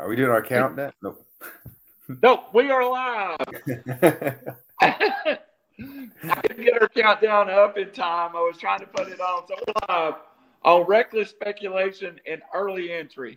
[0.00, 0.92] Are we doing our countdown?
[1.02, 1.26] Nope.
[2.22, 3.36] nope, we are live.
[4.80, 5.36] I
[6.42, 8.34] didn't get our countdown up in time.
[8.34, 9.46] I was trying to put it on.
[9.46, 9.56] So
[9.90, 10.14] live
[10.64, 13.36] on reckless speculation and early entry.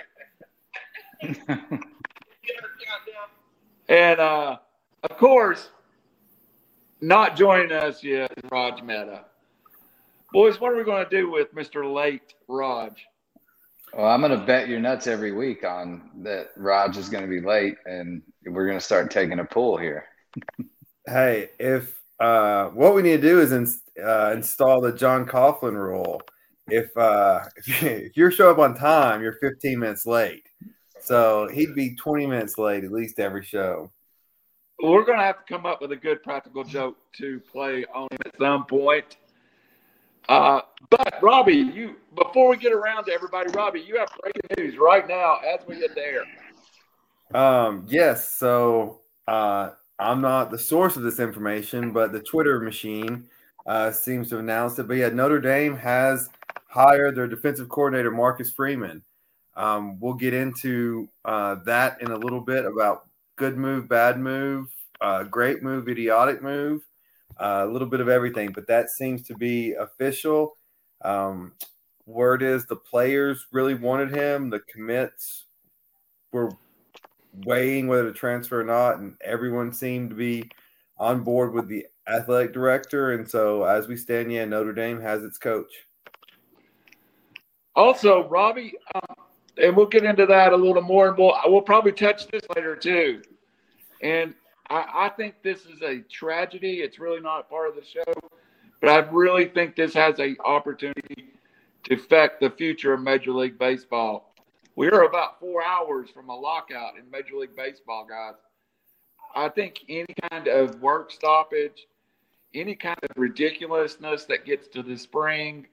[3.89, 4.57] and uh,
[5.03, 5.69] of course,
[7.01, 9.25] not joining us yet Raj Mehta.
[10.31, 11.93] Boys, what are we going to do with Mr.
[11.93, 13.05] Late Raj?
[13.95, 17.29] Well, I'm going to bet your nuts every week on that Raj is going to
[17.29, 20.05] be late, and we're going to start taking a pool here.
[21.05, 23.67] hey, if uh, what we need to do is in,
[24.03, 26.21] uh, install the John Coughlin rule.
[26.67, 30.47] If uh, if, you, if show up on time, you're 15 minutes late.
[30.99, 33.91] So he'd be 20 minutes late at least every show.
[34.81, 38.07] We're going to have to come up with a good practical joke to play on
[38.09, 39.17] him at some point.
[40.29, 44.77] Uh, but Robbie, you before we get around to everybody, Robbie, you have breaking news
[44.79, 46.23] right now as we get there.
[47.33, 48.29] Um, yes.
[48.29, 53.25] So uh, I'm not the source of this information, but the Twitter machine
[53.65, 54.87] uh, seems to have announced it.
[54.87, 56.29] But yeah, Notre Dame has
[56.67, 59.03] hired their defensive coordinator Marcus Freeman.
[59.55, 64.67] Um, we'll get into uh, that in a little bit about good move, bad move,
[65.01, 66.81] uh, great move, idiotic move
[67.37, 70.57] a little bit of everything, but that seems to be official.
[71.03, 71.53] Um,
[72.05, 74.49] word is the players really wanted him.
[74.49, 75.45] The commits
[76.31, 76.51] were
[77.45, 80.49] weighing whether to transfer or not, and everyone seemed to be
[80.97, 83.13] on board with the athletic director.
[83.13, 85.71] And so, as we stand, yeah, Notre Dame has its coach.
[87.75, 89.15] Also, Robbie, um,
[89.61, 92.75] and we'll get into that a little more, and we'll we'll probably touch this later
[92.75, 93.21] too.
[94.01, 94.35] And
[94.73, 96.81] I, I think this is a tragedy.
[96.81, 98.13] It's really not part of the show,
[98.81, 101.29] but I really think this has an opportunity
[101.83, 104.33] to affect the future of Major League Baseball.
[104.75, 108.33] We're about four hours from a lockout in Major League Baseball, guys.
[109.35, 111.85] I think any kind of work stoppage,
[112.55, 115.67] any kind of ridiculousness that gets to the spring,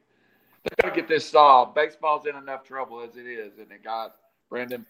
[0.64, 1.74] they got to get this solved.
[1.74, 4.16] Baseball's in enough trouble as it is, isn't it, got
[4.50, 4.84] Brandon?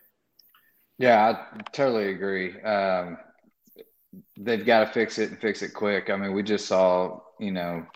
[0.98, 2.60] Yeah, I totally agree.
[2.60, 3.16] Um,
[4.38, 6.10] they've got to fix it and fix it quick.
[6.10, 7.86] I mean, we just saw, you know,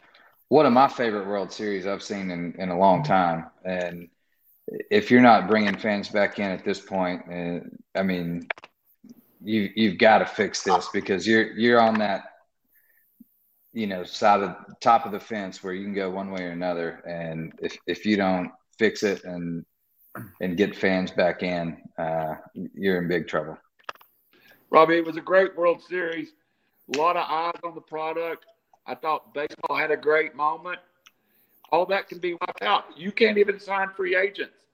[0.49, 3.47] one of my favorite World Series I've seen in, in a long time.
[3.65, 4.09] And
[4.91, 7.61] if you're not bringing fans back in at this point, uh,
[7.99, 8.47] I mean,
[9.43, 12.25] you you've got to fix this because you're you're on that,
[13.73, 16.51] you know, side of top of the fence where you can go one way or
[16.51, 17.03] another.
[17.07, 19.65] And if if you don't fix it and
[20.41, 22.37] and get fans back in, uh,
[22.75, 23.59] you're in big trouble.
[24.71, 26.33] Robbie, it was a great World Series.
[26.95, 28.45] A lot of eyes on the product.
[28.87, 30.79] I thought baseball had a great moment.
[31.73, 32.85] All that can be wiped out.
[32.97, 34.65] You can't even sign free agents.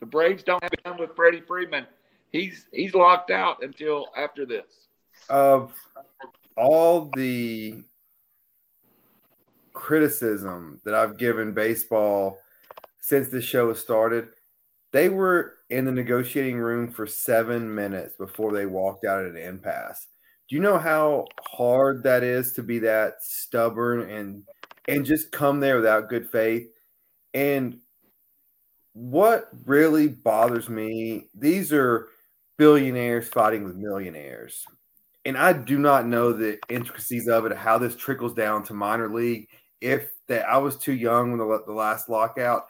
[0.00, 1.86] The Braves don't have done with Freddie Freeman.
[2.30, 4.88] He's he's locked out until after this.
[5.28, 5.72] Of
[6.56, 7.82] all the
[9.72, 12.38] criticism that I've given baseball
[13.00, 14.28] since the show has started,
[14.92, 19.36] they were in the negotiating room for seven minutes before they walked out at an
[19.36, 20.06] impasse.
[20.48, 24.44] Do you know how hard that is to be that stubborn and
[24.88, 26.68] and just come there without good faith?
[27.34, 27.80] And
[28.92, 32.08] what really bothers me, these are
[32.56, 34.64] billionaires fighting with millionaires.
[35.24, 39.12] And I do not know the intricacies of it, how this trickles down to minor
[39.12, 39.48] league.
[39.80, 42.68] If that I was too young when the, the last lockout,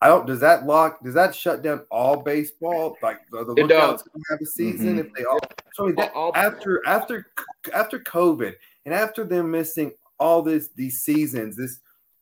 [0.00, 0.26] I don't.
[0.26, 1.02] Does that lock?
[1.02, 2.96] Does that shut down all baseball?
[3.02, 4.98] Like the, the lookouts gonna have a season mm-hmm.
[4.98, 5.38] if they all.
[5.72, 7.26] So I mean, that, after after
[7.72, 11.80] after COVID and after them missing all this these seasons, this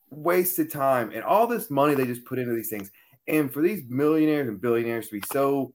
[0.09, 2.91] wasted time and all this money they just put into these things,
[3.27, 5.73] and for these millionaires and billionaires to be so,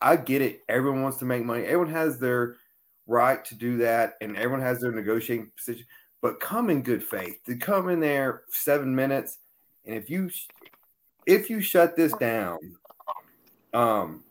[0.00, 0.62] I get it.
[0.68, 1.64] Everyone wants to make money.
[1.64, 2.56] Everyone has their
[3.08, 5.84] right to do that, and everyone has their negotiating position.
[6.20, 7.40] But come in good faith.
[7.46, 9.38] To come in there seven minutes,
[9.84, 10.30] and if you
[11.26, 12.58] if you shut this down,
[13.72, 14.24] um,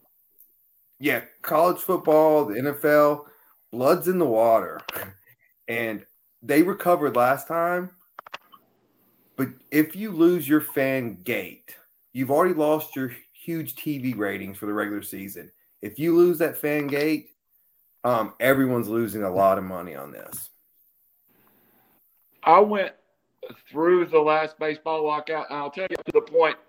[0.99, 3.25] yeah, college football, the NFL,
[3.71, 4.81] blood's in the water,
[5.67, 6.05] and
[6.41, 7.91] they recovered last time.
[9.35, 11.75] But if you lose your fan gate,
[12.13, 15.51] you've already lost your huge TV ratings for the regular season.
[15.81, 17.29] If you lose that fan gate,
[18.03, 20.49] um, everyone's losing a lot of money on this.
[22.43, 22.91] I went
[23.71, 26.57] through the last baseball lockout, and I'll tell you to the point–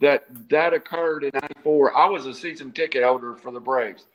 [0.00, 1.96] that that occurred in 94.
[1.96, 4.06] I was a season ticket holder for the Braves.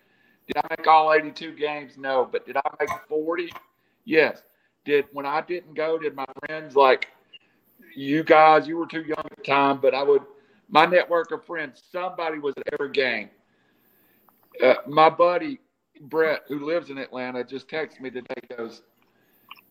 [0.47, 1.97] Did I make all 82 games?
[1.97, 2.27] No.
[2.31, 3.51] But did I make 40?
[4.05, 4.43] Yes.
[4.85, 7.09] Did when I didn't go, did my friends like
[7.95, 10.23] you guys, you were too young at the time, but I would
[10.69, 13.29] my network of friends, somebody was at every game.
[14.63, 15.59] uh, my buddy
[16.01, 18.35] Brett, who lives in Atlanta, just texted me today.
[18.55, 18.83] Goes,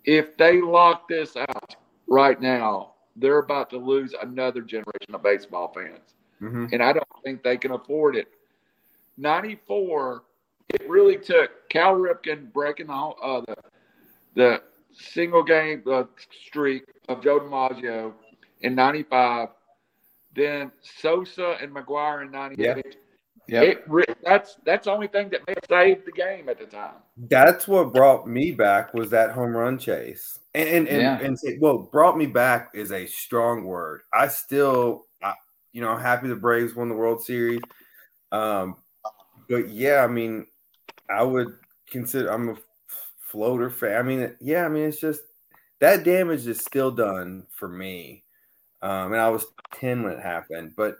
[0.04, 1.76] if they lock this out
[2.06, 6.66] right now, they're about to lose another generation of baseball fans, Mm-hmm.
[6.72, 8.28] and I don't think they can afford it.
[9.16, 10.22] '94,
[10.68, 13.56] it really took Cal Ripken breaking the uh, the,
[14.34, 14.62] the
[14.92, 16.04] single game uh,
[16.46, 18.12] streak of Joe DiMaggio
[18.60, 19.48] in '95,
[20.34, 22.96] then Sosa and McGwire in '98.
[23.48, 23.88] Yep.
[23.88, 26.96] It that's that's the only thing that may have saved the game at the time.
[27.16, 30.38] That's what brought me back was that home run chase.
[30.54, 31.18] And and and, Yeah.
[31.18, 34.02] and say, well, brought me back is a strong word.
[34.12, 35.32] I still, I,
[35.72, 37.62] you know, I'm happy the Braves won the World Series.
[38.32, 38.76] Um,
[39.48, 40.46] but yeah, I mean,
[41.08, 41.54] I would
[41.90, 42.56] consider I'm a
[43.18, 43.96] floater fan.
[43.96, 45.22] I mean, yeah, I mean, it's just
[45.80, 48.24] that damage is still done for me.
[48.82, 50.98] Um, and I was 10 when it happened, but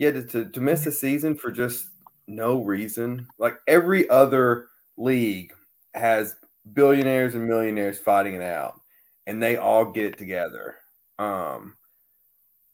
[0.00, 1.88] yeah, to, to, miss a season for just
[2.26, 5.52] no reason, like every other league
[5.92, 6.36] has
[6.72, 8.80] billionaires and millionaires fighting it out,
[9.26, 10.76] and they all get it together.
[11.18, 11.76] Um,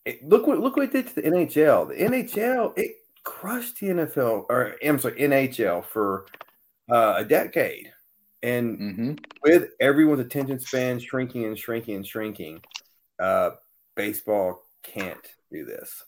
[0.05, 1.89] it, look what look what it did to the NHL.
[1.89, 2.93] The NHL it
[3.25, 6.27] crushed the NFL or I'm sorry NHL for
[6.89, 7.93] uh, a decade,
[8.45, 12.63] and hmm with everyone's attention span shrinking and shrinking and shrinking,
[13.19, 13.51] uh,
[13.97, 16.05] baseball can't do this.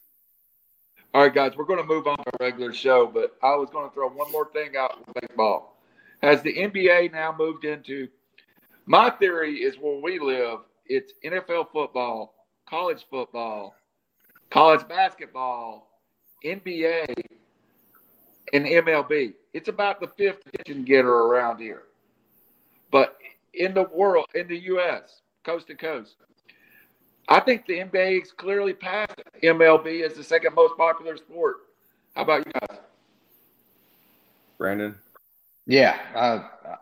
[1.19, 3.71] All right, guys, we're going to move on to our regular show, but I was
[3.71, 5.77] going to throw one more thing out with baseball.
[6.23, 8.07] Has the NBA now moved into?
[8.87, 10.61] My theory is where we live.
[10.87, 13.75] It's NFL football, college football,
[14.51, 15.91] college basketball,
[16.45, 17.13] NBA,
[18.53, 19.35] and MLB.
[19.53, 21.83] It's about the fifth kitchen getter around here.
[22.93, 23.17] But
[23.55, 26.15] in the world, in the U.S., coast to coast,
[27.29, 31.57] I think the NBA is clearly past MLB as the second most popular sport.
[32.15, 32.79] How about you guys?
[34.59, 34.97] Brandon,
[35.67, 36.37] Yeah, I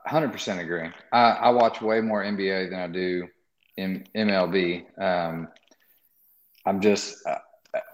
[0.05, 0.91] 100% agree.
[1.13, 3.29] I, I watch way more NBA than I do
[3.77, 4.85] in MLB.
[5.01, 5.49] Um,
[6.65, 7.39] I'm just, uh,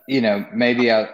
[0.09, 1.09] you know, maybe I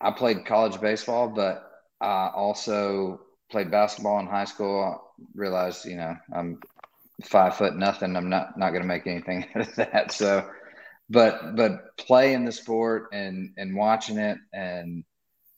[0.00, 1.64] I played college baseball, but
[2.00, 3.20] I also
[3.50, 4.82] played basketball in high school.
[4.82, 6.60] I realized, you know, I'm
[7.24, 8.16] five foot nothing.
[8.16, 10.12] I'm not not going to make anything out of that.
[10.12, 10.48] So,
[11.10, 15.04] but but playing the sport and and watching it and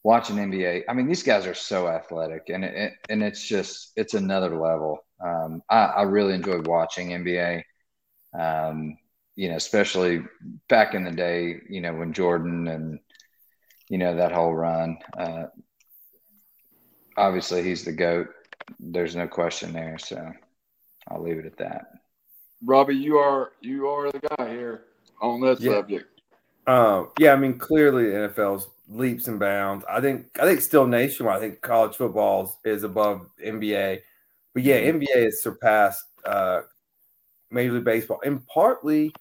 [0.05, 0.85] watching NBA.
[0.89, 4.99] I mean, these guys are so athletic, and it, and it's just it's another level.
[5.25, 7.63] Um, I, I really enjoyed watching NBA.
[8.39, 8.99] Um,
[9.35, 10.23] you know, especially
[10.69, 13.01] back in the day, you know, when Jordan and
[13.89, 14.99] you know that whole run.
[15.19, 15.45] Uh,
[17.17, 18.29] obviously, he's the goat.
[18.79, 19.99] There's no question there.
[19.99, 20.33] So
[21.09, 21.87] I'll leave it at that.
[22.65, 24.85] Robbie, you are you are the guy here
[25.21, 25.73] on that Yeah.
[25.73, 26.21] subject.
[26.67, 29.85] Um, yeah, I mean, clearly the NFL's leaps and bounds.
[29.89, 31.37] I think, I think still nationwide.
[31.37, 34.01] I think college football is above NBA,
[34.55, 36.63] but yeah, NBA has surpassed uh,
[37.51, 39.13] Major League Baseball, and partly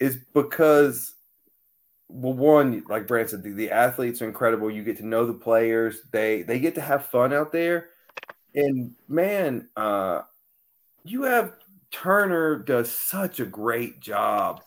[0.00, 1.14] is because,
[2.08, 4.70] well, one, like Brand said, the, the athletes are incredible.
[4.70, 6.00] You get to know the players.
[6.12, 7.90] They they get to have fun out there,
[8.54, 10.22] and man, uh,
[11.04, 11.54] you have
[11.90, 14.62] Turner does such a great job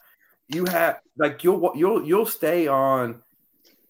[0.49, 3.21] you have like you'll you'll you'll stay on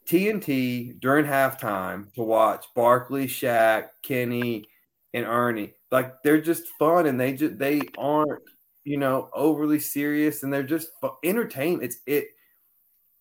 [0.05, 4.65] TNT during halftime to watch Barkley, Shaq, Kenny,
[5.13, 5.73] and Ernie.
[5.91, 8.41] Like they're just fun and they just they aren't
[8.83, 10.89] you know overly serious and they're just
[11.23, 11.83] entertainment.
[11.83, 12.27] It's it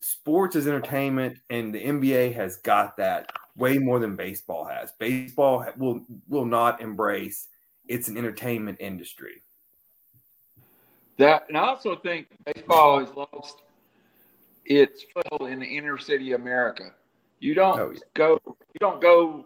[0.01, 4.93] sports is entertainment and the NBA has got that way more than baseball has.
[4.99, 7.49] Baseball will will not embrace
[7.89, 9.43] it's an entertainment industry.
[11.19, 13.63] That and I also think baseball has lost
[14.65, 16.93] its foothold in the inner city America.
[17.41, 17.99] You don't Oh, yeah.
[18.15, 19.45] go you don't go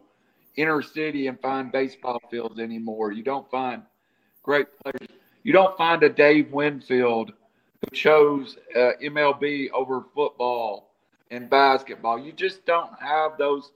[0.56, 3.12] inner city and find baseball fields anymore.
[3.12, 3.82] You don't find
[4.42, 5.08] great players.
[5.44, 7.32] You don't find a Dave Winfield
[7.80, 10.94] who chose uh, MLB over football
[11.30, 12.18] and basketball.
[12.18, 13.72] You just don't have those.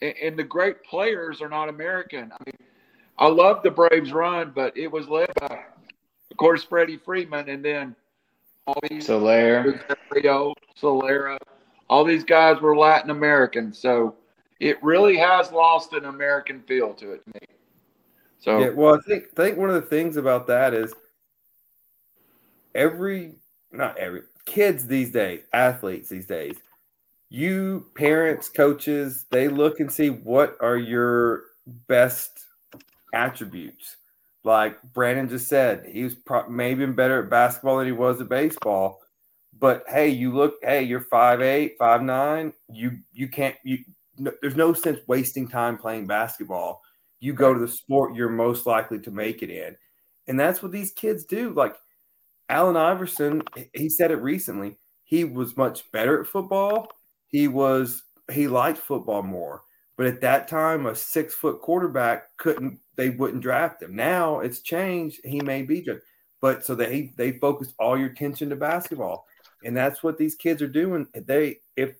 [0.00, 2.32] And, and the great players are not American.
[2.32, 2.68] I mean,
[3.18, 5.64] I love the Braves run, but it was led by,
[6.36, 7.96] of course, Freddie Freeman, and then
[8.66, 11.38] all these So Lair, Rio, Solera,
[11.88, 13.72] all these guys were Latin American.
[13.72, 14.14] So
[14.60, 17.56] it really has lost an American feel to it to me.
[18.38, 20.92] So Yeah, well, I think I think one of the things about that is
[22.74, 23.36] every
[23.72, 26.58] not every kids these days, athletes these days,
[27.30, 31.44] you parents, coaches, they look and see what are your
[31.88, 32.44] best
[33.14, 33.96] attributes.
[34.46, 38.28] Like Brandon just said, he was pro- maybe better at basketball than he was at
[38.28, 39.00] baseball.
[39.58, 42.52] But hey, you look, hey, you're five eight, five nine.
[42.72, 43.78] You you can't you
[44.18, 46.80] no, there's no sense wasting time playing basketball.
[47.18, 49.76] You go to the sport you're most likely to make it in,
[50.28, 51.52] and that's what these kids do.
[51.52, 51.74] Like
[52.48, 53.42] Allen Iverson,
[53.74, 54.78] he said it recently.
[55.02, 56.86] He was much better at football.
[57.26, 58.00] He was
[58.30, 59.62] he liked football more.
[59.96, 63.94] But at that time, a six foot quarterback couldn't they wouldn't draft him.
[63.96, 65.20] Now it's changed.
[65.24, 66.00] He may be good.
[66.40, 69.26] But so they they focus all your attention to basketball.
[69.64, 71.06] And that's what these kids are doing.
[71.14, 71.94] They if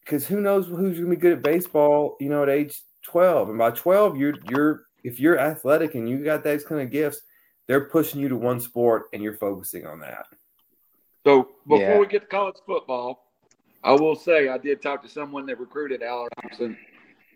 [0.00, 3.50] because who knows who's gonna be good at baseball, you know, at age 12.
[3.50, 7.20] And by 12, you're you're if you're athletic and you got those kind of gifts,
[7.68, 10.26] they're pushing you to one sport and you're focusing on that.
[11.24, 11.98] So before yeah.
[11.98, 13.28] we get to college football,
[13.84, 16.76] I will say I did talk to someone that recruited Allen Iverson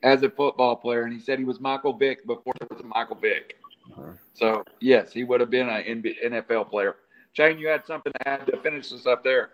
[0.03, 2.87] as a football player, and he said he was Michael Vick before there was a
[2.87, 3.57] Michael Vick.
[3.91, 4.13] Uh-huh.
[4.35, 6.97] So yes, he would have been an NFL player.
[7.33, 9.51] Shane, you had something to add to finish this up there.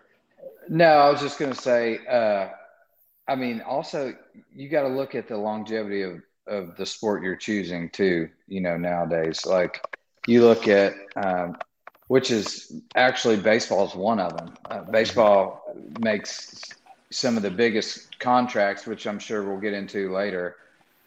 [0.67, 1.99] No, I was just going to say.
[2.05, 2.49] Uh,
[3.27, 4.13] I mean, also
[4.55, 8.29] you got to look at the longevity of of the sport you're choosing too.
[8.47, 9.81] You know, nowadays, like
[10.27, 11.57] you look at, um,
[12.07, 14.53] which is actually baseball is one of them.
[14.69, 15.63] Uh, baseball
[15.99, 16.59] makes
[17.11, 20.57] some of the biggest contracts, which I'm sure we'll get into later.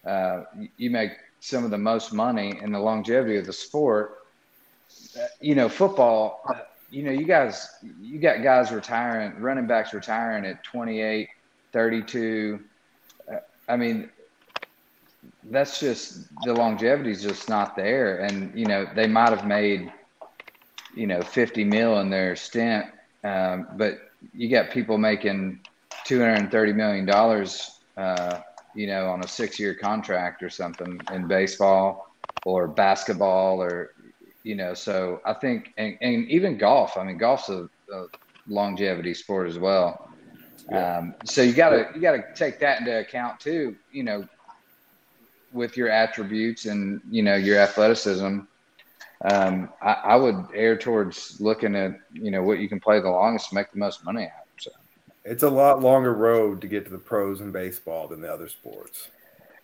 [0.04, 0.44] Uh,
[0.76, 4.18] you make some of the most money in the longevity of the sport.
[5.16, 6.42] Uh, you know, football.
[6.48, 7.68] Uh, you know, you guys,
[8.00, 11.28] you got guys retiring, running backs retiring at 28,
[11.72, 12.60] 32.
[13.30, 13.36] Uh,
[13.68, 14.10] I mean,
[15.44, 18.18] that's just the longevity is just not there.
[18.18, 19.90] And, you know, they might have made,
[20.94, 22.86] you know, 50 mil in their stint.
[23.24, 25.60] Um, but you got people making
[26.04, 28.40] 230 million dollars, uh,
[28.74, 32.08] you know, on a six-year contract or something in baseball
[32.44, 33.92] or basketball or,
[34.42, 36.96] you know, so I think, and, and even golf.
[36.96, 38.06] I mean, golf's a, a
[38.48, 40.08] longevity sport as well.
[40.70, 43.76] Um, so you gotta you gotta take that into account too.
[43.90, 44.28] You know,
[45.52, 48.40] with your attributes and you know your athleticism,
[49.24, 53.10] um, I, I, would err towards looking at you know what you can play the
[53.10, 54.41] longest to make the most money out.
[55.24, 58.48] It's a lot longer road to get to the pros in baseball than the other
[58.48, 59.08] sports.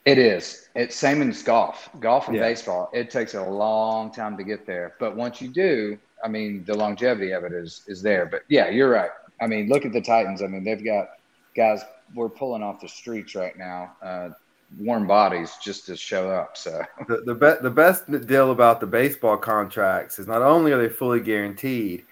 [0.05, 0.69] It is.
[0.75, 1.91] It's same as golf.
[2.00, 2.43] Golf and yeah.
[2.43, 2.91] baseball.
[2.95, 6.75] It takes a long time to get there, but once you do, I mean, the
[6.75, 8.27] longevity of it is is there.
[8.27, 9.11] But yeah, you're right.
[9.41, 10.43] I mean, look at the Titans.
[10.43, 11.09] I mean, they've got
[11.55, 11.83] guys
[12.15, 13.97] we're pulling off the streets right now.
[14.03, 14.31] Uh,
[14.79, 16.57] warm bodies just to show up.
[16.57, 20.81] So the the, be- the best deal about the baseball contracts is not only are
[20.81, 22.05] they fully guaranteed,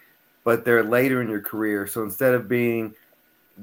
[0.44, 1.86] but they're later in your career.
[1.86, 2.94] So instead of being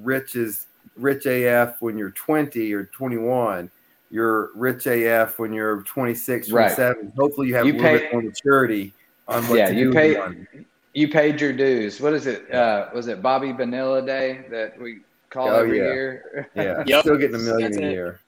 [0.02, 3.70] rich as rich AF when you're 20 or 21,
[4.10, 6.96] you're rich AF when you're 26, 27.
[6.96, 7.14] Right.
[7.18, 8.94] Hopefully you have you a little pay, bit more maturity
[9.28, 9.94] on what yeah, to you do.
[9.94, 10.48] Pay,
[10.94, 12.00] you paid your dues.
[12.00, 12.52] What is it?
[12.54, 15.84] Uh, was it Bobby Bonilla Day that we call oh, every yeah.
[15.86, 16.50] year?
[16.56, 17.02] Yeah, yep.
[17.02, 18.20] still getting a million That's a year.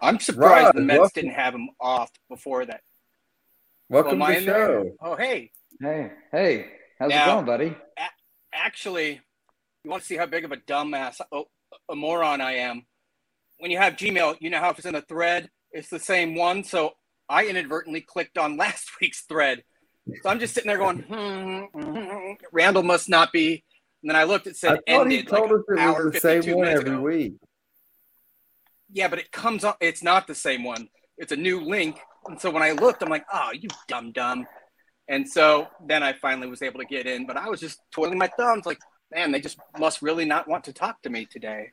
[0.00, 1.22] I'm surprised Rod, the Mets welcome.
[1.22, 2.82] didn't have him off before that.
[3.88, 4.92] Welcome well, to the show.
[5.00, 5.50] Oh, hey.
[5.80, 6.66] Hey, hey.
[6.98, 7.76] How's now, it going, buddy?
[7.96, 8.10] A-
[8.52, 9.20] actually,
[9.84, 11.46] you want to see how big of a dumbass, oh,
[11.88, 12.86] a moron I am.
[13.58, 16.34] When you have Gmail, you know how if it's in a thread, it's the same
[16.34, 16.64] one.
[16.64, 16.92] So
[17.28, 19.62] I inadvertently clicked on last week's thread.
[20.22, 23.62] So I'm just sitting there going, hmm, hmm, Randall must not be.
[24.02, 25.12] And then I looked, it said I ended.
[25.12, 27.00] He told like us it was the same one every ago.
[27.00, 27.34] week.
[28.90, 29.76] Yeah, but it comes up.
[29.80, 30.88] It's not the same one.
[31.18, 31.98] It's a new link.
[32.26, 34.46] And so when I looked, I'm like, oh, you dumb dumb.
[35.08, 38.18] And so then I finally was able to get in, but I was just twiddling
[38.18, 38.78] my thumbs, like,
[39.12, 41.70] man, they just must really not want to talk to me today.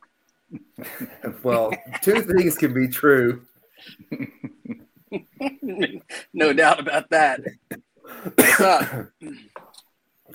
[1.44, 3.46] well, two things can be true.
[6.34, 7.42] no doubt about that.
[8.36, 9.08] What's up?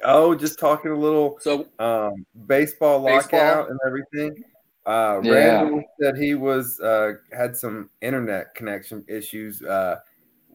[0.02, 3.66] Oh, just talking a little so um, baseball lockout baseball.
[3.68, 4.44] and everything.
[4.86, 5.32] Uh, yeah.
[5.32, 9.62] Randall said he was uh, had some internet connection issues.
[9.62, 9.96] Uh,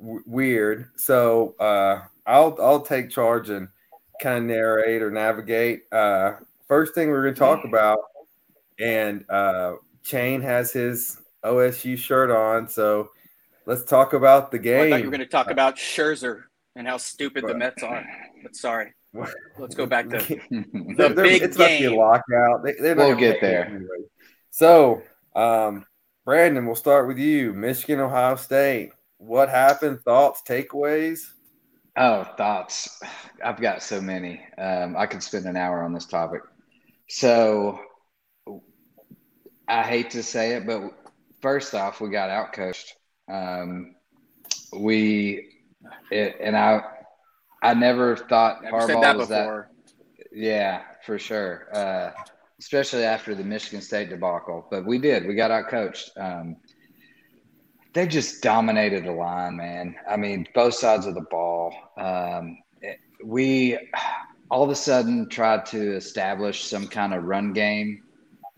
[0.01, 0.89] w- weird.
[0.95, 3.67] So uh, I'll I'll take charge and
[4.21, 5.83] kind of narrate or navigate.
[5.91, 6.33] Uh,
[6.67, 7.99] first thing we're going to talk about,
[8.79, 13.09] and uh, Shane has his OSU shirt on, so
[13.65, 14.79] let's talk about the game.
[14.79, 16.43] Oh, I thought you were going to talk about Scherzer
[16.75, 18.05] and how stupid but, the Mets are.
[18.43, 18.93] But sorry.
[19.57, 21.65] Let's go back to the big it's game.
[21.65, 22.63] About to be a lockout.
[22.63, 23.65] They, we'll get there.
[23.65, 23.87] Anyway.
[24.51, 25.01] So,
[25.35, 25.85] um,
[26.25, 27.53] Brandon, we'll start with you.
[27.53, 28.91] Michigan, Ohio State.
[29.17, 30.01] What happened?
[30.01, 31.21] Thoughts, takeaways?
[31.97, 33.01] Oh, thoughts.
[33.43, 34.41] I've got so many.
[34.57, 36.41] Um, I could spend an hour on this topic.
[37.07, 37.79] So,
[39.67, 40.91] I hate to say it, but
[41.41, 42.91] first off, we got outcoached.
[43.31, 43.95] Um,
[44.73, 45.47] we,
[46.11, 46.81] it, and I,
[47.63, 49.69] I never thought never Harbaugh that was before.
[50.17, 50.27] that.
[50.33, 51.67] Yeah, for sure.
[51.73, 52.11] Uh,
[52.59, 54.67] especially after the Michigan State debacle.
[54.69, 55.25] But we did.
[55.25, 56.11] We got out coached.
[56.17, 56.57] Um,
[57.95, 59.95] they just dominated the line, man.
[60.07, 61.73] I mean, both sides of the ball.
[61.97, 63.79] Um, it, we
[64.51, 68.03] all of a sudden tried to establish some kind of run game.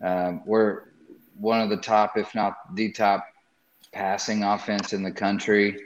[0.04, 0.86] Um, we're
[1.40, 3.28] one of the top, if not the top,
[3.94, 5.80] passing offense in the country,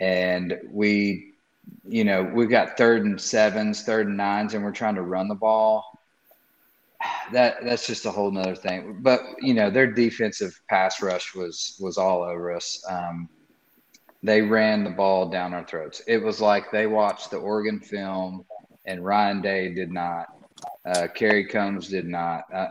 [0.00, 1.34] and we,
[1.86, 5.28] you know, we've got third and sevens, third and nines, and we're trying to run
[5.28, 5.97] the ball
[7.32, 8.98] that that's just a whole nother thing.
[9.00, 12.82] But you know, their defensive pass rush was was all over us.
[12.88, 13.28] Um,
[14.22, 16.02] they ran the ball down our throats.
[16.06, 18.44] It was like they watched the Oregon film,
[18.86, 20.26] and Ryan Day did not.
[20.84, 22.44] Uh, Kerry Coombs did not.
[22.52, 22.68] Uh,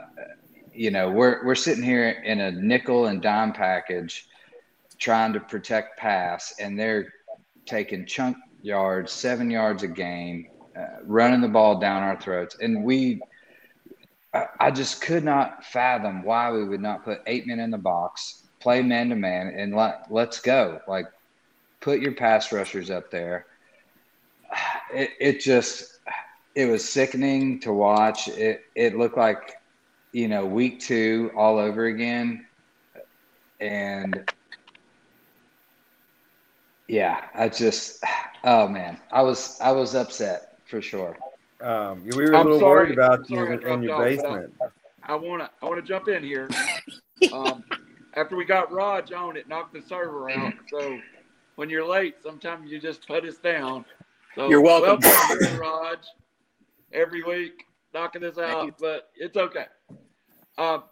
[0.73, 4.27] you know, we're we're sitting here in a nickel and dime package,
[4.99, 7.13] trying to protect pass, and they're
[7.65, 12.83] taking chunk yards, seven yards a game, uh, running the ball down our throats, and
[12.83, 13.21] we
[14.33, 18.47] I, just could not fathom why we would not put eight men in the box,
[18.59, 20.79] play man to man, and let let's go.
[20.87, 21.07] Like,
[21.81, 23.45] put your pass rushers up there.
[24.93, 25.99] It, it just
[26.55, 28.27] it was sickening to watch.
[28.27, 29.53] It it looked like
[30.11, 32.45] you know week two all over again,
[33.59, 34.29] and
[36.87, 38.03] yeah, I just
[38.43, 41.17] oh man, I was I was upset for sure.
[41.61, 44.53] Um, we were a little worried about you in, in your basement.
[45.03, 46.49] I want to I want to jump in here.
[47.33, 47.63] Um,
[48.15, 50.53] after we got Raj on, it knocked the server out.
[50.69, 50.99] So
[51.55, 53.85] when you're late, sometimes you just put us down.
[54.35, 55.97] So you're welcome, welcome Raj.
[56.93, 59.65] Every week, knocking us out, but it's okay.
[60.59, 60.83] Um,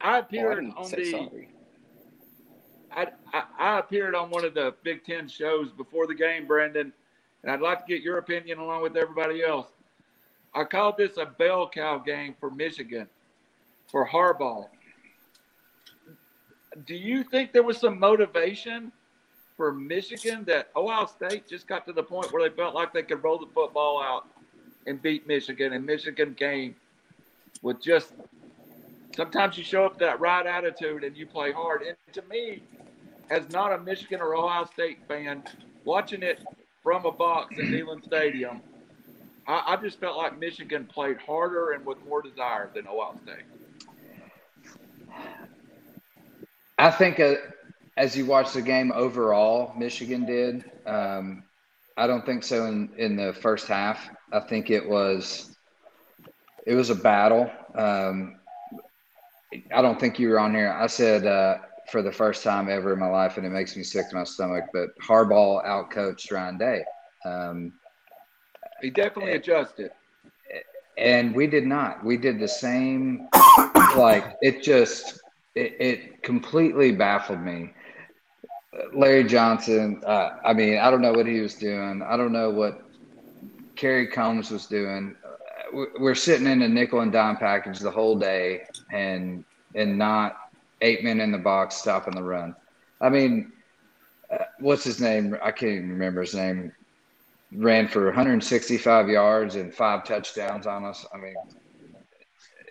[0.00, 1.46] I appeared oh, I on the.
[2.92, 6.92] I, I, I appeared on one of the Big Ten shows before the game, Brendan,
[7.42, 9.66] and I'd like to get your opinion along with everybody else.
[10.56, 13.06] I called this a bell cow game for Michigan,
[13.88, 14.66] for Harbaugh.
[16.86, 18.90] Do you think there was some motivation
[19.54, 23.02] for Michigan that Ohio State just got to the point where they felt like they
[23.02, 24.28] could roll the football out
[24.86, 26.74] and beat Michigan, and Michigan came
[27.60, 28.14] with just
[29.14, 31.82] sometimes you show up that right attitude and you play hard.
[31.82, 32.62] And to me,
[33.28, 35.44] as not a Michigan or Ohio State fan,
[35.84, 36.42] watching it
[36.82, 38.62] from a box at Neyland Stadium–
[39.46, 43.44] I, I just felt like Michigan played harder and with more desire than Ohio State.
[46.78, 47.36] I think uh,
[47.96, 50.64] as you watch the game overall, Michigan did.
[50.86, 51.44] Um,
[51.96, 54.10] I don't think so in, in the first half.
[54.32, 55.56] I think it was
[56.66, 57.50] it was a battle.
[57.74, 58.40] Um,
[59.72, 60.72] I don't think you were on here.
[60.72, 61.58] I said uh,
[61.90, 64.24] for the first time ever in my life, and it makes me sick to my
[64.24, 64.64] stomach.
[64.72, 66.84] But Harbaugh outcoached Ryan Day.
[67.24, 67.72] Um,
[68.80, 69.90] he definitely adjusted.
[70.98, 72.04] And we did not.
[72.04, 73.28] We did the same.
[73.96, 75.20] like it just
[75.54, 77.72] it, it completely baffled me.
[78.94, 80.02] Larry Johnson.
[80.06, 82.02] Uh, I mean, I don't know what he was doing.
[82.02, 82.82] I don't know what
[83.74, 85.14] Kerry Coombs was doing.
[85.98, 90.36] We're sitting in a nickel and dime package the whole day, and and not
[90.80, 92.54] eight men in the box stopping the run.
[93.00, 93.52] I mean,
[94.30, 95.36] uh, what's his name?
[95.42, 96.72] I can't even remember his name
[97.52, 101.06] ran for 165 yards and five touchdowns on us.
[101.14, 101.34] I mean,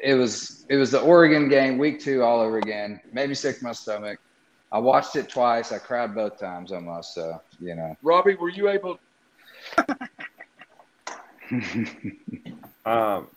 [0.04, 3.00] it was it was the Oregon game, week two, all over again.
[3.12, 4.20] Made me sick to my stomach.
[4.72, 5.72] I watched it twice.
[5.72, 7.14] I cried both times almost.
[7.14, 9.00] So you know, Robbie, were you able?
[12.86, 13.28] um.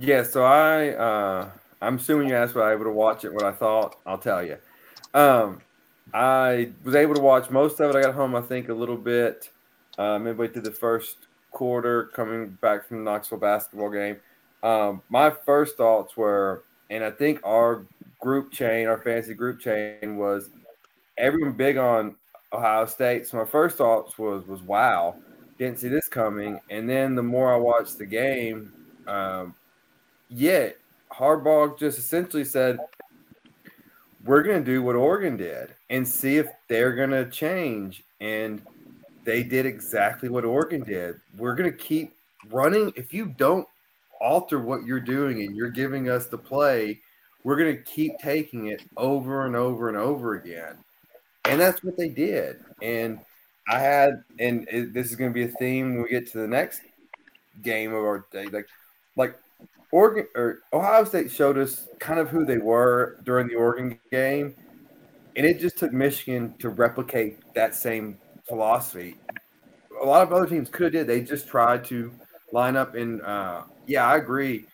[0.00, 3.32] Yeah, so I uh, I'm assuming you asked were I able to watch it.
[3.32, 4.56] What I thought, I'll tell you.
[5.12, 5.60] Um,
[6.14, 7.96] I was able to watch most of it.
[7.98, 9.50] I got home, I think, a little bit
[9.98, 14.16] uh, midway through the first quarter, coming back from the Knoxville basketball game.
[14.62, 17.84] Um, my first thoughts were, and I think our
[18.20, 20.50] group chain, our fantasy group chain, was
[21.18, 22.14] everyone big on
[22.52, 23.26] Ohio State.
[23.26, 25.16] So my first thoughts was was wow,
[25.58, 26.60] didn't see this coming.
[26.70, 28.72] And then the more I watched the game,
[29.08, 29.54] um,
[30.28, 30.70] yeah,
[31.12, 32.78] Harbaugh just essentially said,
[34.24, 38.02] we're going to do what Oregon did and see if they're going to change.
[38.20, 38.62] And
[39.24, 41.16] they did exactly what Oregon did.
[41.36, 42.14] We're going to keep
[42.50, 42.92] running.
[42.96, 43.66] If you don't
[44.20, 47.00] alter what you're doing and you're giving us the play,
[47.42, 50.78] we're going to keep taking it over and over and over again.
[51.44, 52.60] And that's what they did.
[52.80, 53.20] And
[53.68, 56.38] I had, and it, this is going to be a theme when we get to
[56.38, 56.80] the next
[57.62, 58.46] game of our day.
[58.46, 58.66] Like,
[59.16, 59.36] like
[59.94, 64.56] Oregon or Ohio State showed us kind of who they were during the Oregon game,
[65.36, 69.16] and it just took Michigan to replicate that same philosophy.
[70.02, 71.06] A lot of other teams could have did.
[71.06, 72.10] They just tried to
[72.52, 73.00] lineup.
[73.00, 74.66] And uh, yeah, I agree.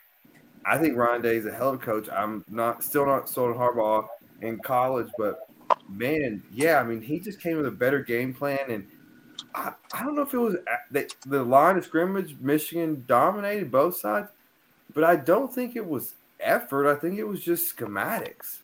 [0.64, 2.08] I think Ryan Day is a hell of a coach.
[2.08, 4.06] I'm not still not sold on Harbaugh
[4.40, 5.40] in college, but
[5.86, 8.70] man, yeah, I mean, he just came with a better game plan.
[8.70, 8.86] And
[9.54, 10.56] I, I don't know if it was
[10.90, 14.30] the, the line of scrimmage, Michigan dominated both sides,
[14.94, 16.90] but I don't think it was effort.
[16.90, 18.58] I think it was just schematics.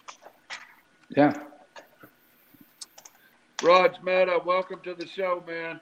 [1.10, 1.32] Yeah.
[3.62, 5.80] Raj Mehta, welcome to the show, man.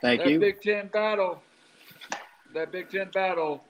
[0.00, 0.40] Thank that you.
[0.40, 1.42] Big Ten battle,
[2.54, 3.62] that Big Ten battle,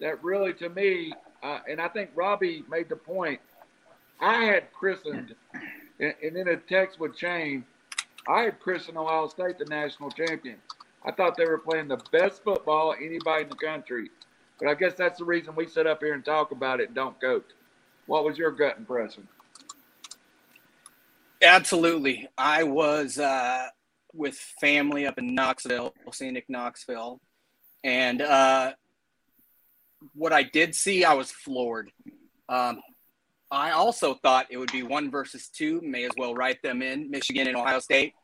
[0.00, 1.12] that really to me,
[1.42, 3.40] uh, and I think Robbie made the point.
[4.20, 5.34] I had christened,
[6.00, 7.64] and, and in a text with Shane,
[8.26, 10.56] I had christened Ohio State the national champion.
[11.04, 14.10] I thought they were playing the best football anybody in the country.
[14.58, 16.94] But I guess that's the reason we sit up here and talk about it and
[16.94, 17.44] don't coach.
[18.06, 19.28] What was your gut impression?
[21.40, 22.28] Absolutely.
[22.36, 23.68] I was uh,
[24.12, 27.20] with family up in Knoxville, scenic Knoxville.
[27.84, 28.72] And uh,
[30.14, 31.90] what I did see, I was floored.
[32.48, 32.80] Um,
[33.50, 37.10] I also thought it would be one versus two, may as well write them in
[37.10, 38.14] Michigan and Ohio State.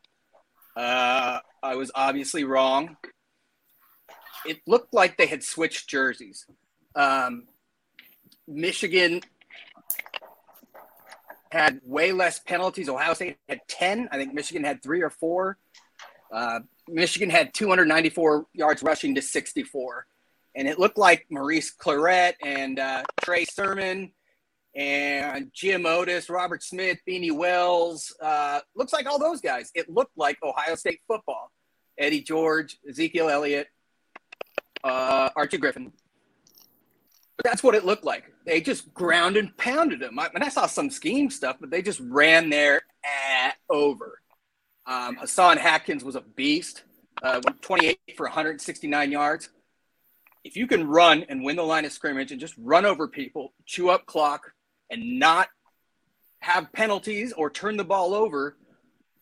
[0.75, 2.97] Uh, I was obviously wrong.
[4.45, 6.45] It looked like they had switched jerseys.
[6.95, 7.43] Um,
[8.47, 9.21] Michigan
[11.51, 12.89] had way less penalties.
[12.89, 14.09] Ohio State had 10.
[14.11, 15.57] I think Michigan had three or four.
[16.31, 20.05] Uh, Michigan had 294 yards rushing to 64.
[20.55, 24.11] And it looked like Maurice Clarett and uh, Trey Sermon
[24.75, 28.13] and Jim Otis, Robert Smith, Beanie Wells.
[28.21, 29.71] Uh, looks like all those guys.
[29.73, 31.51] It looked like Ohio State football.
[31.97, 33.67] Eddie George, Ezekiel Elliott,
[34.85, 35.91] uh, Archie Griffin.
[37.35, 38.31] But that's what it looked like.
[38.45, 40.17] They just ground and pounded them.
[40.17, 44.21] I mean, I saw some scheme stuff, but they just ran there at over.
[44.85, 46.83] Um, Hassan Haskins was a beast,
[47.23, 49.49] uh, 28 for 169 yards.
[50.43, 53.53] If you can run and win the line of scrimmage and just run over people,
[53.65, 54.53] chew up clock,
[54.91, 55.49] and not
[56.39, 58.55] have penalties or turn the ball over,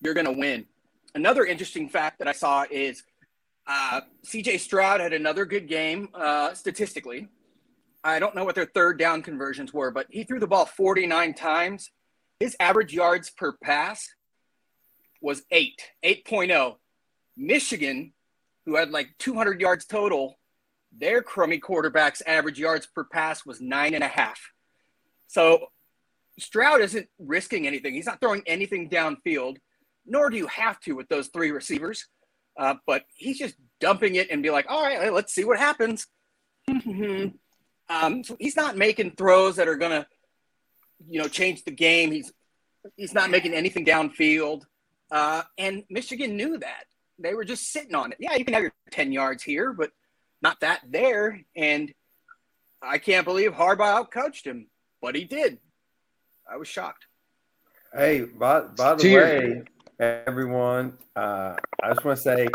[0.02, 0.65] you're going to win.
[1.15, 3.04] Another interesting fact that I saw is
[3.67, 7.28] uh, CJ Stroud had another good game uh, statistically.
[8.04, 11.34] I don't know what their third down conversions were, but he threw the ball 49
[11.34, 11.89] times.
[12.39, 14.10] His average yards per pass
[15.21, 16.76] was eight, 8.0.
[17.38, 18.13] Michigan,
[18.65, 20.38] who had like 200 yards total,
[20.95, 24.39] their crummy quarterback's average yards per pass was nine and a half.
[25.28, 25.67] So
[26.39, 27.93] Stroud isn't risking anything.
[27.93, 29.58] He's not throwing anything downfield,
[30.06, 32.08] nor do you have to with those three receivers.
[32.57, 36.07] Uh, but he's just dumping it and be like, all right, let's see what happens.
[36.67, 40.07] um, so he's not making throws that are gonna,
[41.07, 42.11] you know, change the game.
[42.11, 42.31] He's
[42.95, 44.63] he's not making anything downfield.
[45.11, 46.85] Uh, and Michigan knew that.
[47.19, 48.17] They were just sitting on it.
[48.19, 49.91] Yeah, you can have your 10 yards here, but
[50.41, 51.41] not that there.
[51.55, 51.93] And
[52.81, 54.67] I can't believe Harbaugh outcoached him,
[55.01, 55.59] but he did.
[56.51, 57.05] I was shocked.
[57.95, 59.61] Hey, by, by the To your- way,
[60.25, 62.47] everyone, uh, I just want to say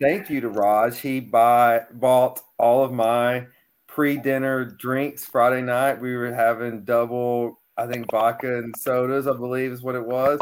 [0.00, 0.98] thank you to Raj.
[0.98, 3.46] He buy, bought all of my
[3.86, 6.00] pre-dinner drinks Friday night.
[6.00, 10.40] We were having double, I think, vodka and sodas, I believe is what it was.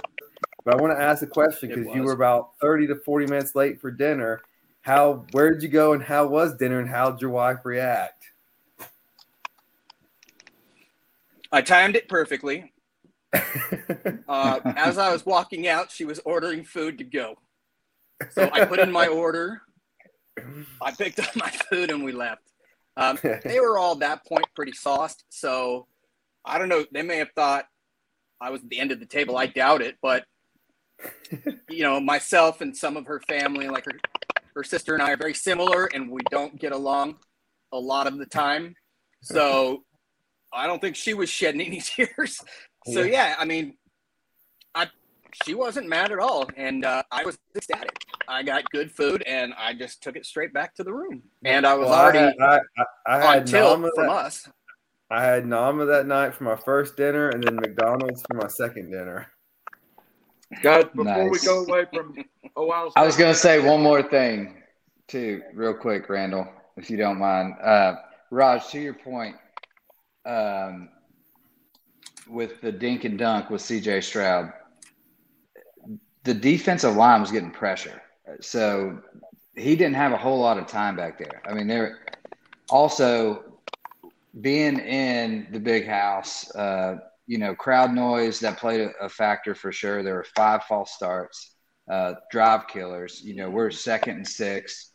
[0.64, 3.54] But I want to ask a question because you were about 30 to 40 minutes
[3.54, 4.42] late for dinner.
[4.82, 8.24] How, where did you go and how was dinner and how did your wife react?
[11.52, 12.72] I timed it perfectly.
[14.28, 17.36] Uh, as I was walking out, she was ordering food to go.
[18.30, 19.62] So I put in my order.
[20.80, 22.42] I picked up my food and we left.
[22.96, 25.24] Um, they were all at that point pretty sauced.
[25.30, 25.88] So
[26.44, 26.84] I don't know.
[26.92, 27.66] They may have thought
[28.40, 29.36] I was at the end of the table.
[29.36, 29.96] I doubt it.
[30.00, 30.24] But,
[31.68, 33.98] you know, myself and some of her family, like her,
[34.54, 37.16] her sister and I, are very similar and we don't get along
[37.72, 38.74] a lot of the time.
[39.22, 39.82] So
[40.52, 42.42] I don't think she was shedding any tears.
[42.86, 43.04] So, Yeah.
[43.04, 43.76] yeah, I mean,
[44.74, 44.88] I
[45.44, 46.48] she wasn't mad at all.
[46.56, 47.92] And uh, I was ecstatic.
[48.26, 51.22] I got good food and I just took it straight back to the room.
[51.44, 54.12] And I was Well, I already had, I, I, I had tilt Nama from that-
[54.12, 54.48] us.
[55.12, 58.92] I had Nama that night for my first dinner and then McDonald's for my second
[58.92, 59.26] dinner.
[60.62, 62.16] Guys, before we go away from
[62.56, 64.62] Ohio State, I was going to say one more thing,
[65.08, 67.54] too, real quick, Randall, if you don't mind.
[67.60, 67.96] Uh,
[68.30, 69.34] Raj, to your point,
[70.26, 70.88] um,
[72.30, 74.52] with the dink and dunk with CJ Stroud,
[76.24, 78.00] the defensive line was getting pressure.
[78.40, 79.00] So
[79.56, 81.42] he didn't have a whole lot of time back there.
[81.46, 81.98] I mean, there
[82.68, 83.44] also
[84.40, 89.54] being in the big house, uh, you know, crowd noise that played a, a factor
[89.54, 90.02] for sure.
[90.02, 91.56] There were five false starts
[91.90, 93.20] uh, drive killers.
[93.24, 94.92] You know, we're second and six,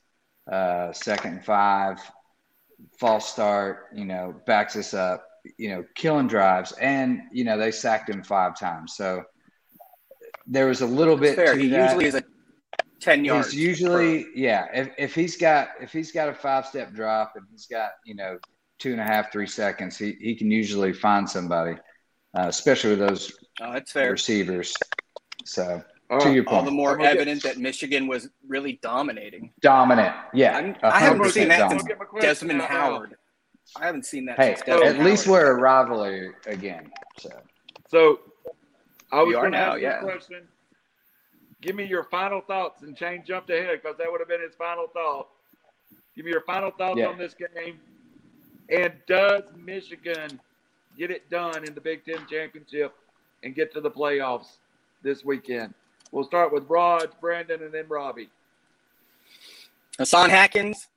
[0.51, 1.99] uh, second and five.
[2.99, 5.25] false start, you know, backs us up,
[5.57, 8.95] you know, killing drives, and you know they sacked him five times.
[8.95, 9.23] So
[10.47, 11.35] there was a little bit.
[11.35, 11.55] Fair.
[11.55, 11.83] To He that.
[11.89, 12.23] usually is a
[12.99, 13.51] ten yards.
[13.51, 14.67] He's usually yeah.
[14.73, 18.15] If, if he's got if he's got a five step drop and he's got you
[18.15, 18.37] know
[18.79, 21.73] two and a half three seconds, he he can usually find somebody,
[22.37, 23.31] uh, especially with those
[23.61, 24.11] Oh, that's fair.
[24.11, 24.75] receivers.
[25.45, 26.35] So All to right.
[26.35, 29.53] your All the more I'm gonna get- evident that Michigan was really dominating.
[29.61, 30.13] dominant.
[30.33, 31.81] Yeah, I'm- haven't seen that dominant.
[31.81, 32.69] since Get my question Desmond out.
[32.69, 33.15] Howard.
[33.75, 36.91] I haven't seen that Hey, since So- at least we're a rivalry again.
[37.19, 37.29] So
[37.89, 38.19] So
[39.11, 39.99] I was We are going to now, ask you yeah.
[39.99, 40.47] a question.
[41.61, 44.55] Give me your final thoughts, and Shane jumped ahead because that would have been his
[44.55, 45.29] final thought.
[46.15, 47.07] Give me your final thoughts Yeah.
[47.07, 47.79] on this game.
[48.69, 50.39] And does Michigan
[50.97, 52.93] get it done in the Big Ten championship
[53.43, 54.57] and get to the playoffs
[55.01, 55.73] this weekend?
[56.11, 58.29] We'll start with Rod, Brandon, and then Robbie.
[59.97, 60.87] Hassan Haskins,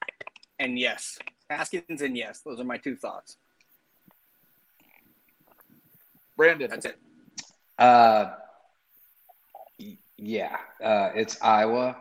[0.58, 1.18] and yes,
[1.58, 2.40] Haskins and yes.
[2.40, 3.36] Those are my two thoughts.
[6.36, 6.70] Brandon.
[6.70, 6.98] That's it.
[7.78, 8.34] uh,
[10.16, 11.96] yeah, uh, it's Iowa.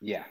[0.00, 0.24] Yeah,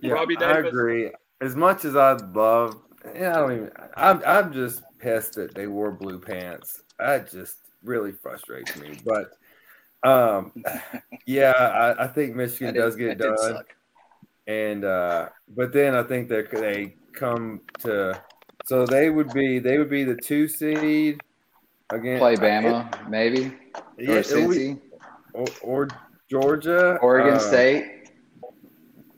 [0.00, 1.12] Yeah, Robbie I agree.
[1.40, 2.76] As much as I'd love,
[3.14, 3.70] yeah, I don't even.
[3.96, 6.82] I'm I'm just pissed that they wore blue pants.
[6.98, 8.98] That just really frustrates me.
[9.04, 9.30] But
[10.02, 10.52] um,
[11.26, 13.76] yeah, I, I think Michigan That does did- get it that did done, suck.
[14.46, 18.20] And uh, but then I think that they come to.
[18.66, 21.20] So they would be they would be the two seed
[21.90, 22.18] again.
[22.18, 23.52] play Bama maybe
[23.98, 24.80] Yeah, or it be- Cincy,
[25.32, 25.88] or, or
[26.28, 28.10] Georgia, Oregon uh, State.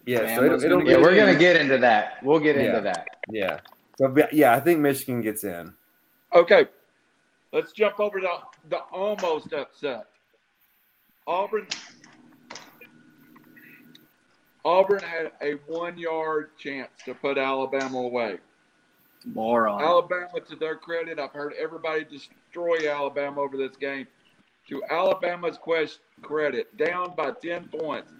[0.06, 1.16] Yeah, so it'll, it'll gonna be Yeah, we're in.
[1.18, 2.22] gonna get into that.
[2.22, 2.62] We'll get Yeah.
[2.62, 3.06] into that.
[3.30, 3.60] yeah.
[3.96, 5.72] So yeah, I think Michigan gets in.
[6.34, 6.66] Okay,
[7.52, 8.28] let's jump over to
[8.68, 10.06] the almost upset.
[11.26, 11.66] Auburn.
[14.68, 18.36] Auburn had a one-yard chance to put Alabama away.
[19.24, 19.80] Moron.
[19.80, 24.06] Alabama, to their credit, I've heard everybody destroy Alabama over this game.
[24.68, 28.12] To Alabama's quest- credit, down by 10 points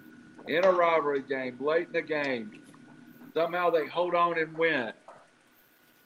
[0.46, 2.62] in a rivalry game, late in the game,
[3.34, 4.94] somehow they hold on and win.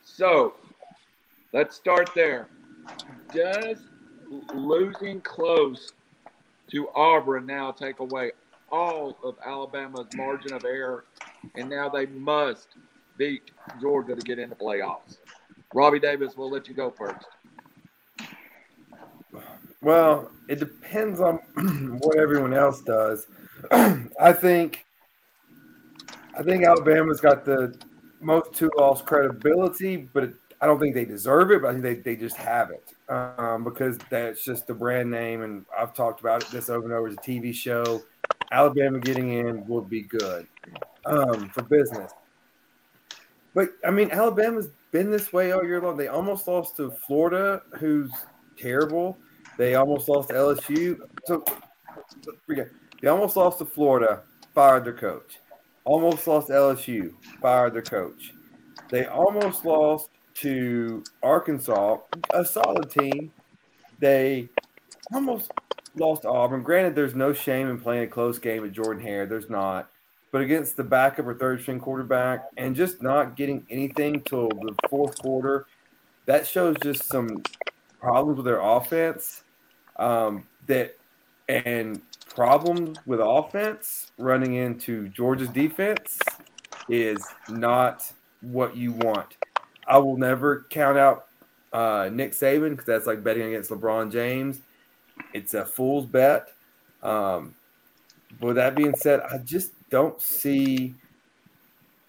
[0.02, 0.54] So,
[1.52, 2.48] let's start there.
[3.32, 3.78] Does
[4.52, 5.92] losing close
[6.72, 8.32] to Auburn now take away
[8.72, 11.04] all of Alabama's margin of error,
[11.54, 12.68] and now they must
[13.18, 15.18] beat Georgia to get in the playoffs?
[15.74, 17.26] Robbie Davis, we'll let you go first.
[19.82, 21.36] Well, it depends on
[22.00, 23.26] what everyone else does.
[23.70, 24.84] I think
[26.34, 27.78] I think Alabama's got the
[28.20, 31.62] most two loss credibility, but I don't think they deserve it.
[31.62, 35.42] But I think they, they just have it um, because that's just the brand name,
[35.42, 37.08] and I've talked about it this over and over.
[37.08, 38.02] It's a TV show.
[38.52, 40.46] Alabama getting in would be good
[41.06, 42.12] um, for business.
[43.54, 45.96] But I mean, Alabama's been this way all year long.
[45.96, 48.12] They almost lost to Florida, who's
[48.56, 49.18] terrible.
[49.58, 50.98] They almost lost to LSU.
[51.24, 51.44] So
[52.46, 52.68] forget.
[53.00, 54.22] They almost lost to Florida,
[54.54, 55.40] fired their coach.
[55.84, 58.32] Almost lost to LSU, fired their coach.
[58.90, 61.98] They almost lost to Arkansas,
[62.32, 63.32] a solid team.
[63.98, 64.48] They
[65.12, 65.50] almost
[65.96, 66.62] lost Auburn.
[66.62, 69.26] Granted, there's no shame in playing a close game with Jordan Hare.
[69.26, 69.88] There's not.
[70.30, 74.74] But against the backup or third string quarterback and just not getting anything till the
[74.88, 75.66] fourth quarter,
[76.26, 77.42] that shows just some
[78.00, 79.44] problems with their offense.
[79.96, 80.96] Um, that
[81.48, 82.00] and
[82.34, 86.18] problems with offense running into Georgia's defense
[86.88, 89.36] is not what you want.
[89.86, 91.26] I will never count out
[91.72, 94.60] uh, Nick Saban because that's like betting against LeBron James.
[95.32, 96.48] It's a fool's bet.
[97.02, 97.54] Um,
[98.38, 100.94] but with that being said, I just don't see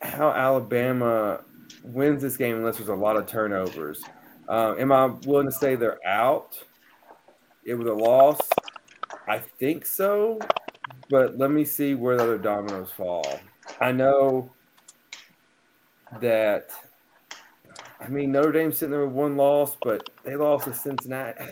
[0.02, 1.42] how Alabama
[1.84, 4.04] wins this game unless there's a lot of turnovers.
[4.48, 6.62] Uh, am I willing to say they're out?
[7.66, 8.40] It was a loss.
[9.28, 10.40] I think so,
[11.10, 13.40] but let me see where the other dominoes fall.
[13.80, 14.52] I know
[16.20, 16.72] that.
[18.02, 21.46] I mean, Notre Dame's sitting there with one loss, but they lost to Cincinnati.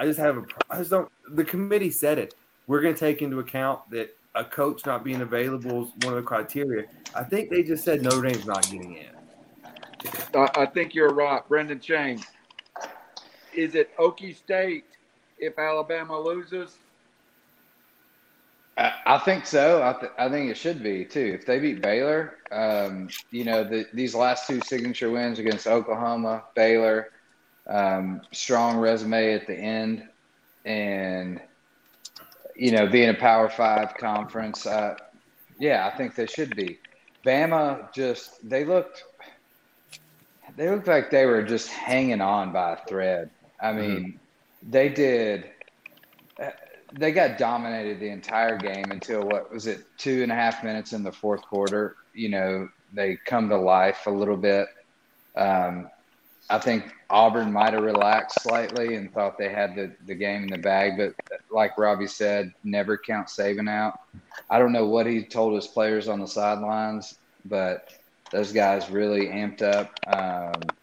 [0.00, 0.44] I just have a.
[0.70, 1.10] I just don't.
[1.34, 2.34] The committee said it.
[2.66, 6.16] We're going to take into account that a coach not being available is one of
[6.16, 6.86] the criteria.
[7.14, 9.10] I think they just said Notre Dame's not getting in.
[10.34, 12.22] I, I think you're right, Brendan Shane.
[13.54, 14.84] Is it Okie State
[15.38, 16.78] if Alabama loses?
[18.78, 19.82] I, I think so.
[19.82, 21.36] I, th- I think it should be too.
[21.38, 26.44] If they beat Baylor, um, you know, the, these last two signature wins against Oklahoma,
[26.54, 27.10] Baylor,
[27.70, 30.06] um, strong resume at the end,
[30.64, 31.40] and
[32.56, 34.96] you know, being a Power Five conference, uh,
[35.58, 36.78] yeah, I think they should be.
[37.24, 39.04] Bama just they looked
[40.56, 43.30] they looked like they were just hanging on by a thread.
[43.62, 44.70] I mean, mm-hmm.
[44.70, 45.50] they did.
[46.92, 50.92] They got dominated the entire game until what was it, two and a half minutes
[50.92, 51.96] in the fourth quarter.
[52.14, 54.66] You know, they come to life a little bit.
[55.36, 55.88] Um,
[56.48, 60.50] I think Auburn might have relaxed slightly and thought they had the, the game in
[60.50, 61.12] the bag, but
[61.50, 63.94] like Robbie said, never count Saban out.
[64.50, 67.82] I don't know what he told his players on the sidelines, but
[68.32, 70.74] those guys really amped up, um,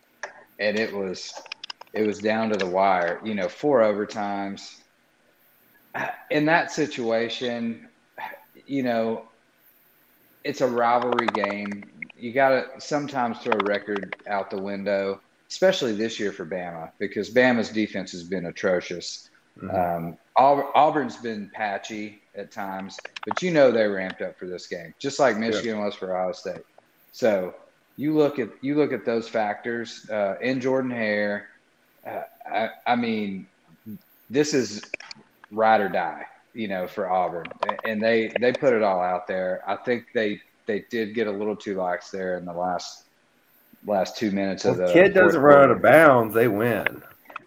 [0.60, 1.34] and it was
[1.94, 3.22] it was down to the wire.
[3.24, 4.62] You know, four overtimes.
[6.30, 7.88] In that situation,
[8.66, 9.26] you know,
[10.44, 11.92] it's a rivalry game.
[12.16, 16.92] You got to sometimes throw a record out the window, especially this year for Bama,
[17.00, 19.30] because Bama's defense has been atrocious.
[19.60, 19.76] Mm-hmm.
[19.76, 24.94] Um, Auburn's been patchy at times, but you know they ramped up for this game,
[25.00, 26.64] just like Michigan was for Ohio State.
[27.12, 27.56] So
[27.96, 31.50] you look at you look at those factors uh, in Jordan Hare.
[32.06, 33.48] Uh, I, I, mean,
[34.30, 34.84] this is
[35.52, 37.48] ride or die, you know, for Auburn,
[37.84, 39.64] and they they put it all out there.
[39.68, 43.07] I think they they did get a little too lax there in the last
[43.88, 47.02] last two minutes of the kid doesn't run out of bounds, they win.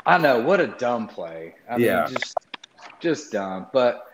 [0.07, 1.55] I know what a dumb play.
[1.69, 2.07] I yeah.
[2.07, 2.35] mean, just
[3.01, 3.67] just dumb.
[3.73, 4.07] But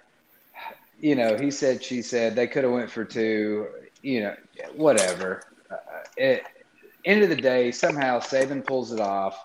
[1.00, 3.68] you know, he said, she said, they could have went for two.
[4.02, 4.36] You know,
[4.74, 5.42] whatever.
[5.70, 5.76] Uh,
[6.16, 6.42] it,
[7.04, 9.38] end of the day, somehow Saban pulls it off.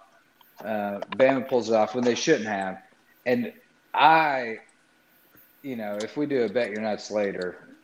[0.60, 2.82] Uh, Bama pulls it off when they shouldn't have.
[3.26, 3.54] And
[3.94, 4.60] I,
[5.64, 7.76] you know, if we do a bet your nuts later,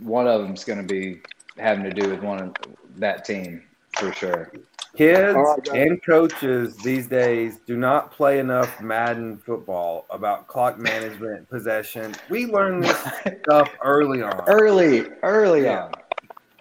[0.00, 1.20] one of them's going to be
[1.56, 2.54] having to do with one of
[2.96, 3.62] that team
[3.98, 4.52] for sure.
[4.96, 11.48] Kids right, and coaches these days do not play enough Madden football about clock management,
[11.50, 12.14] possession.
[12.30, 13.08] We learned this
[13.42, 14.44] stuff early on.
[14.46, 15.86] Early, early yeah.
[15.86, 15.92] on.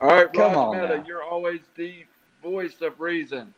[0.02, 2.06] All right, Come on, Meta, you're always the
[2.41, 3.54] voice of reason.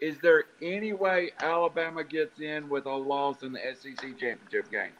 [0.00, 4.92] Is there any way Alabama gets in with a loss in the SEC championship game?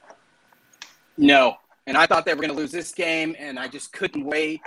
[1.17, 1.57] No.
[1.87, 4.61] And I thought they were going to lose this game, and I just couldn't wait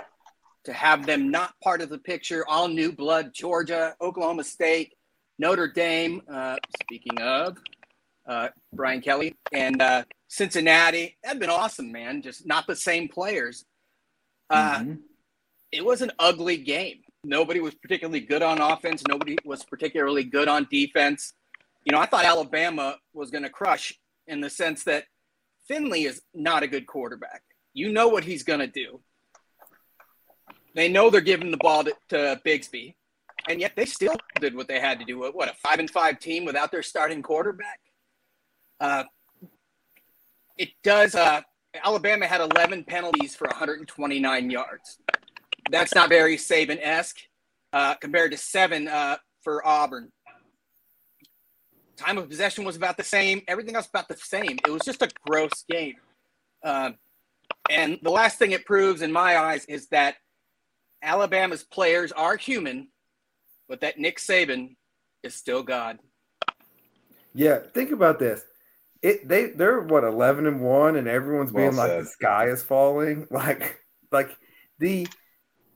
[0.68, 2.46] to have them not part of the picture.
[2.46, 4.92] All new blood, Georgia, Oklahoma State,
[5.38, 6.20] Notre Dame.
[6.30, 7.56] Uh, speaking of
[8.28, 12.20] uh, Brian Kelly and uh, Cincinnati, that'd been awesome, man.
[12.20, 13.64] Just not the same players.
[14.50, 14.94] Uh, mm-hmm.
[15.72, 16.98] It was an ugly game.
[17.24, 19.02] Nobody was particularly good on offense.
[19.08, 21.32] Nobody was particularly good on defense.
[21.86, 25.04] You know, I thought Alabama was going to crush in the sense that
[25.66, 27.40] Finley is not a good quarterback.
[27.72, 29.00] You know what he's going to do.
[30.78, 32.94] They know they're giving the ball to, to Bigsby,
[33.48, 35.18] and yet they still did what they had to do.
[35.18, 37.80] What a five and five team without their starting quarterback.
[38.78, 39.02] Uh,
[40.56, 41.16] it does.
[41.16, 41.40] Uh,
[41.84, 44.98] Alabama had 11 penalties for 129 yards.
[45.68, 47.18] That's not very Saban esque
[47.72, 50.12] uh, compared to seven uh, for Auburn.
[51.96, 53.42] Time of possession was about the same.
[53.48, 54.60] Everything else about the same.
[54.64, 55.96] It was just a gross game.
[56.62, 56.92] Uh,
[57.68, 60.14] and the last thing it proves, in my eyes, is that
[61.02, 62.88] Alabama's players are human,
[63.68, 64.76] but that Nick Saban
[65.22, 65.98] is still God.
[67.34, 68.42] Yeah, think about this.
[69.00, 71.96] It they they're what eleven and one, and everyone's well being said.
[71.96, 73.26] like the sky is falling.
[73.30, 73.80] Like
[74.10, 74.36] like
[74.78, 75.06] the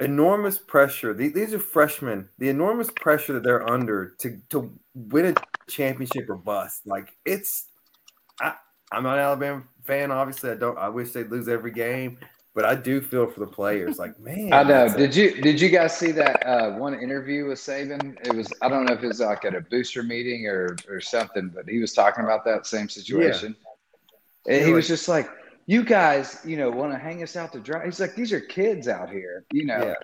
[0.00, 1.14] enormous pressure.
[1.14, 2.28] These are freshmen.
[2.38, 5.35] The enormous pressure that they're under to to win a
[5.70, 6.82] championship or bust.
[6.87, 7.66] Like it's.
[8.40, 8.54] I,
[8.90, 10.11] I'm not an Alabama fan.
[10.11, 10.78] Obviously, I don't.
[10.78, 12.18] I wish they'd lose every game.
[12.54, 13.98] But I do feel for the players.
[13.98, 14.94] Like, man, I know.
[14.94, 18.18] Did you did you guys see that uh, one interview with Saban?
[18.26, 21.00] It was I don't know if it was like at a booster meeting or or
[21.00, 23.56] something, but he was talking about that same situation.
[24.46, 24.56] Yeah.
[24.56, 25.30] And he was just like,
[25.66, 28.40] "You guys, you know, want to hang us out to dry." He's like, "These are
[28.40, 29.94] kids out here, you know, yeah.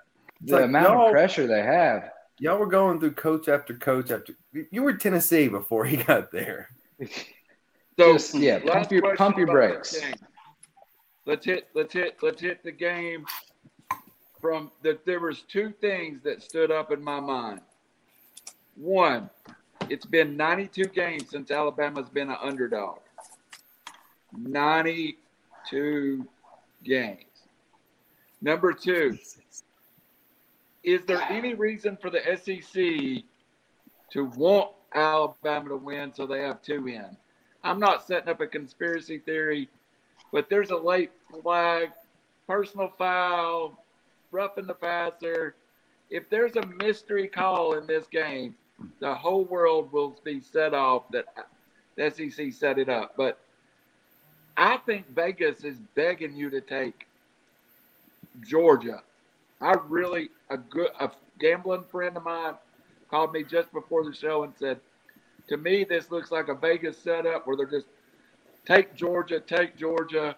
[0.42, 4.34] the like, amount of pressure they have." Y'all were going through coach after coach after.
[4.70, 6.68] You were Tennessee before he got there.
[7.98, 10.00] So just, yeah, pump your pump your brakes
[11.28, 13.26] let's hit let's hit let's hit the game
[14.40, 17.60] from that there was two things that stood up in my mind.
[18.76, 19.28] One
[19.90, 23.00] it's been 92 games since alabama's been an underdog.
[24.36, 26.26] 92
[26.82, 27.24] games.
[28.40, 29.18] Number two
[30.82, 32.72] is there any reason for the sec
[34.10, 37.14] to want alabama to win so they have two in?
[37.62, 39.68] I'm not setting up a conspiracy theory
[40.32, 41.10] but there's a late
[41.42, 41.90] flag,
[42.46, 43.84] personal foul,
[44.30, 45.54] roughing the passer.
[46.10, 48.54] If there's a mystery call in this game,
[49.00, 51.26] the whole world will be set off that
[51.96, 53.14] the SEC set it up.
[53.16, 53.38] But
[54.56, 57.06] I think Vegas is begging you to take
[58.46, 59.02] Georgia
[59.60, 62.54] I really a good a gambling friend of mine
[63.10, 64.80] called me just before the show and said,
[65.48, 67.88] "To me, this looks like a Vegas setup where they're just
[68.64, 70.36] take Georgia, take Georgia."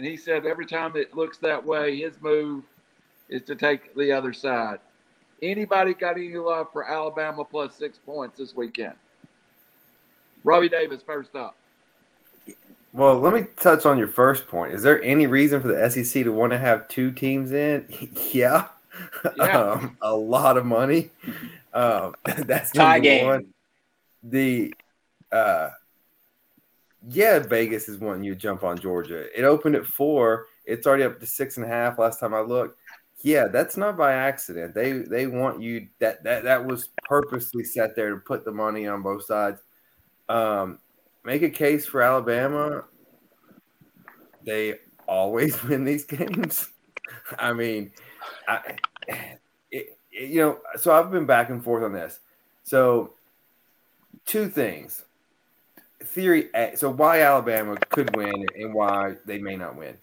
[0.00, 2.64] And he said every time it looks that way, his move
[3.28, 4.78] is to take the other side.
[5.42, 8.94] Anybody got any love for Alabama plus six points this weekend?
[10.42, 11.54] Robbie Davis first up.
[12.94, 14.72] Well, let me touch on your first point.
[14.72, 17.84] Is there any reason for the SEC to want to have two teams in?
[18.32, 18.68] yeah,
[19.36, 19.58] Yeah.
[19.60, 21.10] um, a lot of money.
[21.74, 23.26] Um, that's Tie number game.
[23.26, 23.46] one.
[24.22, 24.72] The
[25.30, 25.68] uh,
[27.08, 29.26] yeah, Vegas is wanting you to jump on Georgia.
[29.38, 30.46] It opened at four.
[30.64, 31.98] It's already up to six and a half.
[31.98, 32.78] Last time I looked.
[33.22, 34.74] Yeah, that's not by accident.
[34.74, 38.86] They they want you that that that was purposely set there to put the money
[38.86, 39.60] on both sides.
[40.28, 40.78] Um,
[41.24, 42.84] make a case for Alabama.
[44.44, 44.76] They
[45.06, 46.68] always win these games.
[47.38, 47.92] I mean,
[48.48, 48.76] I,
[49.08, 49.40] it,
[49.72, 52.18] it- you know, so I've been back and forth on this.
[52.64, 53.14] So,
[54.26, 55.04] two things.
[56.04, 56.76] Theory A.
[56.76, 59.96] So, why Alabama could win and why they may not win.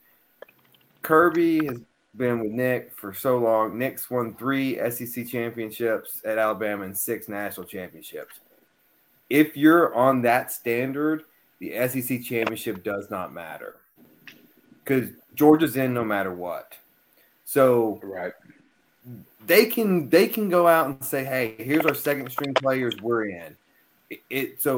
[1.01, 1.79] Kirby has
[2.15, 3.77] been with Nick for so long.
[3.77, 8.39] Nick's won three SEC championships at Alabama and six national championships.
[9.29, 11.23] If you're on that standard,
[11.59, 13.77] the SEC championship does not matter
[14.83, 16.75] because Georgia's in no matter what.
[17.45, 18.33] So Right.
[19.45, 22.95] they can they can go out and say, "Hey, here's our second string players.
[23.01, 23.55] We're in."
[24.09, 24.77] It, it so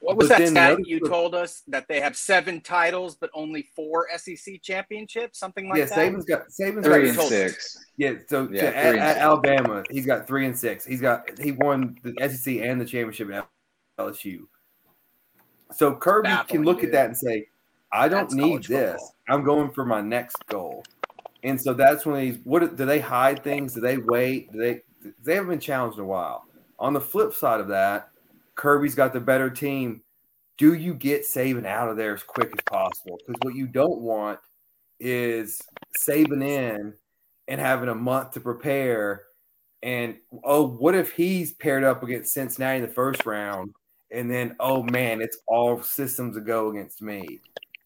[0.00, 3.30] What was But that stat other- you told us that they have seven titles but
[3.34, 5.98] only four SEC championships, something like yeah, that?
[5.98, 7.84] Saban's got Saban's Three got and told- six.
[7.96, 8.12] yeah.
[8.28, 9.16] So Yeah, to, at, at.
[9.18, 10.84] Alabama, he's got three and six.
[10.84, 13.48] He's got he won the SEC and the championship at
[13.98, 14.46] LSU.
[15.72, 16.86] So Kirby Baffling, can look dude.
[16.90, 17.48] at that and say,
[17.92, 18.92] "I don't That's need this.
[18.92, 19.14] football.
[19.28, 20.84] I'm going for my next goal."
[21.44, 23.74] And so that's when he's what do they hide things?
[23.74, 24.52] Do they wait?
[24.52, 24.82] Do they
[25.24, 26.46] they haven't been challenged in a while.
[26.78, 28.10] On the flip side of that,
[28.58, 30.02] Kirby's got the better team.
[30.58, 33.16] Do you get Saban out of there as quick as possible?
[33.26, 34.40] Because what you don't want
[35.00, 35.62] is
[35.96, 36.92] Saban in
[37.46, 39.22] and having a month to prepare.
[39.82, 43.72] And oh, what if he's paired up against Cincinnati in the first round?
[44.10, 47.38] And then, oh man, it's all systems to go against me.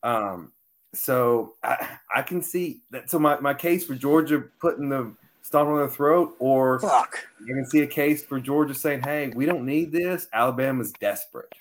[0.03, 0.53] Um,
[0.95, 3.11] so I, I can see that.
[3.11, 5.15] So my, my case for Georgia putting the
[5.53, 7.19] stomp on their throat, or Fuck.
[7.43, 10.27] I can see a case for Georgia saying, "Hey, we don't need this.
[10.33, 11.53] Alabama's desperate."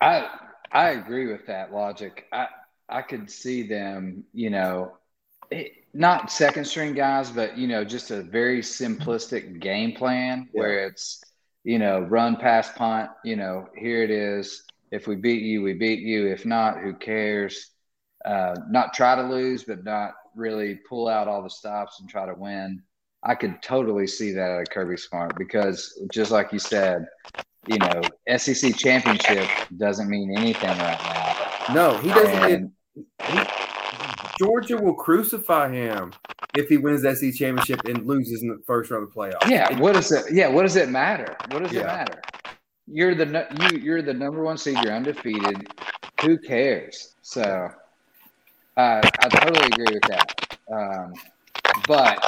[0.00, 0.28] I
[0.70, 2.26] I agree with that logic.
[2.32, 2.46] I
[2.88, 4.92] I could see them, you know,
[5.50, 10.86] it, not second string guys, but you know, just a very simplistic game plan where
[10.86, 11.20] it's
[11.64, 13.10] you know run pass punt.
[13.24, 14.62] You know, here it is.
[14.92, 16.28] If we beat you, we beat you.
[16.28, 17.70] If not, who cares?
[18.24, 22.26] Uh, not try to lose, but not really pull out all the stops and try
[22.26, 22.82] to win.
[23.22, 27.06] I could totally see that out of Kirby Smart because, just like you said,
[27.66, 28.00] you know,
[28.36, 31.74] SEC championship doesn't mean anything right now.
[31.74, 32.52] No, he doesn't.
[32.52, 32.72] And
[33.22, 33.40] he,
[34.38, 36.12] Georgia will crucify him
[36.56, 39.48] if he wins the SEC championship and loses in the first round of the playoffs.
[39.48, 40.32] yeah, what does it?
[40.32, 41.36] Yeah, what does it matter?
[41.50, 42.22] What does it matter?
[42.86, 44.78] You're the you you're the number one seed.
[44.82, 45.68] You're undefeated.
[46.22, 47.14] Who cares?
[47.22, 47.70] So,
[48.80, 50.58] uh, I totally agree with that.
[50.72, 51.12] Um,
[51.86, 52.18] but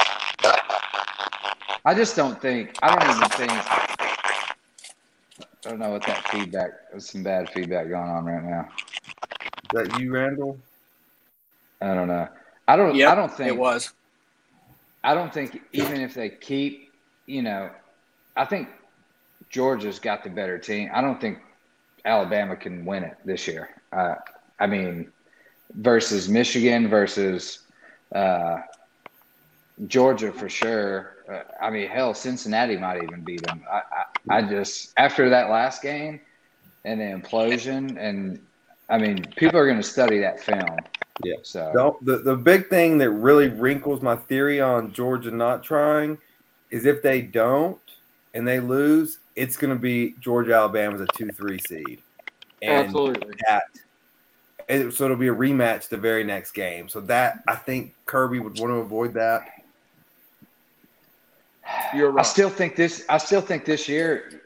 [1.85, 2.77] I just don't think.
[2.83, 3.51] I don't even think.
[3.51, 4.53] I
[5.63, 6.69] don't know what that feedback.
[6.91, 8.69] There's some bad feedback going on right now.
[9.73, 10.59] Is that you, Randall?
[11.81, 12.27] I don't know.
[12.67, 12.95] I don't.
[12.95, 13.91] Yep, I don't think it was.
[15.03, 16.91] I don't think even if they keep,
[17.25, 17.71] you know,
[18.37, 18.69] I think
[19.49, 20.89] Georgia's got the better team.
[20.93, 21.39] I don't think
[22.05, 23.69] Alabama can win it this year.
[23.91, 24.15] Uh,
[24.59, 25.11] I mean,
[25.75, 27.59] versus Michigan versus
[28.13, 28.57] uh,
[29.87, 31.17] Georgia for sure.
[31.31, 33.63] Uh, I mean, hell, Cincinnati might even beat them.
[33.71, 33.81] I,
[34.29, 36.19] I, I just after that last game
[36.85, 38.39] and the implosion, and
[38.89, 40.77] I mean, people are going to study that film.
[41.23, 41.35] Yeah.
[41.43, 46.17] So Don't, the, the big thing that really wrinkles my theory on Georgia not trying
[46.71, 47.79] is if they don't
[48.33, 52.01] and they lose, it's going to be Georgia Alabama's a 2 3 seed.
[52.61, 53.33] And Absolutely.
[53.47, 53.63] that,
[54.69, 56.87] and so it'll be a rematch the very next game.
[56.89, 59.47] So that, I think Kirby would want to avoid that.
[61.95, 63.05] You're I still think this.
[63.09, 64.41] I still think this year,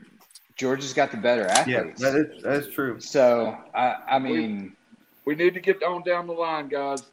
[0.56, 2.02] Georgia's got the better Yeah, athletes.
[2.02, 3.00] that is, that is true.
[3.00, 4.76] so I, I mean,
[5.26, 7.04] we need to get on down the line, guys,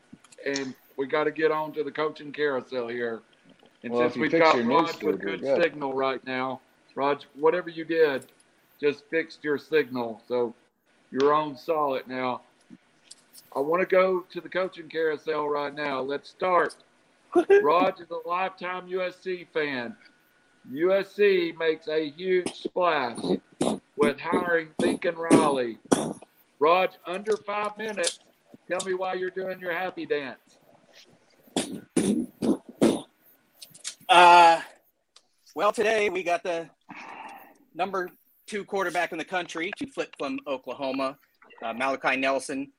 [0.44, 3.22] and we got to get on to the coaching carousel here.
[3.82, 5.62] And Well, since we've got your news Raj feed, with good, good.
[5.62, 6.60] signal right now,
[6.94, 8.26] Raj, whatever you did,
[8.80, 10.54] just fixed your signal, so
[11.10, 12.42] you're on solid now.
[13.56, 16.00] I want to go to the coaching carousel right now.
[16.00, 16.74] Let's start
[17.62, 19.96] Raj is a lifetime USC fan.
[20.72, 23.18] USC makes a huge splash
[23.96, 25.78] with hiring Lincoln Riley.
[26.58, 28.20] Raj, under five minutes.
[28.68, 30.38] Tell me why you're doing your happy dance.
[34.08, 34.60] Uh,
[35.54, 36.70] well, today we got the
[37.74, 38.10] number
[38.46, 41.18] two quarterback in the country to flip from Oklahoma,
[41.62, 42.70] uh, Malachi Nelson.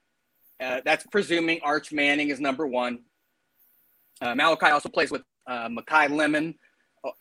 [0.61, 2.99] Uh, that's presuming Arch Manning is number one.
[4.21, 6.55] Uh, Malachi also plays with uh, Makai Lemon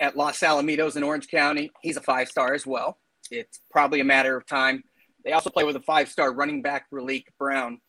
[0.00, 1.70] at Los Alamitos in Orange County.
[1.82, 2.98] He's a five star as well.
[3.30, 4.84] It's probably a matter of time.
[5.24, 7.80] They also play with a five star running back, Raleek Brown.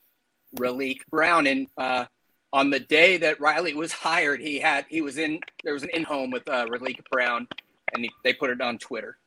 [0.58, 1.48] Raleek Brown.
[1.48, 2.06] And uh,
[2.54, 5.90] on the day that Riley was hired, he had he was in there was an
[5.94, 7.48] in home with uh, Raleek Brown,
[7.94, 9.18] and he, they put it on Twitter.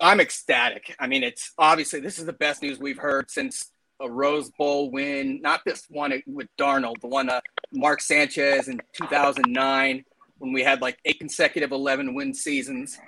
[0.00, 0.96] I'm ecstatic.
[0.98, 3.70] I mean, it's obviously this is the best news we've heard since
[4.00, 5.40] a Rose Bowl win.
[5.42, 7.40] Not this one with Darnold, the one uh,
[7.72, 10.04] Mark Sanchez in 2009
[10.38, 12.98] when we had like eight consecutive 11 win seasons.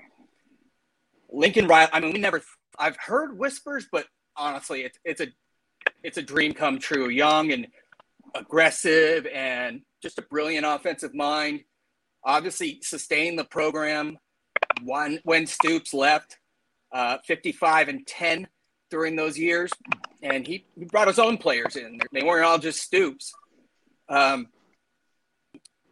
[1.31, 1.91] Lincoln Riley.
[1.93, 2.43] I mean, we never.
[2.79, 5.29] I've heard whispers, but honestly, it's it's a
[6.03, 7.09] it's a dream come true.
[7.09, 7.69] Young and
[8.35, 11.65] aggressive, and just a brilliant offensive mind.
[12.25, 14.19] Obviously, sustained the program.
[14.83, 16.39] One when Stoops left,
[16.93, 18.49] uh, 55 and 10
[18.91, 19.71] during those years,
[20.23, 22.01] and he, he brought his own players in.
[22.13, 23.35] They weren't all just Stoops.
[24.09, 24.49] Um,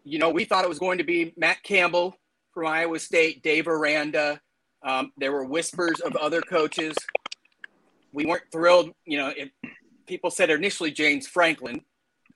[0.04, 2.16] you know, we thought it was going to be Matt Campbell
[2.52, 4.40] from Iowa State, Dave Aranda.
[4.82, 6.96] Um, there were whispers of other coaches.
[8.12, 8.92] We weren't thrilled.
[9.04, 9.50] You know, it,
[10.06, 11.82] people said initially James Franklin,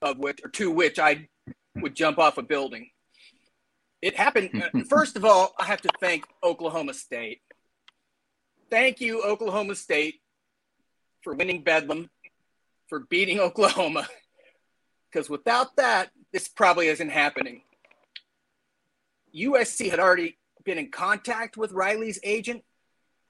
[0.03, 1.29] of which or to which I
[1.77, 2.91] would jump off a building.
[4.03, 4.51] It happened.
[4.89, 7.41] First of all, I have to thank Oklahoma State.
[8.71, 10.17] Thank you, Oklahoma State,
[11.25, 12.11] for winning Bedlam,
[12.87, 14.07] for beating Oklahoma.
[15.11, 17.63] Because without that, this probably isn't happening.
[19.35, 22.63] USC had already been in contact with Riley's agent,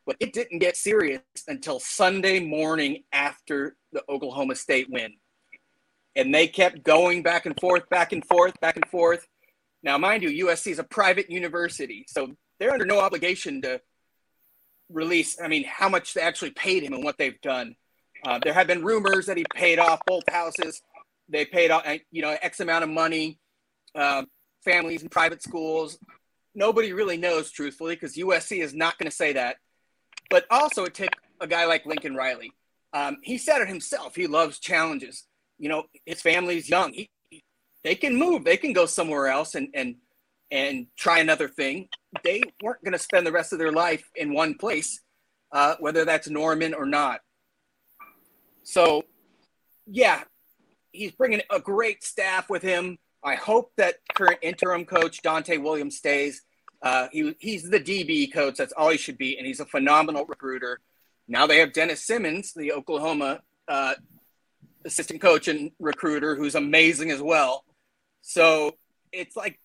[0.06, 5.14] but it didn't get serious until Sunday morning after the Oklahoma State win.
[6.16, 9.26] And they kept going back and forth, back and forth, back and forth.
[9.82, 13.80] Now, mind you, USC is a private university, so they're under no obligation to
[14.88, 17.76] release, I mean, how much they actually paid him and what they've done.
[18.24, 20.80] Uh, there have been rumors that he paid off both houses.
[21.28, 23.38] They paid off, you know, X amount of money,
[23.94, 24.24] uh,
[24.64, 25.98] families in private schools.
[26.54, 29.56] Nobody really knows, truthfully, because USC is not going to say that.
[30.30, 31.10] But also, it took
[31.40, 32.52] a guy like Lincoln Riley.
[32.92, 34.14] Um, he said it himself.
[34.14, 35.24] He loves challenges.
[35.58, 36.92] You know, his family's young.
[36.92, 37.10] He,
[37.82, 38.44] they can move.
[38.44, 39.96] They can go somewhere else and and
[40.50, 41.88] and try another thing.
[42.22, 45.00] They weren't going to spend the rest of their life in one place,
[45.52, 47.20] uh, whether that's Norman or not.
[48.64, 49.04] So,
[49.86, 50.24] yeah,
[50.92, 52.98] he's bringing a great staff with him.
[53.22, 56.42] I hope that current interim coach Donte Williams stays.
[56.82, 58.56] Uh, he, he's the DB coach.
[58.56, 60.80] That's all he should be, and he's a phenomenal recruiter.
[61.26, 63.94] Now they have Dennis Simmons, the Oklahoma uh,
[64.84, 67.64] assistant coach and recruiter, who's amazing as well.
[68.20, 68.72] So
[69.12, 69.58] it's like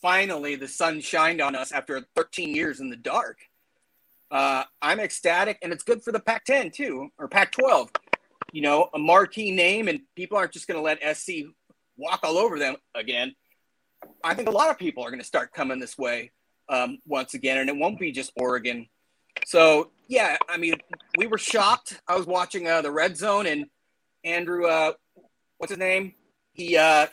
[0.00, 3.38] finally the sun shined on us after 13 years in the dark.
[4.30, 7.88] Uh, I'm ecstatic, and it's good for the Pac-10 too, or Pac-12.
[8.52, 11.46] You know, a marquee name, and people aren't just going to let SC
[11.96, 13.34] walk all over them again.
[14.22, 16.30] I think a lot of people are going to start coming this way
[16.68, 18.86] um, once again, and it won't be just Oregon.
[19.46, 20.74] So yeah, I mean,
[21.16, 22.00] we were shocked.
[22.08, 23.66] I was watching uh, the Red Zone, and
[24.24, 24.92] Andrew, uh,
[25.58, 26.14] what's his name?
[26.52, 27.06] He uh,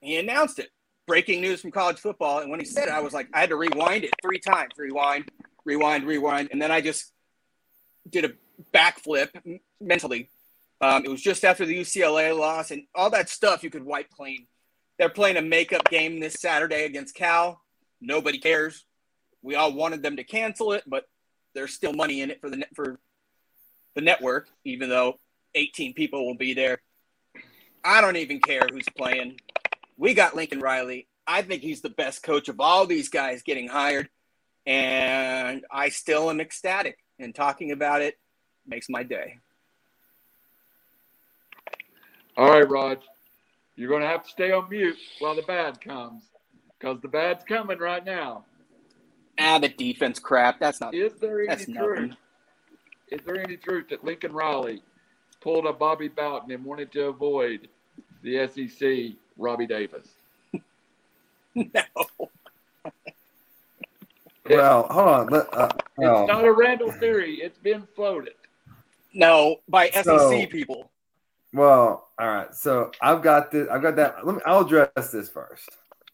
[0.00, 0.70] he announced it.
[1.06, 3.50] Breaking news from college football, and when he said it, I was like, I had
[3.50, 4.72] to rewind it three times.
[4.76, 5.30] Rewind,
[5.66, 7.12] rewind, rewind, and then I just
[8.08, 8.32] did a
[8.72, 9.28] backflip
[9.80, 10.30] mentally.
[10.80, 14.08] Um, it was just after the UCLA loss, and all that stuff you could wipe
[14.10, 14.46] clean.
[14.98, 17.60] They're playing a makeup game this Saturday against Cal.
[18.00, 18.86] Nobody cares.
[19.42, 21.04] We all wanted them to cancel it, but
[21.54, 22.98] there's still money in it for the for
[23.94, 25.18] the network, even though
[25.54, 26.78] 18 people will be there.
[27.84, 29.40] I don't even care who's playing.
[29.96, 31.08] We got Lincoln Riley.
[31.26, 34.08] I think he's the best coach of all these guys getting hired,
[34.66, 36.98] and I still am ecstatic.
[37.18, 38.18] And talking about it
[38.66, 39.38] makes my day.
[42.36, 42.98] All right, Raj.
[43.76, 46.24] You're going to have to stay on mute while the bad comes
[46.78, 48.44] because the bad's coming right now.
[49.38, 50.58] Ah, the defense crap.
[50.60, 50.94] That's not.
[50.94, 51.68] Is there any truth?
[51.68, 52.16] nothing.
[53.10, 54.82] Is there any truth that Lincoln Riley
[55.40, 57.68] pulled a Bobby Bowden and wanted to avoid
[58.22, 60.08] the SEC Robbie Davis?
[61.54, 61.82] No.
[64.48, 65.26] Well, hold on.
[65.28, 66.26] Let, uh, It's oh.
[66.26, 67.36] not a Randall theory.
[67.36, 68.34] It's been floated.
[69.14, 70.90] No, by SEC So- people.
[71.52, 72.54] Well, all right.
[72.54, 73.66] So I've got this.
[73.70, 74.26] I've got that.
[74.26, 74.42] Let me.
[74.44, 75.68] I'll address this first.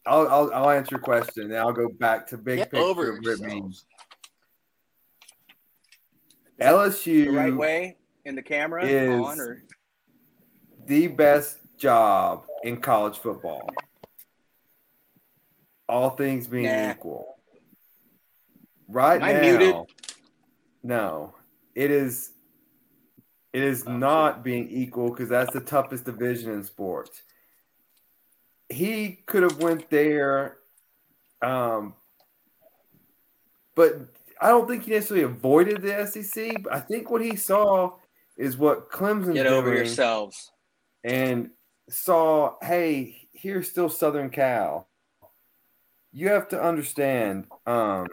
[0.05, 3.09] I'll I'll, I'll answer your question, and I'll go back to big Get picture over
[3.11, 3.85] of what it means.
[6.61, 9.63] LSU The right way in the camera is- on or
[10.85, 13.69] the best job in college football.
[15.89, 16.91] All things being Nah.
[16.91, 17.32] equal.
[18.87, 19.75] Right Am I now, muted?
[20.83, 21.35] no,
[21.75, 22.31] it is.
[23.53, 27.21] It is Oh, not being equal because that's the toughest division in sports.
[28.69, 30.57] He could have went there,
[31.43, 31.93] um,
[33.75, 33.95] but
[34.41, 36.63] I don't think he necessarily avoided the SEC.
[36.63, 37.97] But I think what he saw
[38.37, 40.51] is what Clemson's get over yourselves.
[41.03, 41.51] and
[41.89, 44.87] saw, hey, here's still Southern Cal.
[46.11, 48.07] You have to understand, um,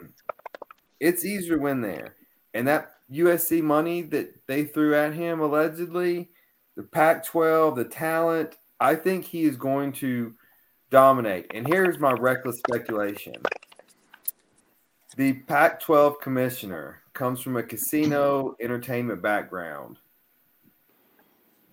[1.01, 2.15] it's easier win there.
[2.53, 6.29] And that USC money that they threw at him allegedly,
[6.77, 10.33] the Pac 12, the talent, I think he is going to
[10.91, 11.47] dominate.
[11.53, 13.35] And here's my reckless speculation
[15.17, 19.97] the Pac 12 commissioner comes from a casino entertainment background.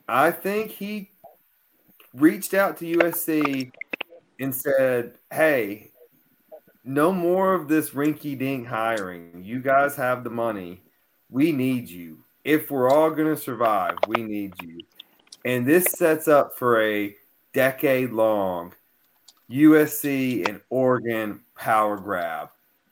[0.08, 1.10] I think he
[2.14, 3.70] reached out to USC
[4.40, 5.92] and said, Hey,
[6.88, 9.42] no more of this rinky dink hiring.
[9.44, 10.80] You guys have the money.
[11.28, 12.20] We need you.
[12.44, 14.80] If we're all going to survive, we need you.
[15.44, 17.14] And this sets up for a
[17.52, 18.72] decade long
[19.50, 22.48] USC and Oregon power grab.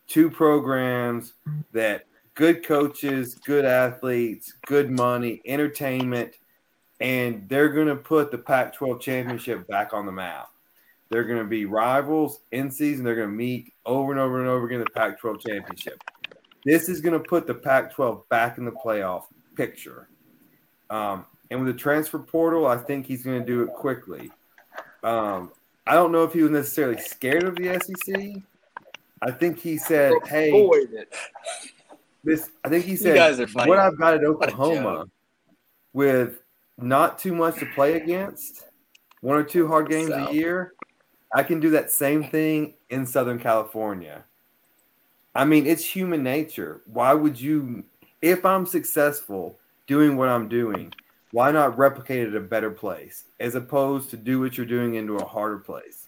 [0.07, 1.32] Two programs
[1.72, 6.34] that good coaches, good athletes, good money, entertainment,
[7.01, 10.49] and they're going to put the Pac 12 championship back on the map.
[11.09, 13.04] They're going to be rivals in season.
[13.04, 16.02] They're going to meet over and over and over again the Pac 12 championship.
[16.64, 20.09] This is going to put the Pac 12 back in the playoff picture.
[20.90, 24.30] Um, and with the transfer portal, I think he's going to do it quickly.
[25.04, 25.52] Um,
[25.86, 28.42] I don't know if he was necessarily scared of the SEC.
[29.22, 30.68] I think he said, "Hey,
[32.24, 35.07] this." I think he said, "What I've got at Oklahoma,
[35.92, 36.42] with
[36.76, 38.64] not too much to play against,
[39.20, 40.30] one or two hard games South.
[40.30, 40.74] a year,
[41.35, 44.24] I can do that same thing in Southern California."
[45.35, 46.81] I mean, it's human nature.
[46.87, 47.85] Why would you,
[48.22, 50.95] if I'm successful doing what I'm doing,
[51.33, 55.16] why not replicate it a better place as opposed to do what you're doing into
[55.16, 56.07] a harder place?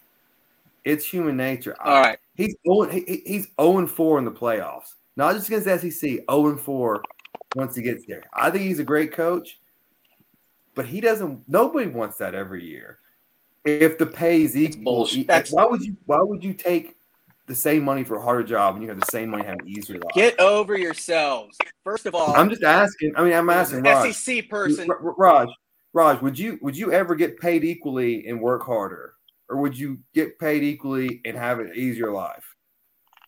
[0.83, 1.75] It's human nature.
[1.79, 2.17] All right.
[2.35, 4.95] He's 0, he, he's 0 and 4 in the playoffs.
[5.15, 7.03] Not just against SEC, 0 and 4
[7.55, 8.23] once he gets there.
[8.33, 9.59] I think he's a great coach,
[10.73, 12.99] but he doesn't nobody wants that every year.
[13.69, 15.27] If the pay is equal, bullshit.
[15.27, 16.95] That's- why would you why would you take
[17.45, 19.67] the same money for a harder job and you have the same money having an
[19.67, 20.13] easier life?
[20.13, 21.57] Get over yourselves.
[21.83, 23.13] First of all, I'm just asking.
[23.15, 24.13] I mean, I'm asking Raj.
[24.13, 24.89] SEC person.
[24.89, 25.49] R- R- Raj,
[25.93, 29.13] Raj, would you would you ever get paid equally and work harder,
[29.49, 32.55] or would you get paid equally and have an easier life?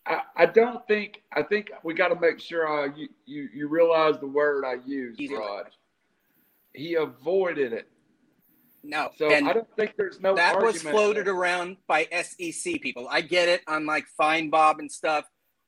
[0.06, 1.22] I, I don't think.
[1.32, 4.76] I think we got to make sure I, you, you you realize the word I
[4.84, 5.66] used, Raj.
[6.74, 7.88] He avoided it,
[8.84, 10.34] No, so and I don't think there's no.
[10.34, 11.34] that was floated there.
[11.34, 13.06] around by SEC people.
[13.08, 15.24] I get it on like Finebaum and stuff.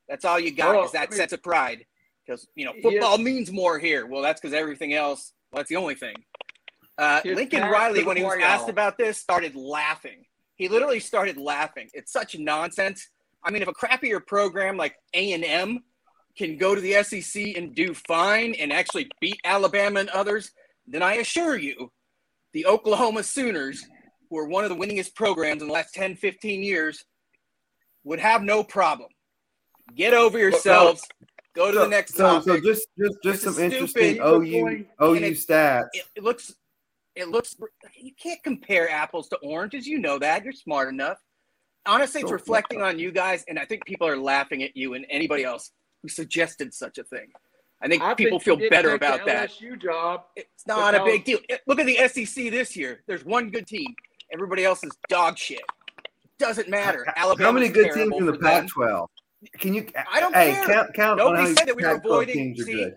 [0.08, 1.86] That's all you got Well, is that I mean- sense of pride.
[2.26, 2.82] Because you know Yeah.
[2.82, 4.06] football means more here.
[4.06, 5.32] Well, that's because everything else.
[5.52, 6.16] Well, that's the only thing.
[6.96, 10.24] Uh, Lincoln Riley, when he was asked about this, started laughing.
[10.56, 11.90] He literally started laughing.
[11.92, 13.08] It's such nonsense.
[13.42, 15.84] I mean, if a crappier program like A and M
[16.38, 20.50] can go to the SEC and do fine and actually beat Alabama and others,
[20.86, 21.92] then I assure you,
[22.54, 23.84] the Oklahoma Sooners,
[24.30, 27.04] who are one of the winningest programs in the last 10, 15 years,
[28.04, 29.10] would have no problem.
[29.94, 31.02] Get over yourselves.
[31.54, 32.44] Go to so, the next so, topic.
[32.44, 34.18] so just just just some interesting.
[34.20, 35.88] OU OU it- stats.
[35.92, 36.54] it, it looks
[37.14, 37.54] it looks
[37.96, 41.18] you can't compare apples to oranges you know that you're smart enough
[41.86, 44.94] honestly it's So- reflecting on you guys and i think people are laughing at you
[44.94, 45.70] and anybody else
[46.02, 47.28] who suggested such a thing
[47.84, 50.22] i think I people think feel better take the about that LSU job.
[50.36, 53.86] it's not a big deal look at the sec this year there's one good team
[54.32, 55.60] everybody else is dog shit
[56.38, 58.36] doesn't matter Alabama's How many good teams in the.
[58.36, 59.06] Pac-12?
[59.60, 59.86] Can you?
[60.12, 60.66] I don't hey, care.
[60.66, 61.18] count count.
[61.18, 62.96] Nobody said that we were avoiding- teams are see, good.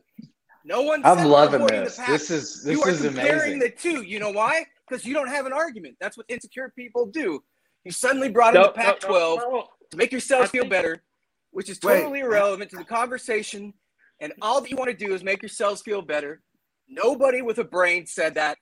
[0.65, 1.97] no one I'm said we're loving avoiding this.
[1.97, 2.05] the.
[2.11, 3.59] This is this you are is comparing amazing.
[3.59, 4.01] the two.
[4.01, 4.65] You know why?
[4.89, 5.97] Because you don't have an argument.
[6.01, 7.43] That's what insecure people do.
[7.83, 9.67] You suddenly brought No, in the Pac-12 no, no.
[9.91, 11.03] to make yourselves I feel better,
[11.51, 11.99] which is Wait.
[12.01, 13.71] totally irrelevant to the conversation.
[14.20, 16.41] And all that you want to do is make yourselves feel better.
[16.88, 18.57] Nobody with a brain said that.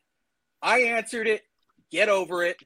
[0.61, 1.41] I answered it.
[1.91, 2.57] Get over it.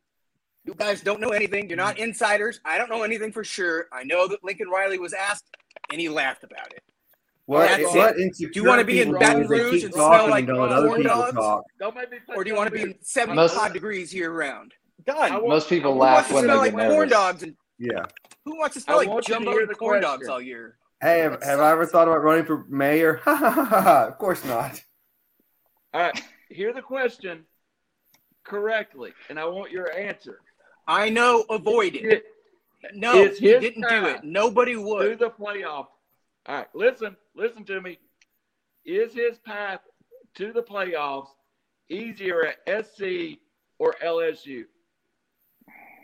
[0.66, 1.68] You guys don't know anything.
[1.70, 2.60] You're not insiders.
[2.66, 3.88] I don't know anything for sure.
[3.94, 5.46] I know that Lincoln Riley was asked,
[5.92, 6.84] and he laughed about it.
[7.46, 8.34] What, That's what it.
[8.38, 10.60] Do you wanna be in Baton do is they Rouge and smell like and don't
[10.70, 11.34] let other corn dogs?
[11.34, 11.64] talk.
[11.80, 13.06] Don't make me Or do you want to be John in Beard.
[13.08, 14.74] 75 Most- degrees year round?
[15.08, 15.34] I Done.
[15.34, 17.42] want- Most people I Who want laugh when they smell get like corn dogs?
[17.44, 18.06] And Yeah.
[18.46, 20.78] who wants to smell like want you to jumbo hear and corn dogs all year?
[21.02, 23.22] Hey, have, have I ever thought about running for mayor?
[23.24, 23.82] Ha ha ha ha!
[23.82, 24.06] ha.
[24.08, 24.82] Of course not.
[25.94, 27.46] All right, hear the question
[28.44, 30.40] correctly, and I want your answer.
[30.88, 32.04] I know, avoid it.
[32.04, 32.26] It-
[32.94, 34.24] No, Is he didn't do it.
[34.24, 35.10] Nobody would.
[35.10, 35.20] would.
[35.20, 35.88] the playoff.
[36.46, 38.00] All right, listen, listen to me.
[38.86, 39.82] Is his path
[40.36, 41.28] to the playoffs
[41.90, 43.38] easier at SC
[43.80, 44.64] or LSU?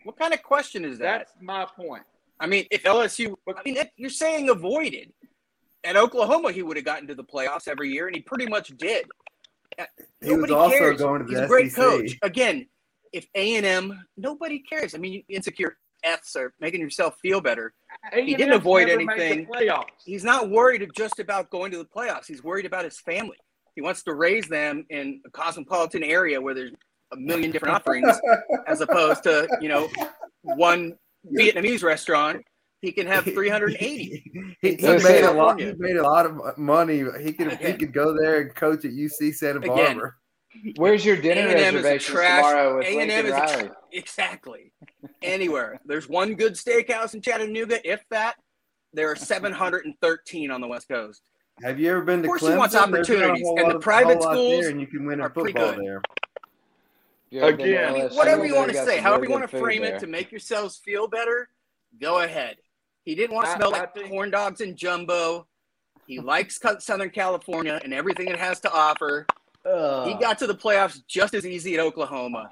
[0.04, 1.20] What kind of question is that?
[1.20, 2.04] That's my point.
[2.40, 5.14] I mean, if LSU, I mean, that- you're saying avoided.
[5.84, 8.70] At Oklahoma, he would have gotten to the playoffs every year, and he pretty much
[8.78, 9.06] did.
[9.78, 9.84] He
[10.32, 10.98] was Nobody also cares.
[11.02, 11.76] going to the He's a great SEC.
[11.84, 12.12] coach.
[12.24, 12.68] Again,
[13.14, 14.96] if A and M, nobody cares.
[14.96, 17.74] I mean, insecure Fs are making yourself feel better.
[18.14, 19.84] A&M didn't avoid never made the anything.
[20.04, 22.26] He's not worried just about going to the playoffs.
[22.28, 23.38] He's worried about his family.
[23.76, 26.72] He wants to raise them in a cosmopolitan area where there's
[27.12, 28.08] a million different offerings,
[28.68, 29.88] as opposed to you know
[30.42, 30.98] one
[31.34, 32.44] Vietnamese restaurant.
[32.82, 34.56] He can have 380.
[34.62, 35.60] he, he Southern made a lot.
[35.60, 37.04] He made a lot of money.
[37.22, 37.78] He could he Again.
[37.78, 39.70] could go there and coach at UC Santa Again.
[39.76, 40.14] Barbara.
[40.78, 43.70] Where's your dinner A&M is a reservation trash- tomorrow with A&M Lincoln is a Riley?
[43.92, 44.74] Exactly.
[45.22, 45.80] Anywhere.
[45.86, 48.36] There's one good steakhouse in Chattanooga, if that.
[48.94, 51.22] There are 713 on the West Coast.
[51.64, 53.76] Have you ever been to Of course he wants There's not a opportunities, and the
[53.78, 55.86] of- private schools there, and you can win a are pretty football good.
[55.86, 56.02] there.
[57.32, 59.82] You ever Again, I mean, whatever you want to say, however you want to frame
[59.82, 59.96] there.
[59.96, 61.50] it to make yourselves feel better,
[62.00, 62.58] go ahead.
[63.04, 65.48] He didn't want to smell I like think- corn dogs and jumbo.
[66.08, 69.26] He likes cut- Southern California and everything it has to offer.
[69.64, 72.50] He got to the playoffs just as easy at Oklahoma.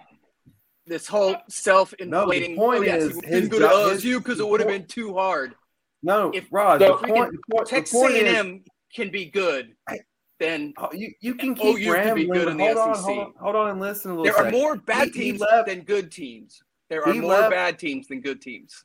[0.85, 2.55] This whole self-inflating.
[2.55, 4.59] point oh, yes, is he his didn't go to job- his- LSU because it would
[4.59, 5.53] have been too hard.
[6.01, 8.63] No, If- Rod, so the freaking point, the point, the Texas point A&M
[8.93, 9.75] can be good.
[10.43, 12.95] Then oh, you, you can and keep OU could be good in the hold on,
[12.95, 13.03] SEC.
[13.05, 14.25] hold on, hold on, and listen a little.
[14.25, 16.61] there are more bad He- he teams left- than good teams.
[16.89, 18.83] There are more left- bad teams than good teams.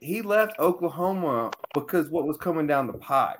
[0.00, 3.38] he left Oklahoma because what was coming down the pipe.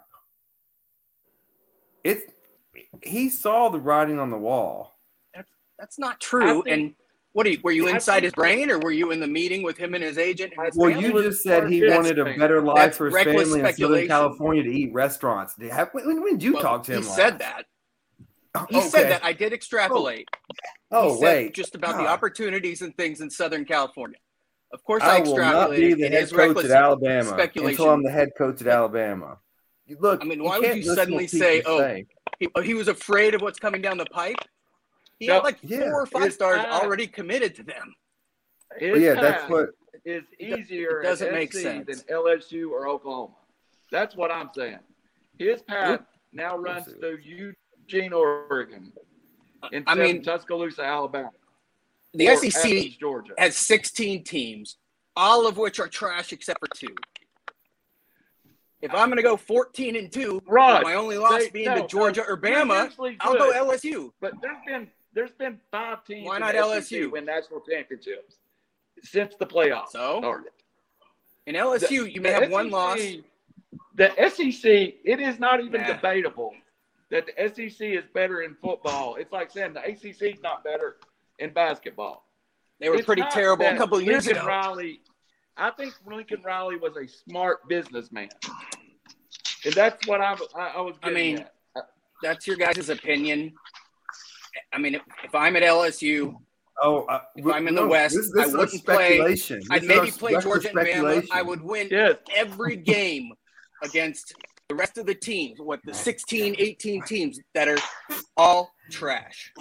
[2.04, 2.32] It's
[3.02, 4.96] he saw the writing on the wall.
[5.78, 6.62] That's not true.
[6.62, 6.94] think- and
[7.36, 7.58] what are you?
[7.62, 10.16] Were you inside his brain, or were you in the meeting with him and his
[10.16, 10.54] agent?
[10.56, 11.06] And his Well, family?
[11.06, 14.06] you just said he smart wanted a better life for his family in Southern.
[14.08, 15.54] California to eat restaurants.
[15.54, 16.98] Did- have- When, when did you Well, talk to him?
[16.98, 17.16] Oh, he last?
[17.16, 17.64] said that.
[18.70, 18.88] He Okay.
[18.88, 19.22] said that.
[19.22, 20.28] I did extrapolate.
[20.90, 24.16] Oh he said wait, just about the opportunities and things in Southern California.
[24.72, 25.96] Of course, I, I will not be extrapolated.
[25.98, 29.36] the It head coach at Alabama until I'm the head coach at Alabama.
[30.00, 31.96] Look, I mean, you why would you suddenly say, "Oh.
[32.40, 34.36] He, oh, he was afraid of what's coming down the pipe.
[35.18, 35.80] He No, had like yeah.
[35.90, 36.82] four or five stars not.
[36.82, 37.94] already committed to them.
[38.78, 39.70] His yeah, that's path what.
[40.04, 41.86] is It easier doesn't at make SC sense.
[41.86, 43.34] than LSU or Oklahoma.
[43.90, 44.80] That's what I'm saying.
[45.38, 46.00] His path
[46.32, 48.92] now runs through Eugene, Oregon,
[49.72, 51.30] and I mean, Tuscaloosa, Alabama.
[52.14, 53.32] the SEC Athens, Georgia.
[53.38, 54.76] has 16 teams,
[55.14, 56.94] all of which are trash except for two.
[58.82, 60.74] If I'm going to go 14 and two, Right.
[60.74, 63.50] with my only loss They- being no, to Georgia no, or Bama, I'll go.
[63.52, 64.12] LSU.
[64.20, 66.26] But there's been there's been five teams.
[66.26, 67.10] Why not LSU?
[67.10, 68.36] win national championships
[69.02, 70.18] since the playoffs So?
[70.18, 70.52] started.
[71.46, 73.00] In LSU, you may The have one loss.
[73.94, 74.64] The SEC,
[75.04, 75.94] it is not even Nah.
[75.94, 76.54] debatable
[77.10, 79.16] that the SEC is better in football.
[79.16, 80.98] It's like saying the ACC is not better
[81.38, 82.28] in basketball.
[82.78, 84.48] They were It's pretty terrible a couple of years Lincoln ago.
[84.48, 85.00] Riley,
[85.56, 88.28] I think Lincoln Riley was a smart businessman,
[89.64, 91.52] and that's what I, I, I was I mean, at.
[92.22, 93.54] That's your guys' opinion.
[94.72, 96.34] I mean, if, if I'm at LSU,
[96.82, 99.62] Oh, uh, If I'm in the West, this, this I wouldn't play- speculation.
[99.70, 101.26] I'd maybe play Georgia and Bama.
[101.32, 102.16] I would win Yes.
[102.34, 103.32] every game
[103.82, 104.34] against
[104.68, 107.78] the rest of the teams, what the 16, 18 teams that are
[108.36, 109.54] all trash.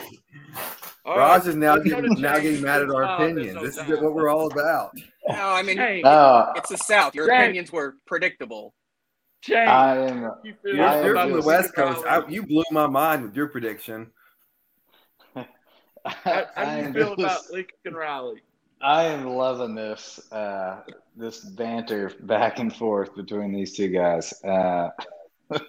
[1.06, 3.62] All Raj right, is now getting now getting mad at our Bob this opinions.
[3.62, 4.92] This is what we're all about.
[5.30, 7.16] No, I mean, James, No, it's the South.
[7.16, 7.44] Your James.
[7.44, 8.74] opinions were predictable.
[9.42, 10.32] James, I am.
[10.44, 11.46] you you're, I you're about from the.
[11.46, 12.04] West Coast.
[12.06, 14.12] I, you blew my mind with your prediction.
[16.06, 18.42] How, how do you feel about just- Lincoln Riley?
[18.82, 20.82] I am loving this uh,
[21.16, 24.34] this banter back and forth between these two guys.
[24.44, 24.90] Uh,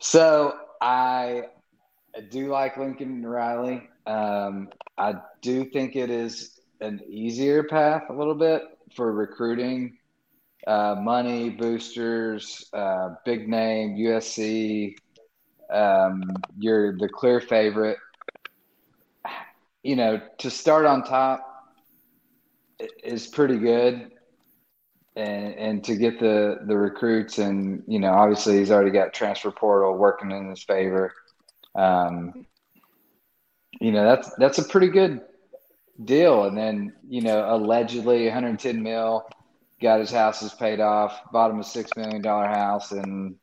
[0.00, 1.44] so I
[2.30, 3.88] do like Lincoln Riley.
[4.06, 8.62] Um, I do think it is an easier path a little bit
[8.94, 9.96] for recruiting,
[10.66, 14.96] uh, money boosters, uh, big name USC.
[15.70, 16.22] Um,
[16.58, 17.98] you're the clear favorite.
[19.84, 21.46] You know, to start on top
[23.02, 24.10] is pretty good.
[25.16, 29.50] and and to get the the recruits and you know obviously he's already got transfer
[29.52, 31.12] portal working in his favor.
[31.76, 32.34] Um,
[33.80, 35.20] you know that's that's a pretty good
[36.04, 36.44] deal.
[36.44, 39.24] And then you know allegedly 110 mil
[39.82, 43.36] got his houses paid off, bought him a six million dollar house in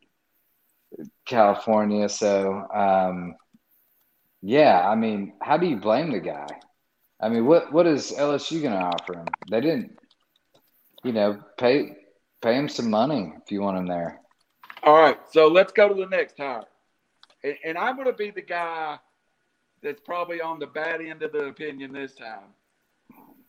[1.26, 2.10] California.
[2.10, 3.36] So um,
[4.42, 6.48] yeah, I mean, how do you blame the guy?
[7.20, 9.28] I mean, what what is LSU going to offer him?
[9.50, 9.98] They didn't
[11.04, 11.96] you know, pay
[12.42, 14.20] pay him some money if you want him there.
[14.84, 16.64] All right, so let's go to the next hire,
[17.44, 18.98] and, and I'm going to be the guy
[19.84, 22.54] that's probably on the bad end of the opinion this time.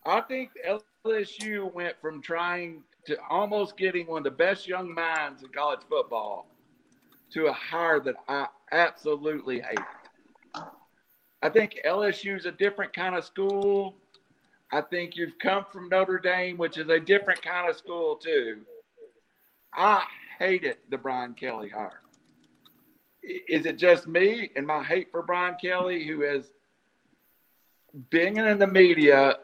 [0.05, 0.51] I think
[1.05, 5.81] LSU went from trying to almost getting one of the best young minds in college
[5.89, 6.47] football
[7.31, 9.79] to a hire that I absolutely hate.
[11.43, 13.95] I think LSU is a different kind of school.
[14.71, 18.61] I think you've come from Notre Dame, which is a different kind of school, too.
[19.73, 20.05] I
[20.39, 21.99] hated the Brian Kelly hire.
[23.21, 26.49] Is it just me and my hate for Brian Kelly, who has
[28.09, 29.35] been in the media?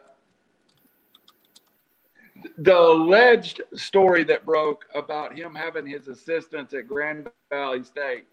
[2.56, 8.24] The alleged story that broke about him having his assistants at Grand Valley State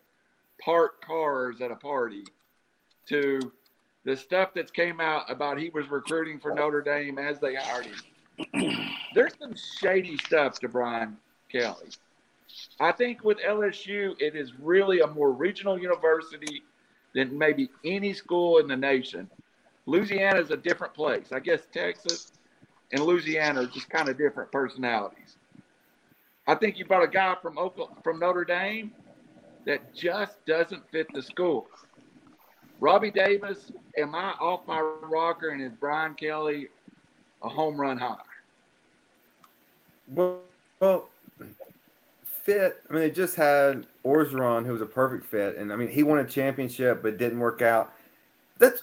[0.62, 2.24] park cars at a party
[3.08, 3.52] to
[4.08, 7.88] the stuff that's came out about he was recruiting for Notre Dame as they hired
[7.88, 8.80] him.
[9.14, 11.18] There's some shady stuff to Brian
[11.52, 11.90] Kelly.
[12.80, 16.64] I think with LSU, it is really a more regional university
[17.14, 19.30] than maybe any school in the nation.
[19.86, 21.34] Louisiana is a different place.
[21.34, 22.32] I guess Texas
[22.94, 25.36] and Louisiana are just kind of different personalities.
[26.48, 28.94] I think you brought a guy from Oklahoma, from Notre Dame
[29.66, 31.68] that just doesn't fit the school.
[32.80, 36.68] Robbie Davis, am I off my rocker and is Brian Kelly
[37.42, 38.16] a home run high?
[40.08, 40.40] Well,
[40.80, 41.10] well,
[42.24, 42.82] fit.
[42.90, 46.04] I mean, they just had Orgeron, who was a perfect fit, and I mean, he
[46.04, 47.94] won a championship, but didn't work out.
[48.58, 48.82] That's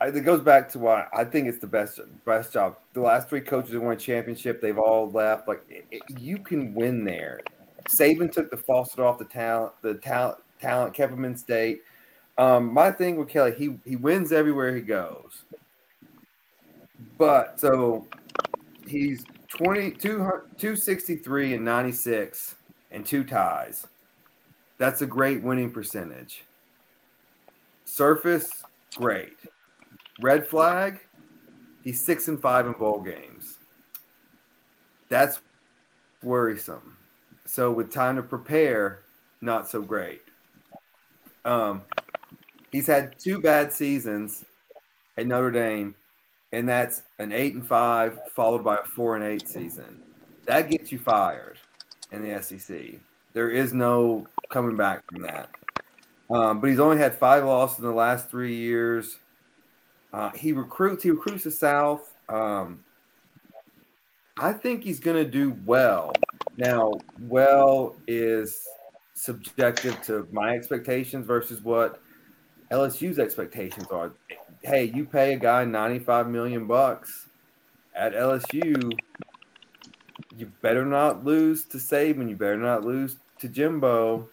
[0.00, 2.76] it goes back to why I think it's the best best job.
[2.92, 5.48] The last three coaches that won a championship, they've all left.
[5.48, 7.40] Like it, you can win there.
[7.88, 9.72] Saban took the faucet off the talent.
[9.82, 11.82] The talent talent kept in state.
[12.38, 15.42] Um, my thing with Kelly, he he wins everywhere he goes.
[17.18, 18.06] But so
[18.86, 22.54] he's 20, 263 and 96
[22.90, 23.86] and two ties.
[24.78, 26.44] That's a great winning percentage.
[27.84, 28.50] Surface,
[28.96, 29.36] great.
[30.20, 31.00] Red flag,
[31.84, 33.58] he's six and five in bowl games.
[35.08, 35.40] That's
[36.22, 36.96] worrisome.
[37.44, 39.02] So with time to prepare,
[39.40, 40.22] not so great.
[41.44, 41.82] Um,
[42.72, 44.46] He's had two bad seasons
[45.18, 45.94] at Notre Dame,
[46.52, 50.02] and that's an eight and five followed by a four and eight season.
[50.46, 51.58] That gets you fired
[52.10, 52.98] in the SEC.
[53.34, 55.50] There is no coming back from that.
[56.30, 59.18] Um, but he's only had five losses in the last three years.
[60.12, 61.02] Uh, he recruits.
[61.02, 62.14] He recruits the South.
[62.28, 62.82] Um,
[64.38, 66.12] I think he's going to do well.
[66.56, 68.66] Now, well is
[69.14, 72.00] subjective to my expectations versus what
[72.72, 74.12] LSU's expectations are.
[74.62, 77.28] Hey, you pay a guy 95 million bucks
[77.94, 78.92] at LSU,
[80.36, 84.28] you better not lose to Saban, you better not lose to Jimbo.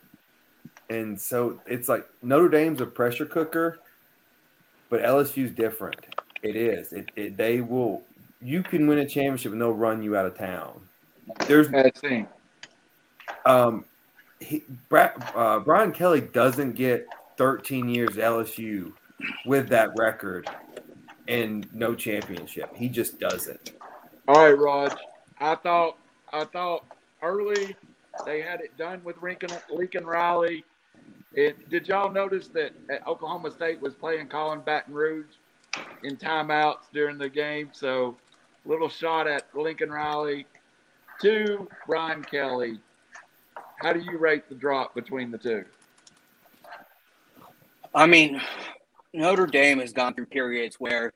[0.90, 3.80] And so it's like Notre Dame's a pressure cooker,
[4.90, 6.00] but LSU's different.
[6.42, 6.94] It is.
[6.94, 8.04] It, it they will
[8.42, 10.82] you can win a championship and they'll run you out of town.
[11.46, 11.68] There's
[13.46, 13.84] um
[14.40, 17.06] he, uh, Brian Kelly doesn't get
[17.40, 18.92] 13 years LSU
[19.46, 20.50] with that record
[21.30, 22.76] and no championship.
[22.76, 23.72] He just doesn't.
[24.28, 24.92] All right, Raj.
[25.40, 25.98] I thought
[26.34, 26.84] I thought
[27.24, 27.78] early
[28.26, 30.66] they had it done with Lincoln Lincoln Riley.
[31.34, 32.74] It, did y'all notice that
[33.08, 35.36] Oklahoma State was playing Callin' Baton Rouge
[36.04, 37.70] in timeouts during the game?
[37.72, 38.18] So,
[38.66, 40.46] little shot at Lincoln Riley.
[41.22, 42.80] Two, Brian Kelly.
[43.82, 45.64] How do you rate the drop between the two?
[47.94, 48.42] I mean,
[49.14, 51.14] Notre Dame has gone through periods where,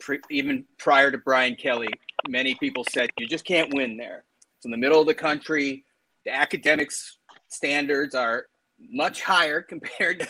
[0.00, 1.88] pre- even prior to Brian Kelly,
[2.28, 4.24] many people said you just can't win there.
[4.56, 5.84] It's in the middle of the country.
[6.24, 8.46] The academics standards are
[8.78, 10.28] much higher compared to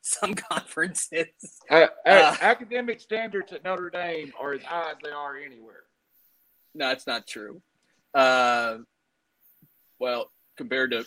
[0.00, 1.26] some conferences.
[1.70, 5.84] Uh, uh, academic standards at Notre Dame are as high as they are anywhere.
[6.74, 7.62] No, it's not true.
[8.14, 8.78] Uh,
[10.00, 11.04] well, compared to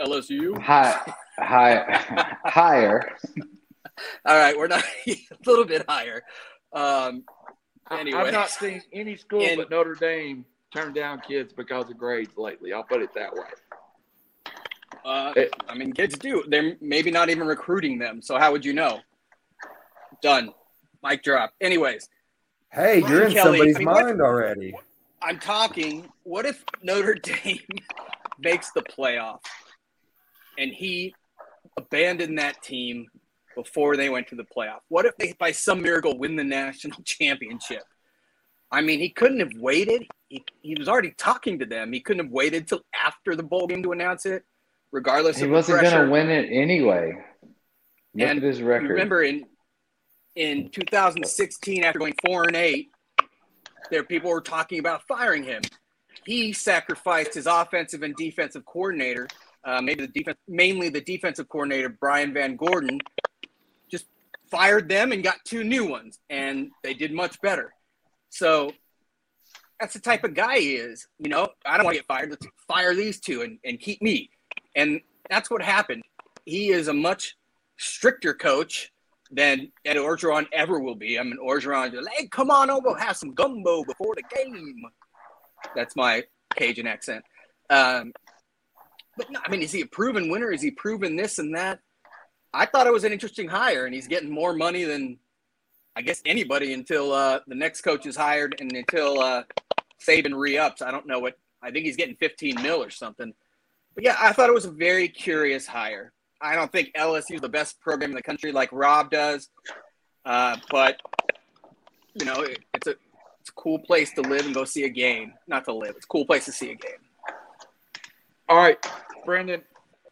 [0.00, 3.16] LSU, high, high, higher.
[4.24, 6.22] All right, we're not a little bit higher.
[6.72, 7.24] Um,
[7.90, 10.44] anyway, I've not seen any school in, but Notre Dame
[10.74, 12.72] turned down kids because of grades lately.
[12.72, 14.52] I'll put it that way.
[15.04, 15.32] Uh,
[15.68, 16.44] I mean, kids do.
[16.48, 18.20] They're maybe not even recruiting them.
[18.20, 19.00] So how would you know?
[20.22, 20.52] Done.
[21.02, 21.54] Mic drop.
[21.60, 22.08] Anyways.
[22.70, 24.74] Hey, Ryan you're in Kelly, somebody's I mean, mind what, already.
[25.22, 26.08] I'm talking.
[26.24, 27.60] What if Notre Dame
[28.38, 29.40] makes the playoff
[30.58, 31.14] and he
[31.78, 33.06] abandoned that team
[33.54, 34.80] before they went to the playoff?
[34.88, 37.84] What if they, by some miracle, win the national championship?
[38.70, 40.06] I mean, he couldn't have waited.
[40.28, 41.92] He, he was already talking to them.
[41.92, 44.44] He couldn't have waited till after the bowl game to announce it,
[44.92, 45.38] regardless.
[45.38, 47.14] He wasn't going to win it anyway.
[48.14, 48.90] Look and at his record.
[48.90, 49.44] Remember in
[50.36, 52.90] in 2016, after going four and eight,
[53.90, 55.62] there people were talking about firing him.
[56.24, 59.28] He sacrificed his offensive and defensive coordinator,
[59.64, 62.98] uh, maybe the defense, mainly the defensive coordinator Brian VanGorder,
[63.90, 64.06] just
[64.50, 67.72] fired them and got two new ones, and they did much better.
[68.30, 68.72] So
[69.80, 71.06] that's the type of guy he is.
[71.18, 72.30] You know, I don't want to get fired.
[72.30, 74.30] Let's fire these two and, and keep me.
[74.74, 75.00] And
[75.30, 76.02] that's what happened.
[76.44, 77.36] He is a much
[77.78, 78.90] stricter coach
[79.30, 81.18] than Ed Orgeron ever will be.
[81.18, 84.82] I mean, Orgeron like, hey, come on over, have some gumbo before the game.
[85.74, 86.24] That's my
[86.56, 87.24] Cajun accent.
[87.70, 88.12] Um,
[89.18, 90.50] but no, I mean, is he a proven winner?
[90.50, 91.80] Is he proven this and that?
[92.54, 95.18] I thought it was an interesting hire, and he's getting more money than
[95.94, 99.42] I guess anybody until uh, the next coach is hired and until uh,
[100.00, 100.80] Saban re-ups.
[100.80, 101.36] I don't know what.
[101.60, 103.34] I think he's getting 15 mil or something.
[103.96, 106.12] But yeah, I thought it was a very curious hire.
[106.40, 109.48] I don't think LSU is the best program in the country like Rob does,
[110.24, 111.00] uh, but
[112.14, 112.94] you know it, it's a
[113.40, 115.34] it's a cool place to live and go see a game.
[115.48, 117.00] Not to live, it's a cool place to see a game.
[118.48, 118.78] All right,
[119.28, 119.60] Brendan,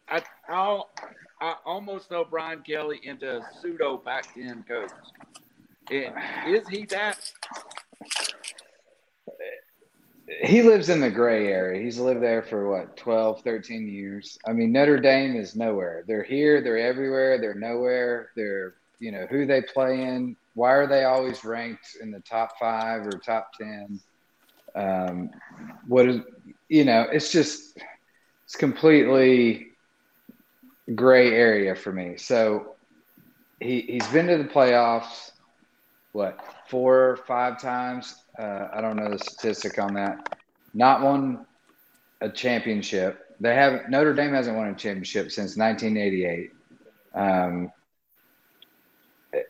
[0.07, 0.91] I I'll,
[1.41, 4.91] I almost know Brian Kelly into a pseudo back end coach.
[5.89, 7.17] Is he that?
[10.43, 11.81] He lives in the gray area.
[11.81, 14.37] He's lived there for what, 12, 13 years.
[14.47, 16.03] I mean, Notre Dame is nowhere.
[16.07, 18.29] They're here, they're everywhere, they're nowhere.
[18.35, 20.37] They're, you know, who they play in.
[20.53, 23.99] Why are they always ranked in the top five or top 10?
[24.75, 25.31] Um,
[25.87, 26.21] what is,
[26.69, 27.79] you know, it's just,
[28.47, 29.71] it's completely
[30.95, 32.15] gray area for me.
[32.15, 32.77] So
[33.59, 35.31] he, he's been to the playoffs
[36.13, 36.39] what
[36.69, 38.15] four or five times.
[38.39, 40.31] Uh, I don't know the statistic on that.
[40.73, 41.45] Not won
[42.21, 43.35] a championship.
[43.41, 46.51] They have Notre Dame hasn't won a championship since 1988.
[47.13, 47.69] Um,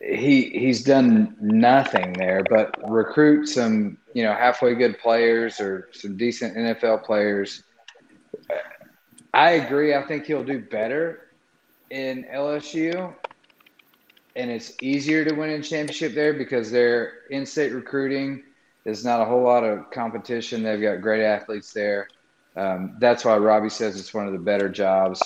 [0.02, 6.18] he he's done nothing there but recruit some you know halfway good players or some
[6.18, 7.64] decent NFL players.
[9.38, 9.94] I agree.
[9.96, 11.28] I think he'll do better
[11.92, 13.14] in LSU
[14.36, 18.44] and it's easier to win a championship there because their in-state recruiting
[18.86, 20.64] is not a whole lot of competition.
[20.64, 22.08] They've got great athletes there.
[22.56, 25.22] Um, that's why Robbie says it's one of the better jobs.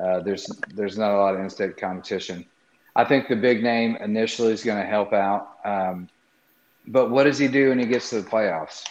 [0.00, 2.44] Uh, there's there's not a lot of in-state competition.
[2.96, 6.08] I think the big name initially is going to help out, um,
[6.88, 8.84] but what does he do when he gets to the playoffs?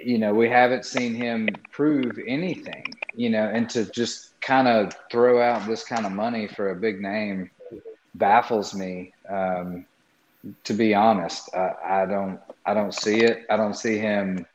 [0.00, 2.94] You know, we haven't seen him prove anything.
[3.14, 6.76] You know, and to just kind of throw out this kind of money for a
[6.76, 7.50] big name
[8.14, 9.12] baffles me.
[9.28, 9.86] Um,
[10.64, 13.44] to be honest, I, I don't I don't see it.
[13.48, 14.46] I don't see him.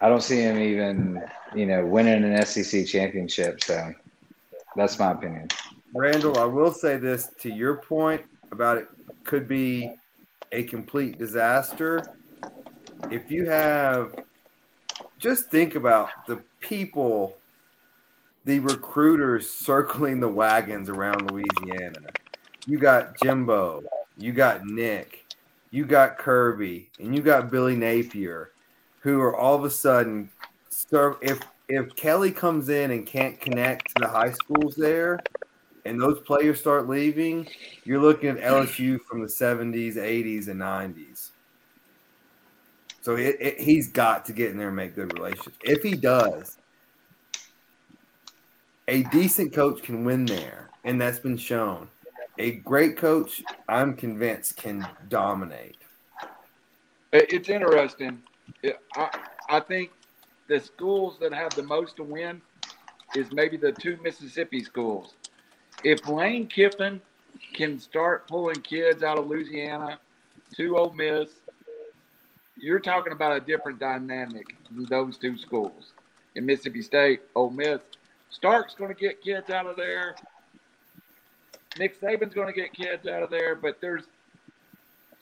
[0.00, 1.22] I don't see him even
[1.54, 3.62] you know winning an SEC championship.
[3.62, 3.94] So
[4.76, 5.48] that's my opinion.
[5.94, 8.88] Randall, I will say this to your point about it
[9.24, 9.94] could be
[10.50, 12.02] a complete disaster.
[13.10, 14.14] If you have,
[15.18, 17.36] just think about the people
[18.44, 22.00] the recruiters circling the wagons around Louisiana.
[22.66, 23.84] You got Jimbo,
[24.18, 25.34] you got Nick,
[25.70, 28.50] you got Kirby, and you got Billy Napier,
[29.00, 30.30] who are all of a sudden.
[31.20, 35.20] If if Kelly comes in and can't connect to the high schools there,
[35.84, 37.48] and those players start leaving,
[37.84, 41.30] you're looking at LSU from the 70s, 80s, and 90s.
[43.02, 45.58] So it, it, he's got to get in there and make good relationships.
[45.64, 46.56] If he does,
[48.86, 51.88] a decent coach can win there, and that's been shown.
[52.38, 55.76] A great coach, I'm convinced, can dominate.
[56.22, 56.28] Uh,
[57.12, 58.22] it's interesting.
[58.96, 59.90] I, I think
[60.46, 62.40] the schools that have the most to win
[63.16, 65.14] is maybe the two Mississippi schools.
[65.82, 67.00] If Lane Kiffin
[67.52, 69.98] can start pulling kids out of Louisiana
[70.54, 71.41] to Ole Miss,
[72.62, 75.92] you're talking about a different dynamic than those two schools.
[76.36, 77.80] In Mississippi State, Ole Miss,
[78.30, 80.14] Smart's going to get kids out of there.
[81.78, 84.04] Nick Saban's going to get kids out of there, but there's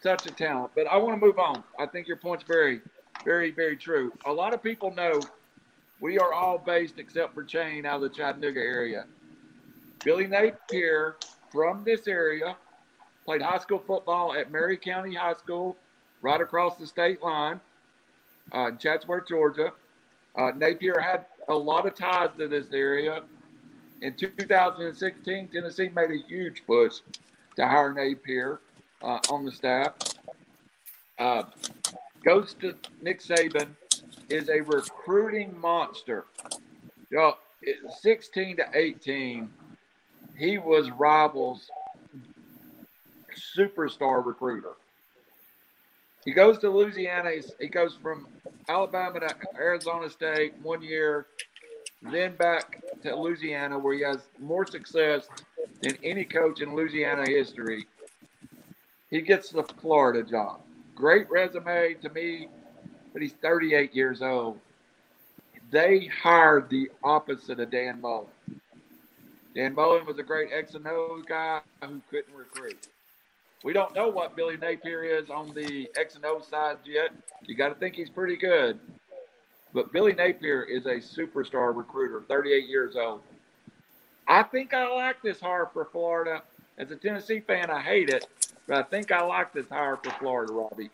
[0.03, 0.73] such a talent.
[0.77, 1.65] But I want to move on.
[1.79, 2.83] I think your point's very,
[3.25, 4.13] very, very true.
[4.27, 5.21] A lot of people know
[5.99, 9.07] we are all based, except for Shane, out of the Chattanooga area.
[10.05, 11.17] Billy Napier
[11.51, 12.57] from this area
[13.25, 15.77] played high school football at Murray County High School,
[16.23, 17.61] right across the state line,
[18.53, 19.73] uh, in Chatsworth, Georgia.
[20.37, 23.23] Uh, Napier had a lot of ties to this area.
[24.03, 27.01] In 2016, Tennessee made a huge push
[27.57, 28.61] to hire Napier
[29.03, 29.93] uh, on the staff.
[31.19, 31.43] Uh,
[32.25, 33.69] goes to Nick Saban,
[34.29, 36.25] is a recruiting monster.
[37.11, 37.35] You know,
[38.01, 39.51] 16 to 18,
[40.39, 41.69] he was rivals
[43.57, 44.75] superstar recruiter.
[46.25, 47.33] He goes to Louisiana.
[47.59, 48.27] He goes from
[48.69, 51.27] Alabama to Arizona State one year,
[52.03, 55.29] then back to Louisiana, where he has more success
[55.83, 57.87] than any coach in Louisiana history.
[59.11, 60.61] He gets the Florida job.
[60.95, 62.49] Great resume to me,
[63.13, 64.59] but he's 38 years old.
[65.71, 68.29] They hired the opposite of Dan Mullen.
[69.55, 72.89] Dan Mullen was a great X and O guy who couldn't recruit.
[73.63, 77.11] We don't know what Billy Napier is on the X and O side yet.
[77.43, 78.79] You got to think he's pretty good.
[79.73, 83.21] But Billy Napier is a superstar recruiter, 38 years old.
[84.27, 86.43] I think I like this hire for Florida.
[86.79, 88.27] As a Tennessee fan, I hate it,
[88.67, 90.91] but I think I like this hire for Florida, Robbie.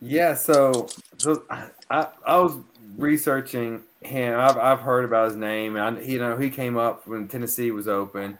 [0.00, 2.56] Yeah, so so I I was
[2.96, 4.38] researching him.
[4.38, 5.76] I've I've heard about his name.
[5.76, 8.38] I you know he came up when Tennessee was open.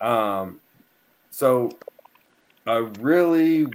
[0.00, 0.60] Um,
[1.30, 1.70] so
[2.66, 3.66] a really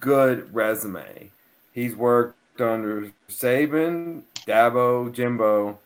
[0.00, 1.30] good resume.
[1.72, 5.78] He's worked under Saban, Dabo, Jimbo.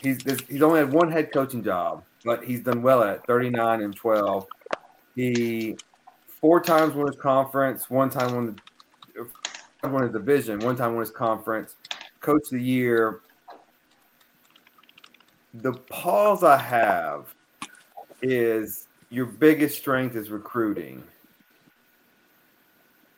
[0.00, 0.18] He's
[0.48, 4.46] he's only had one head coaching job, but he's done well at 39 and 12.
[5.14, 5.76] He
[6.26, 8.56] four times won his conference, one time won
[9.14, 9.28] the
[9.88, 11.76] won his division, one time won his conference,
[12.20, 13.20] coach of the year.
[15.54, 17.34] The pause I have
[18.22, 21.04] is your biggest strength is recruiting.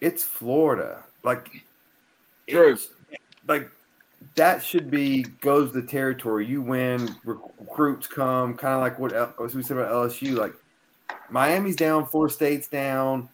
[0.00, 1.04] It's Florida.
[1.22, 1.64] Like
[2.48, 2.76] True.
[3.46, 3.70] like
[4.34, 6.46] that should be goes the territory.
[6.46, 10.36] You win, recruits come, kind of like what we said about LSU.
[10.36, 10.54] Like
[11.30, 13.28] Miami's down, four states down,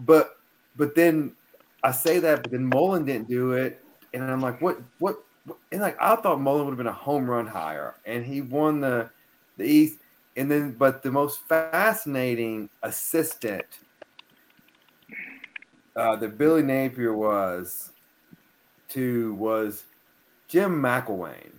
[0.00, 0.38] but
[0.74, 1.36] but then
[1.84, 3.80] I say that, but then Mullen didn't do it,
[4.12, 5.22] and I'm like, what what?
[5.70, 8.80] And like I thought Mullen would have been a home run hire, and he won
[8.80, 9.08] the
[9.56, 9.98] the East.
[10.36, 13.64] And then, but the most fascinating assistant
[15.96, 17.90] uh, that Billy Napier was
[18.90, 19.84] to was
[20.46, 21.52] Jim McElwain.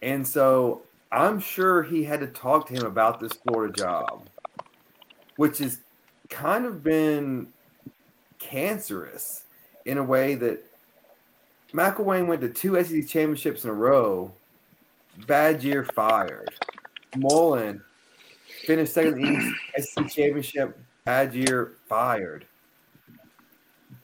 [0.00, 4.26] And so I'm sure he had to talk to him about this Florida job,
[5.36, 5.78] which has
[6.30, 7.48] kind of been
[8.38, 9.44] cancerous
[9.84, 10.64] in a way that
[11.72, 14.32] McElwain went to two SEC championships in a row,
[15.26, 16.48] bad year fired.
[17.16, 17.82] Mullen
[18.64, 22.46] finished second in the East SEC championship, bad year fired.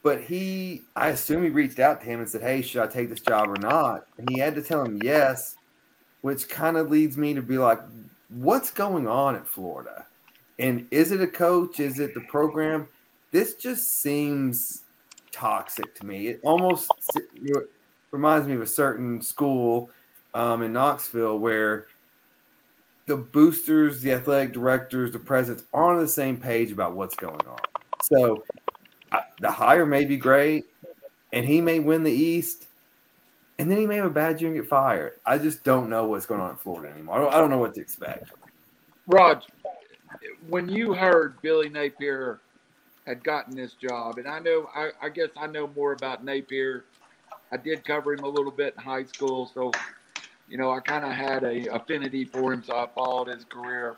[0.03, 3.11] But he, I assume he reached out to him and said, Hey, should I take
[3.11, 4.07] this job or not?
[4.19, 5.57] And he had to tell him yes,
[6.23, 7.81] which kind of leads me to be like,
[8.29, 10.07] What's going on at Florida?
[10.59, 11.81] And is it a coach?
[11.81, 12.89] Is it the program?
[13.31, 14.83] This just seems
[15.33, 16.29] toxic to me.
[16.29, 16.91] It almost
[18.11, 19.91] reminds me of a certain school
[20.35, 21.87] um, in Knoxville where
[23.07, 27.41] the boosters, the athletic directors, the presidents are on the same page about what's going
[27.47, 27.59] on.
[28.03, 28.45] So
[29.41, 30.67] the hire may be great,
[31.33, 32.67] and he may win the East,
[33.59, 35.15] and then he may have a bad year and get fired.
[35.27, 37.17] I just don't know what's going on in Florida anymore.
[37.17, 38.31] I don't, I don't know what to expect.
[39.07, 39.45] Rod,
[40.49, 42.41] when you heard Billy Napier
[43.07, 46.85] had gotten this job, and I know, I, I guess I know more about Napier.
[47.53, 49.73] I did cover him a little bit in high school, so
[50.51, 53.97] you know I kind of had a affinity for him, so I followed his career.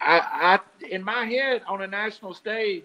[0.00, 2.84] I, I, in my head, on a national stage,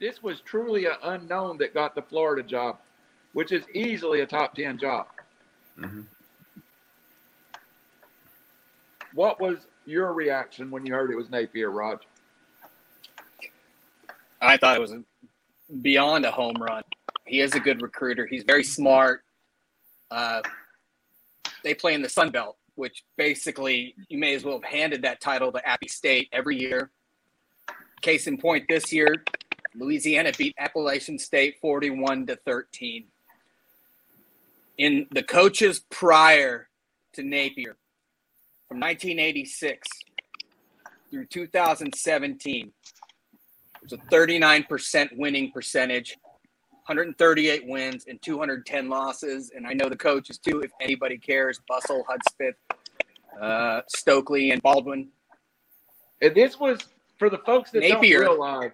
[0.00, 2.78] this was truly an unknown that got the Florida job,
[3.32, 5.06] which is easily a top 10 job.
[5.78, 6.02] Mm-hmm.
[9.14, 12.00] What was your reaction when you heard it was Napier, Rod?
[14.40, 14.94] I thought it was
[15.82, 16.82] beyond a home run.
[17.26, 18.26] He is a good recruiter.
[18.26, 19.22] He's very smart.
[20.10, 20.40] Uh,
[21.66, 25.20] they play in the Sun Belt, which basically you may as well have handed that
[25.20, 26.92] title to Appy State every year.
[28.02, 29.24] Case in point, this year
[29.74, 33.04] Louisiana beat Appalachian State 41 to 13.
[34.78, 36.68] In the coaches prior
[37.14, 37.76] to Napier,
[38.68, 39.88] from 1986
[41.10, 42.72] through 2017, it
[43.82, 46.16] was a 39% winning percentage,
[46.86, 49.50] 138 wins and 210 losses.
[49.54, 52.54] And I know the coaches too, if anybody cares, Bustle, Hudspeth,
[53.40, 55.08] uh, Stokley, and Baldwin.
[56.22, 56.78] And this was
[57.18, 58.20] for the folks that Napier.
[58.22, 58.70] don't realize.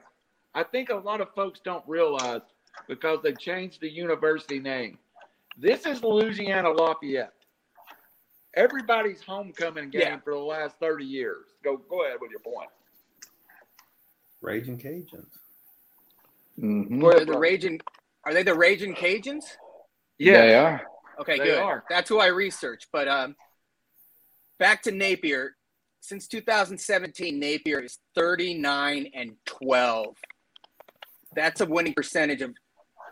[0.54, 2.42] I think a lot of folks don't realize
[2.86, 4.98] because they changed the university name.
[5.56, 7.32] This is Louisiana Lafayette.
[8.54, 10.18] Everybody's homecoming game Yeah.
[10.20, 11.46] for the last 30 years.
[11.64, 12.68] Go go ahead with your point.
[14.42, 15.24] Raging Cajuns.
[16.58, 17.00] Mhm.
[17.00, 17.38] Go the.
[17.38, 17.80] Raging.
[18.24, 19.44] Are they the Raging Cajuns?
[20.18, 20.46] Yeah.
[20.46, 20.82] They are.
[21.20, 21.58] Okay, They good.
[21.58, 21.84] are.
[21.88, 22.88] That's who I researched.
[22.92, 23.36] But um,
[24.58, 25.56] back to Napier.
[26.00, 30.16] Since 2017, Napier is 39 and 12.
[31.34, 32.52] That's a winning percentage of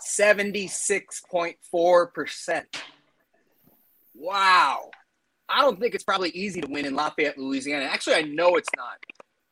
[0.04, 2.64] 76.4%.
[4.14, 4.90] Wow.
[5.48, 7.84] I don't think it's probably easy to win in Lafayette, Louisiana.
[7.84, 8.98] Actually, I know it's not.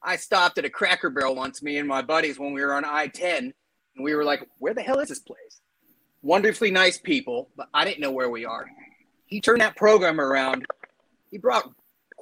[0.02, 2.85] I stopped at a Cracker Barrel once, me and my buddies, when we were on
[2.85, 3.52] I 10,
[3.99, 5.61] and we were like, where the hell is this place?
[6.23, 8.70] Wonderfully nice people, but I didn't know where we are.
[9.27, 10.65] He turned that program around.
[11.31, 11.70] He brought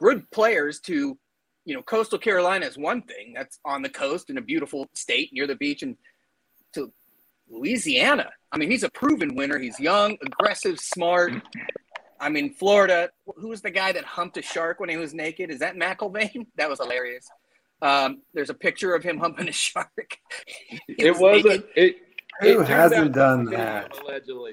[0.01, 1.16] good players to,
[1.65, 5.31] you know, coastal Carolina is one thing that's on the coast in a beautiful state
[5.32, 5.97] near the beach, and
[6.73, 6.93] to
[7.48, 8.31] Louisiana.
[8.51, 9.59] I mean, he's a proven winner.
[9.59, 11.35] He's young, aggressive, smart.
[12.19, 13.11] I mean, Florida.
[13.36, 15.51] Who was the guy that humped a shark when he was naked?
[15.51, 16.47] Is that McElwain?
[16.57, 17.28] That was hilarious.
[17.82, 19.90] Um, there's a picture of him humping a shark.
[20.89, 21.74] It was wasn't naked.
[21.77, 21.97] it
[22.40, 23.98] Who it hasn't done to be him, that?
[24.03, 24.53] Allegedly.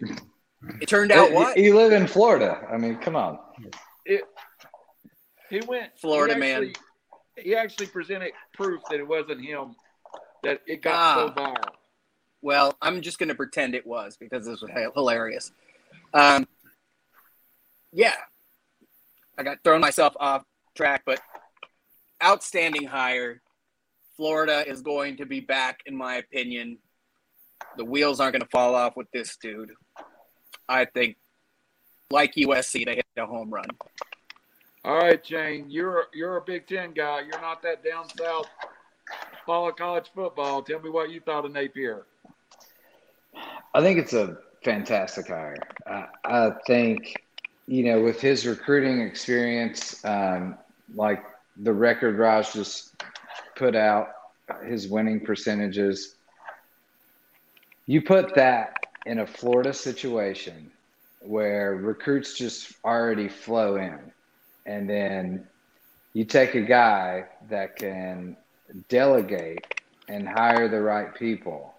[0.82, 1.58] It turned out You- what?
[1.58, 2.68] You live in Florida.
[2.72, 3.40] I mean, come on.
[5.50, 6.74] He went Florida he man.
[7.38, 9.76] He actually presented proof that it wasn't him.
[10.44, 11.54] That it got so Ah.
[11.54, 11.74] viral.
[12.42, 15.52] Well, I'm just going to pretend it was because this was hilarious.
[16.14, 16.46] Um,
[17.94, 18.16] yeah,
[19.38, 20.44] I got thrown myself off
[20.76, 21.22] track, but
[22.24, 23.42] outstanding hire.
[24.16, 26.78] Florida is going to be back, in my opinion.
[27.78, 29.72] The wheels aren't going to fall off with this dude.
[30.70, 31.18] I think,
[32.12, 33.66] like USC, they hit a home run.
[34.86, 37.22] All right, Shane, you're you're a Big Ten guy.
[37.22, 38.48] You're not that down south.
[39.46, 40.62] Follow college football.
[40.62, 42.06] Tell me what you thought of Napier.
[43.74, 45.56] I think it's a fantastic hire.
[45.88, 47.16] I, I think,
[47.68, 50.58] you know, with his recruiting experience, um,
[50.94, 51.24] like
[51.58, 52.96] the record Raj just
[53.56, 54.10] put out,
[54.66, 56.16] his winning percentages,
[57.86, 58.74] you put that
[59.06, 60.72] in a Florida situation
[61.22, 64.00] where recruits just already flow in,
[64.66, 65.48] and then
[66.14, 68.36] you take a guy that can
[68.90, 69.66] delegate
[70.08, 71.74] and hire the right people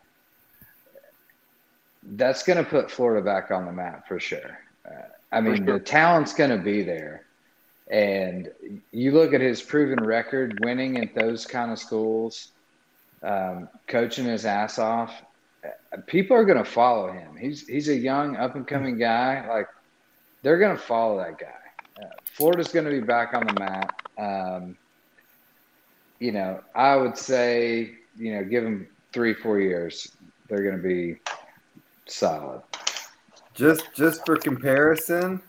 [2.13, 4.59] that's going to put Florida back on the map for sure.
[4.87, 5.79] Uh, I mean, sure.
[5.79, 7.24] the talent's going to be there.
[7.91, 8.51] And
[8.93, 12.53] you look at his proven record winning at those kind of schools,
[13.23, 15.13] um, coaching his ass off.
[16.07, 17.37] People are going to follow him.
[17.37, 19.47] He's he's a young up and coming guy.
[19.49, 19.69] Like
[20.43, 22.03] they're going to follow that guy.
[22.03, 24.03] Uh, Florida's going to be back on the map.
[24.19, 24.77] Um,
[26.19, 30.11] you know, I would say you know give him three four years.
[30.49, 31.17] They're going to be
[32.07, 32.63] solid.
[33.55, 35.41] Just just for comparison,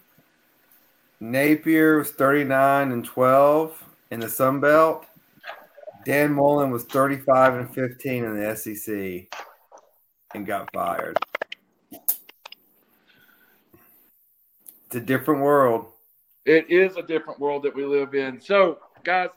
[1.32, 5.06] Napier was 39 and 12 in the Sun Belt.
[6.06, 9.28] Dan Mullen was 35 and 15 in the SEC
[10.36, 11.18] and got fired.
[14.86, 15.88] It's a different world.
[16.46, 18.40] It is a different world that we live in.
[18.40, 19.30] So, guys,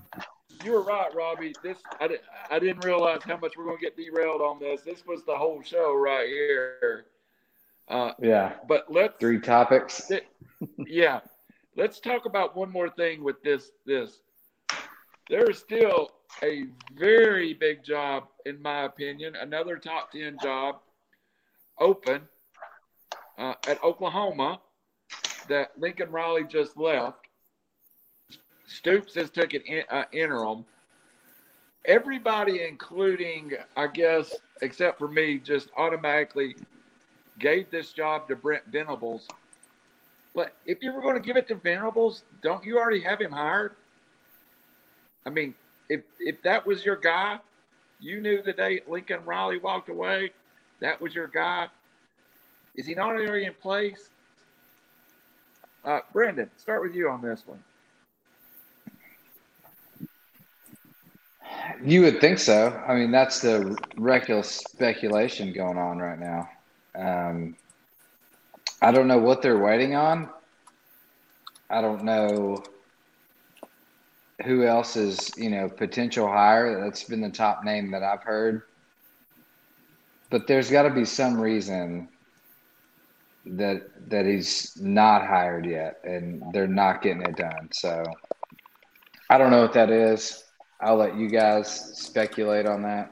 [0.62, 1.55] you were right, Robbie.
[1.62, 2.16] This I, di-
[2.51, 4.82] I didn't realize how much we're going to get derailed on this.
[4.82, 7.06] This was the whole show right here.
[7.89, 10.12] Uh, Yeah, but let's three topics.
[10.86, 11.20] yeah,
[11.79, 13.71] let's talk about one more thing with this.
[13.87, 14.21] This
[15.31, 16.11] there is still
[16.43, 16.65] a
[16.95, 20.81] very big job, in my opinion, another top ten job
[21.79, 22.23] open
[23.39, 24.61] uh, at Oklahoma
[25.49, 27.27] that Lincoln Riley just left.
[28.67, 30.65] Stoops has took an in, uh, interim.
[31.85, 36.57] Everybody, including I guess, except for me, just automatically
[37.39, 39.29] gave this job to Brent Venables.
[40.39, 43.32] But if you were going to give it to Venables, don't you already have him
[43.32, 43.73] hired?
[45.27, 45.52] I mean,
[45.89, 47.40] if if that was your guy,
[47.98, 50.31] you knew the day Lincoln Riley walked away,
[50.78, 51.66] that was your guy.
[52.77, 54.10] Is he not already in place?
[55.85, 57.65] Uh, Brendan, start with you on this one.
[61.82, 62.81] You would think so.
[62.86, 66.48] I mean, that's the reckless speculation going on right now.
[66.94, 67.56] Um,
[68.81, 70.31] I don't know what they're waiting on.
[71.71, 72.63] I don't know
[74.45, 76.83] who else is, you know, potential hire.
[76.83, 78.63] That's been the top name that I've heard.
[80.31, 82.09] but there's got to be some reason
[83.47, 87.69] that that he's not hired yet, and they're not getting it done.
[87.73, 88.05] So
[89.31, 90.45] I don't know what that is.
[90.81, 91.69] I'll let you guys
[91.99, 93.11] speculate on that.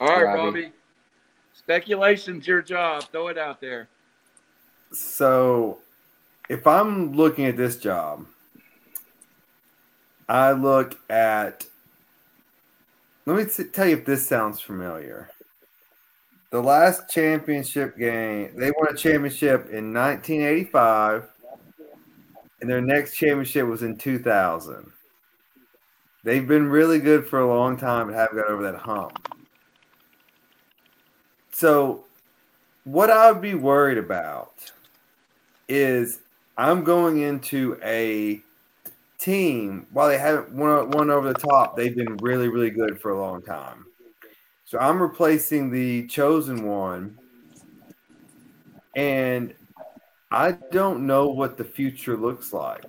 [0.00, 0.62] All right, Robbie.
[0.62, 0.72] Bobby.
[1.52, 3.04] Speculation's your job.
[3.12, 3.88] Throw it out there.
[4.92, 5.78] So,
[6.48, 8.26] if I'm looking at this job,
[10.28, 11.66] I look at.
[13.26, 15.28] Let me t- tell you if this sounds familiar.
[16.50, 21.28] The last championship game, they won a championship in 1985,
[22.62, 24.90] and their next championship was in 2000.
[26.24, 29.36] They've been really good for a long time, but haven't got over that hump.
[31.52, 32.06] So,
[32.84, 34.72] what I would be worried about
[35.68, 36.20] is
[36.56, 38.40] I'm going into a
[39.18, 43.10] team while they haven't won, won over the top, they've been really, really good for
[43.10, 43.84] a long time.
[44.64, 47.18] So I'm replacing the chosen one,
[48.94, 49.54] and
[50.30, 52.84] I don't know what the future looks like.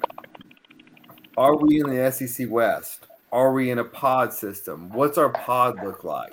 [1.38, 3.07] Are we in the SEC West?
[3.31, 4.89] Are we in a pod system?
[4.89, 6.31] What's our pod look like?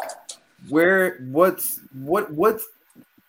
[0.68, 2.66] Where what's what what's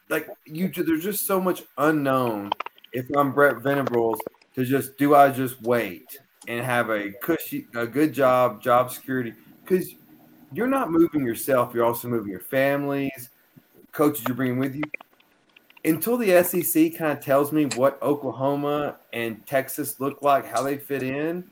[0.10, 2.52] like you there's just so much unknown
[2.94, 4.20] if I'm Brent Venables
[4.56, 9.34] to just do I just wait and have a cushy a good job job security?
[9.64, 9.96] Because
[10.54, 13.30] you're not moving yourself you're also moving your families
[13.92, 14.84] coaches you're bringing with you.
[15.84, 20.78] Until the SEC kind of tells me what Oklahoma and Texas look like how they
[20.78, 21.44] fit in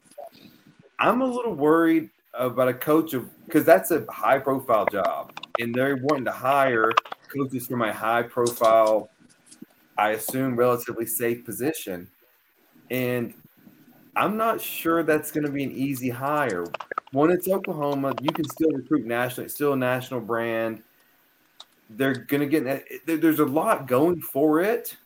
[0.99, 5.73] I'm a little worried about a coach of because that's a high profile job and
[5.73, 6.91] they're wanting to hire
[7.35, 9.09] coaches from a high profile
[9.97, 12.09] I assume relatively safe position.
[12.91, 13.33] And
[14.15, 16.65] I'm not sure that's going to be an easy hire.
[17.11, 19.45] When it's Oklahoma, you can still recruit nationally.
[19.45, 20.83] It's still a national brand.
[21.89, 24.97] They're going to get there's a lot going for it,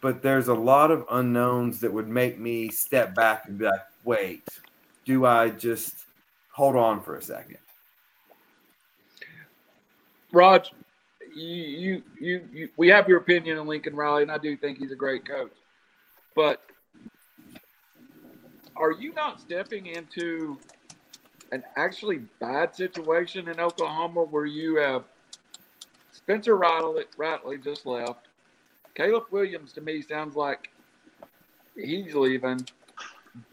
[0.00, 3.80] but there's a lot of unknowns that would make me step back and be like,
[4.04, 4.46] wait,
[5.04, 6.04] do I just
[6.52, 7.58] hold on for a second?
[10.32, 10.72] Raj,
[11.34, 14.92] you, you, you, we have your opinion on Lincoln Riley, and I do think he's
[14.92, 15.52] a great coach.
[16.34, 16.62] But
[18.76, 20.58] are you not stepping into
[21.52, 25.04] an actually bad situation in Oklahoma where you have
[26.12, 28.28] Spencer Rattler just left?
[28.94, 30.70] Caleb Williams to me sounds like
[31.76, 32.60] he's leaving.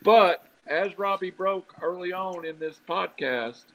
[0.03, 3.65] But as Robbie broke early on in this podcast,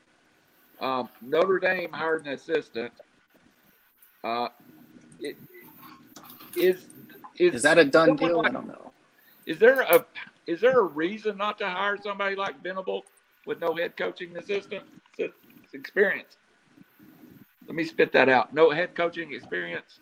[0.81, 2.93] um, Notre Dame hired an assistant.
[4.27, 4.49] Uh,
[5.21, 5.37] it,
[6.57, 6.87] is,
[7.39, 8.43] is Is that a done deal?
[8.45, 8.91] I don't know.
[9.47, 10.05] is there a
[10.49, 13.05] is there a reason not to hire somebody like Venable
[13.47, 14.83] with no head coaching assistant
[15.73, 16.39] experience?
[17.69, 18.53] Let me spit that out.
[18.53, 20.01] No head coaching experience.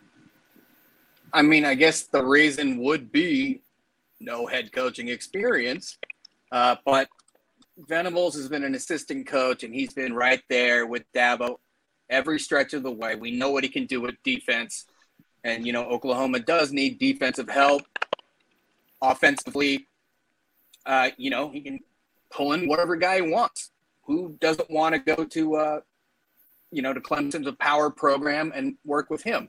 [1.34, 3.60] I mean, I guess the reason would be
[4.20, 5.98] no head coaching experience.
[6.51, 7.09] Uh, but
[7.76, 11.56] Venables has been an assistant coach, and he's been right there with Dabo
[12.10, 13.14] every stretch of the way.
[13.14, 14.86] We know what he can do with defense.
[15.43, 17.82] And, you know, Oklahoma does need defensive help.
[19.02, 19.86] Offensively,
[20.86, 21.81] uh, you know, he can
[22.31, 23.70] pull in whatever guy he wants.
[24.05, 25.81] Who doesn't want to go to, uh,
[26.70, 29.48] you know, to Clemson's a power program and work with him?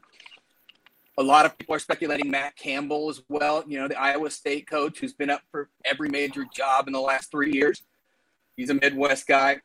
[1.18, 4.68] A lot of people are speculating Matt Campbell as well, you know, the Iowa State
[4.68, 7.84] coach who's been up for every major job in the last three years.
[8.57, 9.61] He's a Midwest guy.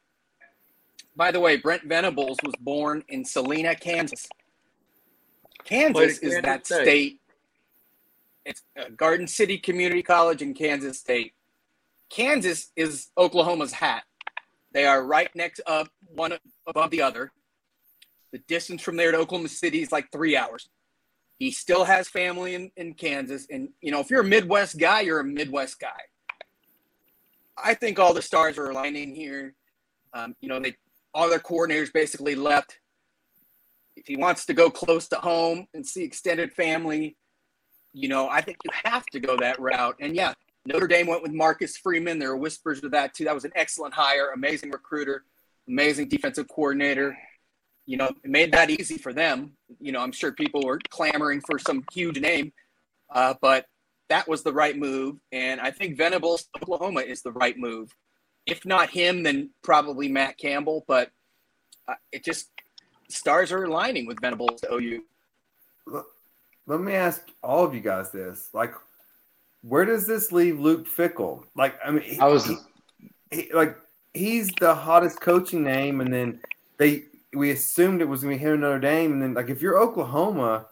[1.20, 4.26] By the way, Brent Venables was born in Salina, Kansas.
[5.64, 6.82] Kansas is Kansas that State.
[6.82, 7.20] state.
[8.46, 8.62] It's
[8.96, 11.34] Garden City Community College in Kansas State.
[12.08, 14.04] Kansas is Oklahoma's hat.
[14.72, 16.32] They are right next up, one
[16.66, 17.32] above the other.
[18.32, 20.70] The distance from there to Oklahoma City is like three hours.
[21.38, 23.46] He still has family in, in Kansas.
[23.50, 26.00] And, you know, if you're a Midwest guy, you're a Midwest guy.
[27.62, 29.54] I think all the stars are aligning here.
[30.14, 30.76] Um, you know, they
[31.14, 32.78] all their coordinators basically left.
[33.96, 37.16] If he wants to go close to home and see extended family,
[37.92, 39.96] you know, I think you have to go that route.
[40.00, 40.34] And yeah,
[40.64, 42.18] Notre Dame went with Marcus Freeman.
[42.18, 43.24] There are whispers of that too.
[43.24, 45.24] That was an excellent hire, amazing recruiter,
[45.68, 47.16] amazing defensive coordinator.
[47.86, 49.52] You know, it made that easy for them.
[49.80, 52.52] You know, I'm sure people were clamoring for some huge name,
[53.12, 53.66] uh, but
[54.08, 55.16] that was the right move.
[55.32, 57.94] And I think Venables, Oklahoma, is the right move.
[58.46, 60.84] If not him, then probably Matt Campbell.
[60.88, 61.10] But
[61.88, 62.50] uh, it just
[63.08, 65.02] stars are aligning with Venables to OU.
[65.86, 66.04] Let-
[66.66, 68.72] Let me ask all of you guys this: like,
[69.62, 71.44] where does this leave Luke Fickell?
[71.56, 72.56] Like, I mean, he, I was he-
[73.30, 73.76] he- like
[74.14, 76.40] he's the hottest coaching name, and then
[76.78, 77.04] they
[77.34, 79.78] we assumed it was going to be him Notre Dame, and then like if you're
[79.78, 80.66] Oklahoma,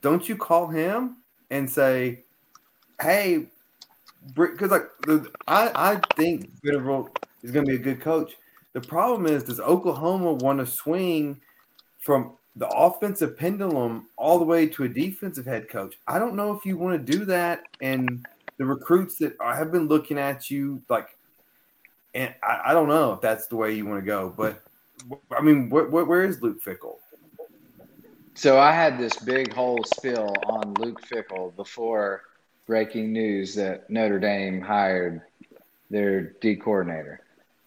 [0.00, 1.16] don't you call him
[1.50, 2.24] and say,
[3.00, 3.46] "Hey,"
[4.34, 4.88] because like
[5.48, 7.10] I I think Bitterville
[7.42, 8.36] is going to be a good coach.
[8.72, 11.40] The problem is, does Oklahoma want to swing
[11.98, 15.98] from the offensive pendulum all the way to a defensive head coach?
[16.06, 18.24] I don't know if you want to do that, and
[18.58, 21.08] the recruits that I have been looking at you like,
[22.14, 24.62] and I, I don't know if that's the way you want to go, but
[25.32, 26.96] I mean, wh- wh- where is Luke Fickell?
[28.34, 32.22] So I had this big whole spill on Luke Fickell before
[32.70, 35.22] breaking news that Notre Dame hired
[35.90, 37.20] their D coordinator.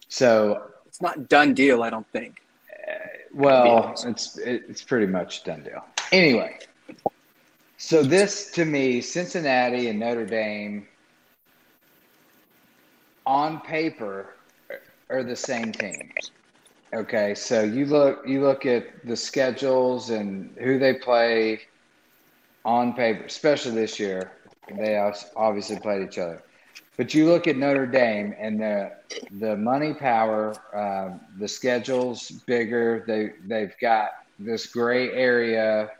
[0.08, 2.40] So It's not done deal, I don't think.
[2.70, 2.94] Uh,
[3.34, 5.84] well, it's it's pretty much done deal.
[6.10, 6.58] Anyway,
[7.76, 10.88] so this to me, Cincinnati and Notre Dame
[13.26, 14.36] on paper
[15.10, 16.30] are the same teams.
[16.94, 21.60] Okay, so you look you look at the schedules and who they play
[22.64, 24.32] on paper, especially this year.
[24.76, 24.96] They
[25.36, 26.42] obviously played each other,
[26.96, 28.92] but you look at Notre Dame and the
[29.38, 33.04] the money power, um, the schedules bigger.
[33.06, 35.90] They they've got this gray area,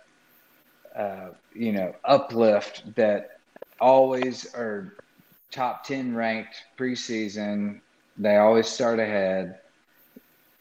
[0.97, 3.39] uh, you know, uplift that
[3.81, 4.95] always are
[5.51, 7.81] top ten ranked preseason.
[8.17, 9.59] They always start ahead.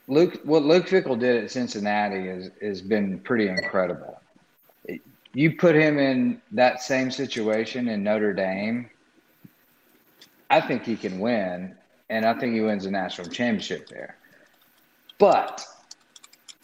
[0.08, 4.20] Luke, what Luke Fickell did at Cincinnati is has been pretty incredible.
[5.34, 8.90] You put him in that same situation in Notre Dame,
[10.50, 11.76] I think he can win,
[12.10, 14.18] and I think he wins a national championship there.
[15.18, 15.66] But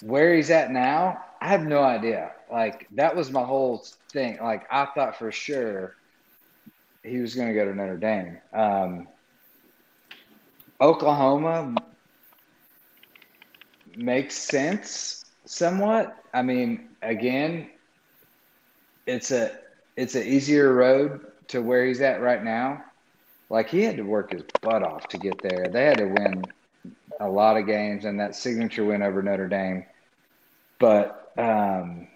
[0.04, 2.32] where he's at now, I have no idea.
[2.52, 4.38] Like that was my whole thing.
[4.42, 5.96] Like I thought for sure
[7.04, 8.38] he was going to go to Notre Dame.
[8.54, 9.08] Um,
[10.82, 11.76] Oklahoma
[13.96, 16.16] makes sense somewhat.
[16.34, 17.70] I mean, again,
[19.10, 19.52] it's a
[19.98, 22.84] it's an easier road to where he's at right now.
[23.50, 25.68] Like he had to work his butt off to get there.
[25.68, 26.44] They had to win
[27.20, 29.86] a lot of games and that signature win over Notre Dame.
[30.80, 32.08] But um,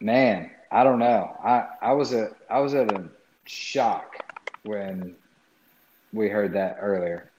[0.00, 1.36] man, I don't know.
[1.44, 3.08] I, I was a I was at a
[3.46, 4.16] shock
[4.62, 5.16] when
[6.12, 7.32] we heard that earlier.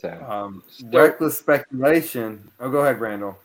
[0.00, 2.50] So Um, reckless speculation.
[2.60, 3.36] Oh, go ahead, Randall.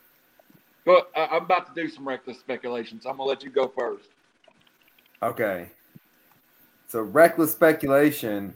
[0.86, 3.06] But I- I'm about to do some reckless speculations.
[3.06, 4.10] I'm gonna let you go first.
[5.22, 5.70] Okay.
[6.88, 8.54] So reckless speculation.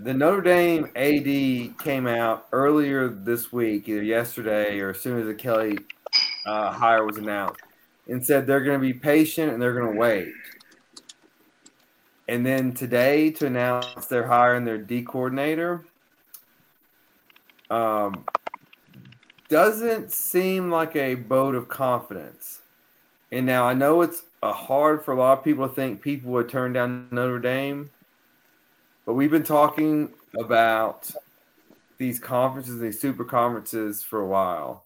[0.00, 5.26] The Notre Dame AD came out earlier this week, either yesterday or as soon as
[5.26, 5.78] the Kelly
[6.46, 7.60] uh, hire was announced,
[8.06, 10.28] and said they're going to be patient and they're going to wait.
[12.28, 15.84] And then today to announce they're hiring their D coordinator,
[17.70, 18.24] um,
[19.48, 22.60] doesn't seem like a vote of confidence.
[23.32, 26.32] And now I know it's uh, hard for a lot of people to think people
[26.32, 27.90] would turn down Notre Dame,
[29.04, 31.10] but we've been talking about
[31.98, 34.84] these conferences, these super conferences for a while.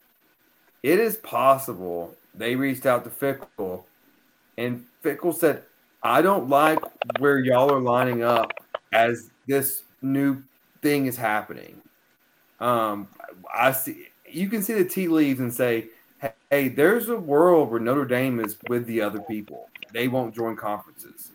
[0.82, 3.84] It is possible they reached out to Fickell,
[4.56, 5.62] and Fickell said,
[6.02, 6.80] I don't like
[7.18, 8.52] where y'all are lining up
[8.92, 10.42] as this new
[10.82, 11.80] thing is happening.
[12.58, 13.08] Um,
[13.52, 15.88] I see you can see the tea leaves and say,
[16.50, 19.68] hey, there's a world where Notre Dame is with the other people.
[19.92, 21.32] They won't join conferences.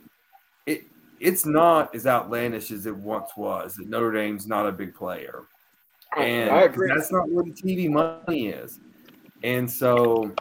[0.66, 0.84] It
[1.20, 3.76] it's not as outlandish as it once was.
[3.76, 5.44] That Notre Dame's not a big player,
[6.18, 6.92] and I agree.
[6.94, 8.80] that's not where the TV money is.
[9.44, 10.34] And so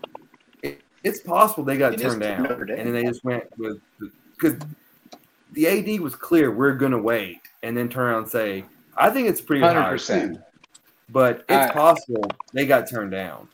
[0.63, 3.79] it, it's possible they got It turned down, and then they just went with
[4.39, 4.59] because
[5.53, 6.51] the AD was clear.
[6.51, 8.65] We're going to wait, and then turn around and say,
[8.97, 10.35] I think it's pretty hundred high percent.
[10.35, 10.43] too.
[11.09, 13.49] But it's I- possible they got turned down.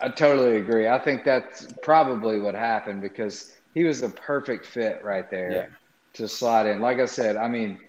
[0.00, 0.86] I totally agree.
[0.86, 5.66] I think that's probably what happened because he was the perfect fit right there Yeah.
[6.14, 6.80] to slide in.
[6.80, 7.80] Like I said, I mean,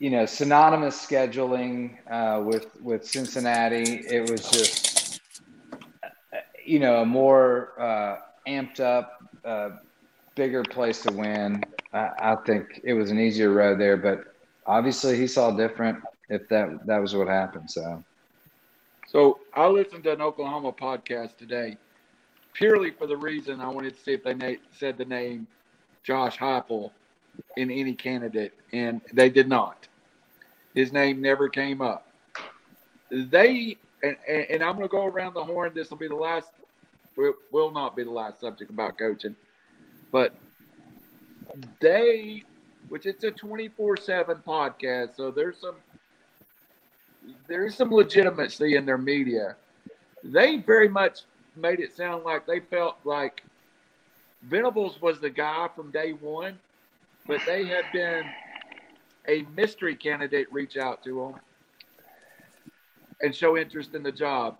[0.00, 4.02] you know, synonymous scheduling uh, with with Cincinnati.
[4.08, 5.20] It was just,
[6.64, 8.16] you know, a more uh,
[8.48, 9.70] amped up, uh,
[10.34, 11.62] bigger place to win.
[11.92, 14.34] I, I think it was an easier road there, but
[14.66, 16.02] obviously he saw different.
[16.28, 18.02] If that that was what happened, so.
[19.08, 21.76] So I listened to an Oklahoma podcast today,
[22.54, 25.46] purely for the reason I wanted to see if they na- said the name
[26.02, 26.90] Josh Heupel
[27.56, 29.86] in any candidate, and they did not.
[30.74, 32.06] His name never came up.
[33.10, 35.72] They and, and, and I'm going to go around the horn.
[35.74, 36.50] This will be the last.
[37.16, 39.36] Will, will not be the last subject about coaching,
[40.10, 40.34] but
[41.80, 42.42] they,
[42.88, 45.76] which it's a 24/7 podcast, so there's some
[47.46, 49.56] there's some legitimacy in their media.
[50.22, 51.20] They very much
[51.56, 53.42] made it sound like they felt like
[54.42, 56.58] Venables was the guy from day one,
[57.26, 58.24] but they had been
[59.28, 61.40] a mystery candidate reach out to them
[63.22, 64.58] and show interest in the job.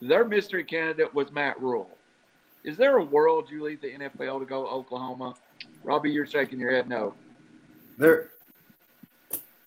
[0.00, 1.90] Their mystery candidate was Matt Rhule.
[2.62, 5.34] Is there a world you leave the NFL to go to Oklahoma?
[5.82, 7.14] Robbie, you're shaking your head no.
[7.98, 8.28] There,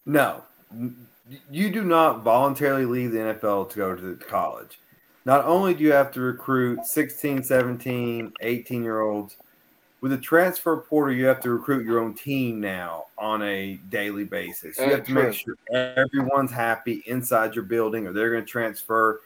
[0.06, 0.44] no.
[1.50, 4.80] You do not voluntarily leave the NFL to go to college.
[5.26, 9.38] Not only do you have to recruit 16, 17, 18 year olds,
[10.02, 14.26] with a transfer portal, you have to recruit your own team now on a daily
[14.26, 14.78] basis.
[14.78, 19.22] You have to make sure everyone's happy inside your building, or they're going to transfer.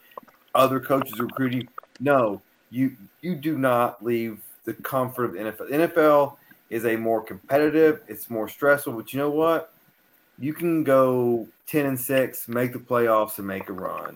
[0.54, 1.68] Other coaches recruiting.
[2.00, 5.70] No, you you do not leave the comfort of the NFL.
[5.70, 6.38] The NFL
[6.70, 8.02] is a more competitive.
[8.08, 9.74] It's more stressful, but you know what?
[10.40, 14.16] You can go ten and six, make the playoffs, and make a run.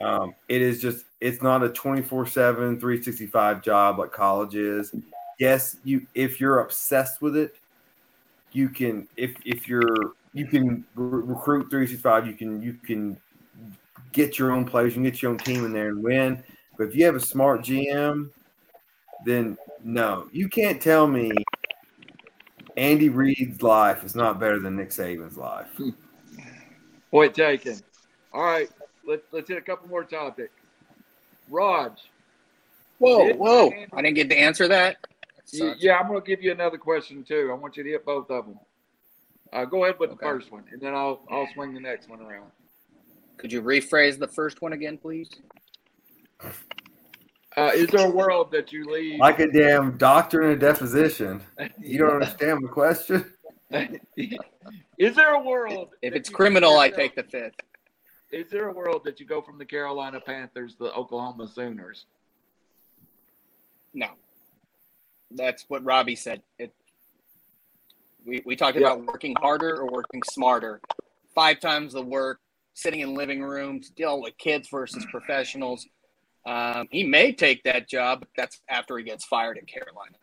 [0.00, 4.94] Um, it is just it's not a 24 7 365 job like college is
[5.40, 7.56] yes, you if you're obsessed with it,
[8.52, 13.16] you can if if you're you can re- recruit 365, you can you can
[14.12, 16.44] get your own players, you can get your own team in there and win.
[16.78, 18.30] But if you have a smart GM,
[19.26, 21.32] then no, you can't tell me
[22.76, 25.68] Andy Reid's life is not better than Nick Saban's life.
[27.10, 27.80] Point taken.
[28.32, 28.68] All right,
[29.06, 30.52] let's let's hit a couple more topics.
[31.48, 31.92] Raj.
[32.98, 33.72] Whoa, whoa!
[33.92, 34.96] I didn't get to answer that.
[35.52, 37.48] Yeah, I'm going to give you another question too.
[37.50, 38.58] I want you to hit both of them.
[39.52, 40.18] Uh, go ahead with okay.
[40.20, 42.50] the first one, and then I'll I'll swing the next one around.
[43.36, 45.30] Could you rephrase the first one again, please?
[47.56, 51.42] Uh, is there a world that you leave like a damn doctor in a deposition?
[51.80, 53.24] You don't understand the question.
[54.98, 55.90] is there a world?
[56.02, 57.54] If it's criminal, I take the fifth.
[58.30, 62.06] Is there a world that you go from the Carolina Panthers to the Oklahoma Sooners?
[63.92, 64.10] No
[65.30, 66.42] that's what Robbie said.
[66.58, 66.72] It,
[68.26, 68.92] we, we talked yeah.
[68.92, 70.80] about working harder or working smarter.
[71.34, 72.40] Five times the work,
[72.74, 75.86] sitting in living rooms, dealing with kids versus professionals.
[76.46, 80.16] Um, he may take that job, but that's after he gets fired at Carolina.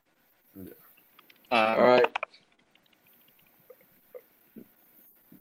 [0.56, 0.64] Yeah.
[1.52, 2.18] Um, All right.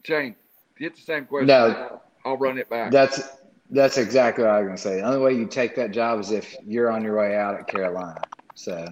[0.03, 0.35] Shane,
[0.79, 1.47] get the same question.
[1.47, 2.91] No, I'll run it back.
[2.91, 3.21] That's
[3.69, 4.95] that's exactly what I was going to say.
[4.97, 7.67] The only way you take that job is if you're on your way out at
[7.67, 8.21] Carolina.
[8.55, 8.87] So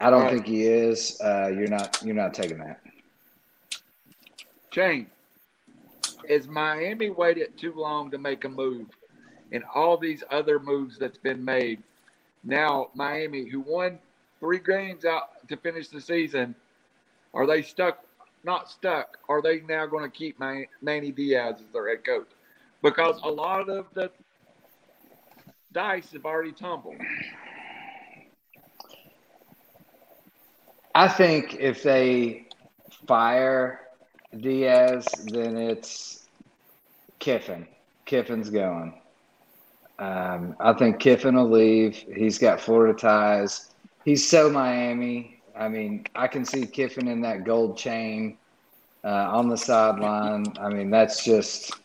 [0.00, 0.32] I don't right.
[0.32, 1.20] think he is.
[1.20, 2.02] Uh, you're not.
[2.04, 2.80] You're not taking that.
[4.70, 5.06] Shane,
[6.28, 8.86] is Miami waited too long to make a move?
[9.52, 11.82] And all these other moves that's been made.
[12.42, 13.98] Now Miami, who won
[14.40, 16.54] three games out to finish the season,
[17.34, 18.04] are they stuck?
[18.44, 19.18] Not stuck.
[19.28, 22.28] Are they now going to keep Manny Diaz as their head coach?
[22.82, 24.10] Because a lot of the
[25.72, 26.96] dice have already tumbled.
[30.94, 32.48] I think if they
[33.06, 33.80] fire
[34.36, 36.26] Diaz, then it's
[37.20, 37.68] Kiffin.
[38.04, 39.01] Kiffin's going.
[40.02, 41.94] Um, I think Kiffin will leave.
[41.94, 43.70] He's got Florida ties.
[44.04, 45.40] He's so Miami.
[45.56, 48.36] I mean, I can see Kiffin in that gold chain
[49.04, 50.44] uh, on the sideline.
[50.58, 51.78] I mean, that's just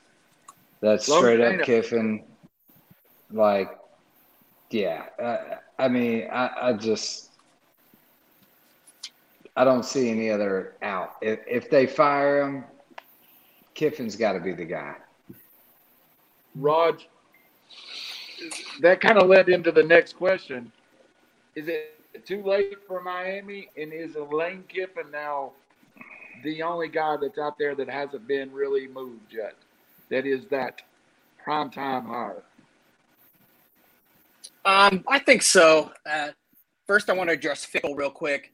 [0.82, 2.24] that's straight up Kiffin.
[3.32, 3.78] Like,
[4.72, 5.06] yeah.
[5.22, 7.30] Uh, I mean, I, I just
[9.56, 11.18] I don't see any other out.
[11.22, 12.64] If, if they fire him,
[13.76, 14.96] Kiffin's got to be the guy.
[16.56, 17.04] Rod,
[18.82, 20.72] that kind of led into the next question.
[21.56, 23.70] Is it too late for Miami?
[23.78, 25.52] And is Lane Kiffin now
[26.44, 29.56] the only guy that's out there that hasn't been really moved yet?
[30.10, 30.82] That is that
[31.44, 32.44] prime time hire.
[34.66, 35.92] Um, I think so.
[36.06, 36.30] Uh,
[36.86, 38.52] first, I want to address Fickell real quick.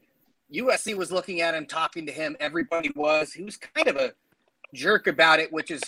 [0.52, 2.36] USC was looking at him, talking to him.
[2.38, 3.32] Everybody was.
[3.32, 4.12] He was kind of a
[4.72, 5.82] jerk about it, which is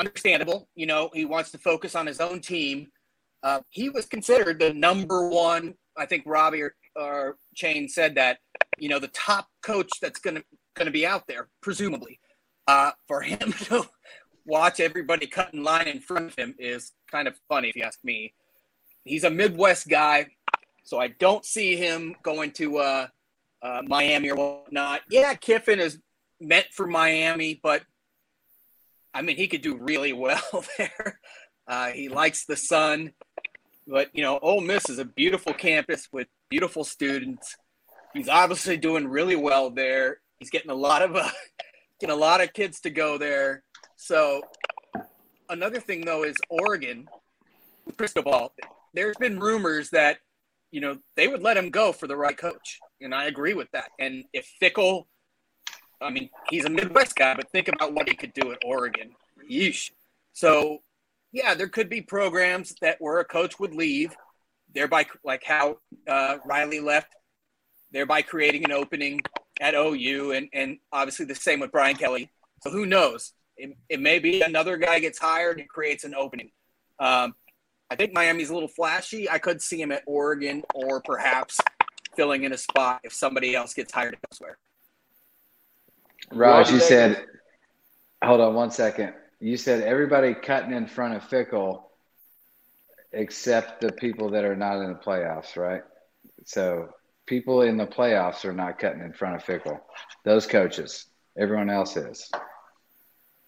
[0.00, 0.68] understandable.
[0.74, 2.88] You know, he wants to focus on his own team.
[3.42, 5.74] Uh, he was considered the number one.
[5.96, 8.38] I think Robbie or, or Shane said that.
[8.78, 10.44] You know, the top coach that's going to
[10.74, 12.18] going to be out there, presumably.
[12.66, 13.84] Uh, for him to
[14.46, 17.82] watch everybody cut in line in front of him is kind of funny, if you
[17.82, 18.32] ask me.
[19.04, 20.26] He's a Midwest guy,
[20.84, 23.06] so I don't see him going to uh,
[23.62, 25.00] uh, Miami or whatnot.
[25.10, 25.98] Yeah, Kiffin is
[26.40, 27.82] meant for Miami, but
[29.12, 31.20] I mean, he could do really well there.
[31.66, 33.12] Uh, he likes the sun,
[33.86, 37.56] but you know, Ole Miss is a beautiful campus with beautiful students.
[38.12, 40.18] He's obviously doing really well there.
[40.38, 41.28] He's getting a lot of uh,
[42.00, 43.62] getting a lot of kids to go there.
[43.96, 44.42] So
[45.48, 47.06] another thing though is Oregon,
[47.96, 48.52] Cristobal.
[48.94, 50.18] There's been rumors that
[50.72, 53.70] you know they would let him go for the right coach, and I agree with
[53.72, 53.90] that.
[53.98, 55.04] And if Fickell,
[56.00, 59.10] I mean, he's a Midwest guy, but think about what he could do at Oregon.
[59.50, 59.90] Yeesh.
[60.32, 60.78] So,
[61.32, 64.14] yeah, there could be programs that where a coach would leave,
[64.74, 65.78] thereby like how
[66.08, 67.14] uh, Riley left,
[67.92, 69.20] thereby creating an opening
[69.60, 72.30] at OU, and and obviously the same with Brian Kelly.
[72.62, 73.32] So who knows?
[73.56, 76.50] It, it may be another guy gets hired and creates an opening.
[76.98, 77.34] Um,
[77.90, 79.28] I think Miami's a little flashy.
[79.28, 81.60] I could see him at Oregon or perhaps
[82.16, 84.58] filling in a spot if somebody else gets hired elsewhere.
[86.32, 87.24] Raj, you said,
[88.22, 89.14] hold on one second.
[89.40, 91.84] You said everybody cutting in front of Fickell
[93.12, 95.82] except the people that are not in the playoffs, right?
[96.44, 96.90] So
[97.26, 99.80] people in the playoffs are not cutting in front of Fickell.
[100.24, 101.06] Those coaches,
[101.38, 102.30] everyone else is.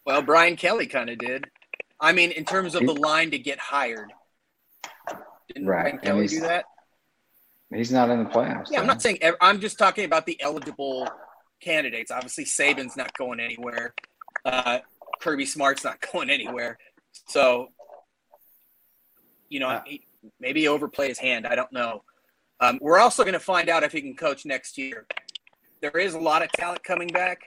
[0.05, 1.47] Well, Brian Kelly kind of did.
[2.01, 4.13] I mean, in terms of the line to get hired,
[5.49, 6.65] didn't Right, Brian Kelly do that?
[7.73, 8.67] He's not in the playoffs.
[8.71, 9.19] Yeah, I'm not saying.
[9.41, 11.09] I'm just talking about the eligible
[11.63, 12.11] candidates.
[12.11, 13.95] Obviously, Saban's not going anywhere.
[14.45, 14.81] Uh,
[15.21, 16.79] Kirby Smart's not going anywhere.
[17.29, 17.69] So,
[19.49, 20.05] you know, Uh, he,
[20.41, 21.47] maybe overplay his hand.
[21.47, 22.05] I don't know.
[22.61, 25.07] Um, we're also going to find out if he can coach next year.
[25.81, 27.41] There is a lot of talent coming back,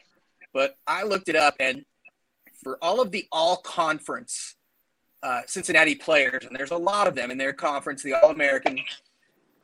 [0.53, 1.85] but I looked it up, and
[2.61, 4.55] for all of the all conference
[5.23, 8.79] uh, Cincinnati players, and there's a lot of them in their conference, the All American.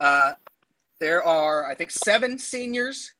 [0.00, 0.32] Uh,
[1.00, 3.12] there are, I think, seven seniors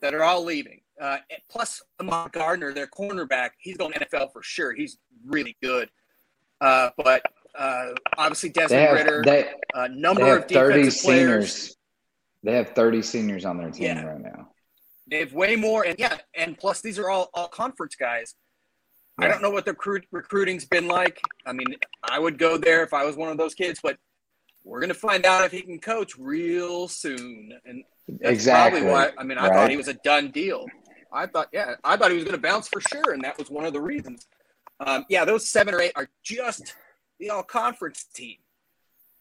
[0.00, 0.80] that are all leaving.
[1.00, 1.18] Uh,
[1.48, 4.72] plus, Ahmad Gardner, their cornerback, he's going NFL for sure.
[4.74, 5.88] He's really good.
[6.60, 7.22] Uh, but
[7.58, 11.52] uh, obviously, They Desmond have, Ridder, they, a they number have of 30 defensive players.
[11.52, 11.76] seniors.
[12.42, 14.04] They have 30 seniors on their team Yeah.
[14.04, 14.48] right now.
[15.10, 18.34] They have way more, and yeah, and plus these are all all conference guys.
[19.18, 21.20] I don't know what the recruit, recruiting's been like.
[21.44, 21.74] I mean,
[22.04, 23.98] I would go there if I was one of those kids, but
[24.64, 27.52] we're gonna find out if he can coach real soon.
[27.64, 27.82] And
[28.20, 28.80] that's Exactly.
[28.82, 29.10] probably why.
[29.18, 29.54] I mean, I right?
[29.56, 30.66] thought he was a done deal.
[31.12, 33.64] I thought, yeah, I thought he was gonna bounce for sure, and that was one
[33.64, 34.26] of the reasons.
[34.80, 36.74] Um, yeah, those seven or eight are just
[37.18, 38.36] the all conference team.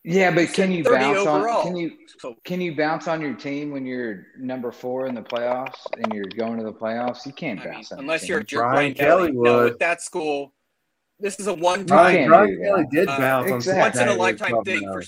[0.05, 1.57] Yeah, but can you bounce overall.
[1.59, 1.63] on?
[1.67, 5.21] Can you So can you bounce on your team when you're number four in the
[5.21, 7.25] playoffs and you're going to the playoffs?
[7.25, 8.29] You can't I mean, bounce on your unless team.
[8.29, 9.37] you're a jerk, Brian Brian Kelly Kelly.
[9.43, 10.53] No, at that school,
[11.19, 12.61] this is a one You Brian, Brian.
[12.61, 13.81] Kelly did Uh, bounce exactly.
[13.81, 15.03] on once in a lifetime thing for.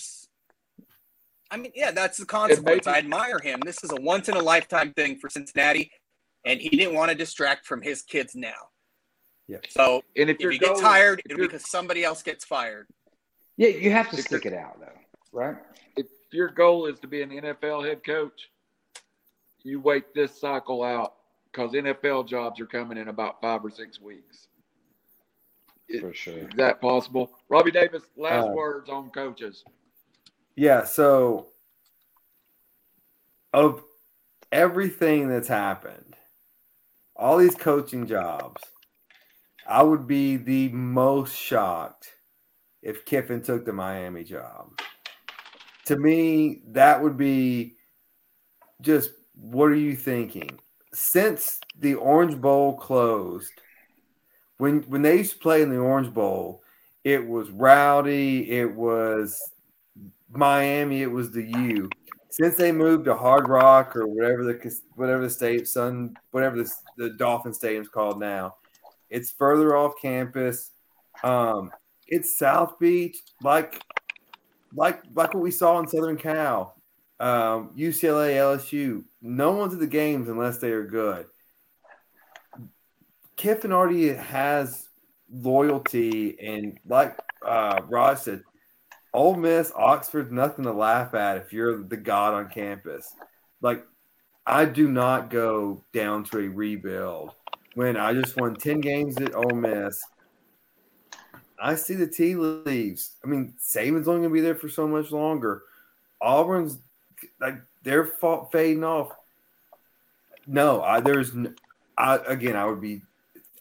[1.51, 2.85] Club s- I mean, yeah, that's the consequence.
[2.85, 3.59] maybe- I admire him.
[3.65, 5.91] This is a once in a lifetime thing for Cincinnati,
[6.45, 8.69] and he didn't want to distract from his kids now.
[9.47, 9.57] Yeah.
[9.69, 12.03] So And if if you're he gets going- hired, if it'll be you're- because somebody
[12.03, 12.87] else gets fired.
[13.57, 14.99] Yeah, you have to If stick it out though,
[15.33, 15.57] right?
[15.97, 18.49] if your goal is to be an NFL head coach,
[19.63, 21.15] you wait this cycle out
[21.51, 24.47] because NFL jobs are coming in about five or six weeks.
[25.89, 26.37] It- For sure.
[26.37, 27.37] Is that possible?
[27.49, 29.65] Robbie Davis, last Uh, words on coaches.
[30.55, 31.47] Yeah, so
[33.53, 33.83] of
[34.51, 36.15] everything that's happened,
[37.15, 38.61] all these coaching jobs,
[39.67, 42.11] I would be the most shocked
[42.81, 44.79] if Kiffin took the Miami job.
[45.85, 47.75] To me, that would be
[48.81, 50.59] just what are you thinking?
[50.93, 53.51] Since the Orange Bowl closed,
[54.57, 56.63] when when they used to play in the Orange Bowl,
[57.03, 59.50] it was rowdy, it was
[60.33, 61.89] Miami, it was the U.
[62.29, 66.73] Since they moved to Hard Rock or whatever the whatever the state Sun whatever the,
[66.97, 68.55] the Dolphin Stadium's called now,
[69.09, 70.71] it's further off campus.
[71.23, 71.71] Um,
[72.07, 73.81] it's South Beach, like
[74.73, 76.75] like like what we saw in Southern Cal,
[77.19, 79.03] um, UCLA, LSU.
[79.21, 81.25] No one's at the games unless they are good.
[83.35, 84.87] Kiffin already has
[85.31, 88.43] loyalty, and like uh, Raj said,
[89.13, 93.13] Ole Miss, Oxford's nothing to laugh at if you're the god on campus.
[93.61, 93.85] Like,
[94.45, 97.33] I do not go down to a rebuild
[97.75, 100.01] when I just won 10 games at Ole Miss.
[101.59, 103.17] I see the tea leaves.
[103.23, 105.63] I mean, Saban's only going to be there for so much longer.
[106.19, 106.79] Auburn's
[107.39, 108.11] like they're
[108.51, 109.11] fading off.
[110.47, 111.31] No, I, there's,
[111.97, 113.01] I again, I would be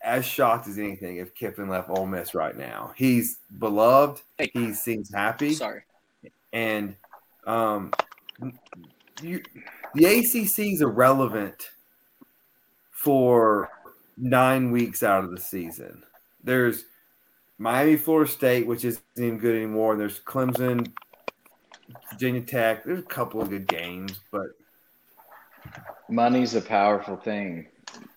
[0.02, 2.92] as shocked as anything if Kiffin left Ole Miss right now.
[2.96, 4.22] He's beloved.
[4.38, 4.50] Hey.
[4.52, 5.82] He seems happy Sorry.
[6.52, 6.96] and
[7.46, 7.92] um,
[9.22, 9.42] you,
[9.94, 11.70] the ACC is irrelevant
[12.90, 13.70] for
[14.16, 16.02] nine weeks out of the season.
[16.42, 16.84] There's
[17.58, 20.90] Miami, Florida State, which isn't even good anymore, and there's Clemson,
[22.10, 22.84] Virginia Tech.
[22.84, 24.46] There's a couple of good games, but
[26.08, 27.66] Money's a powerful thing.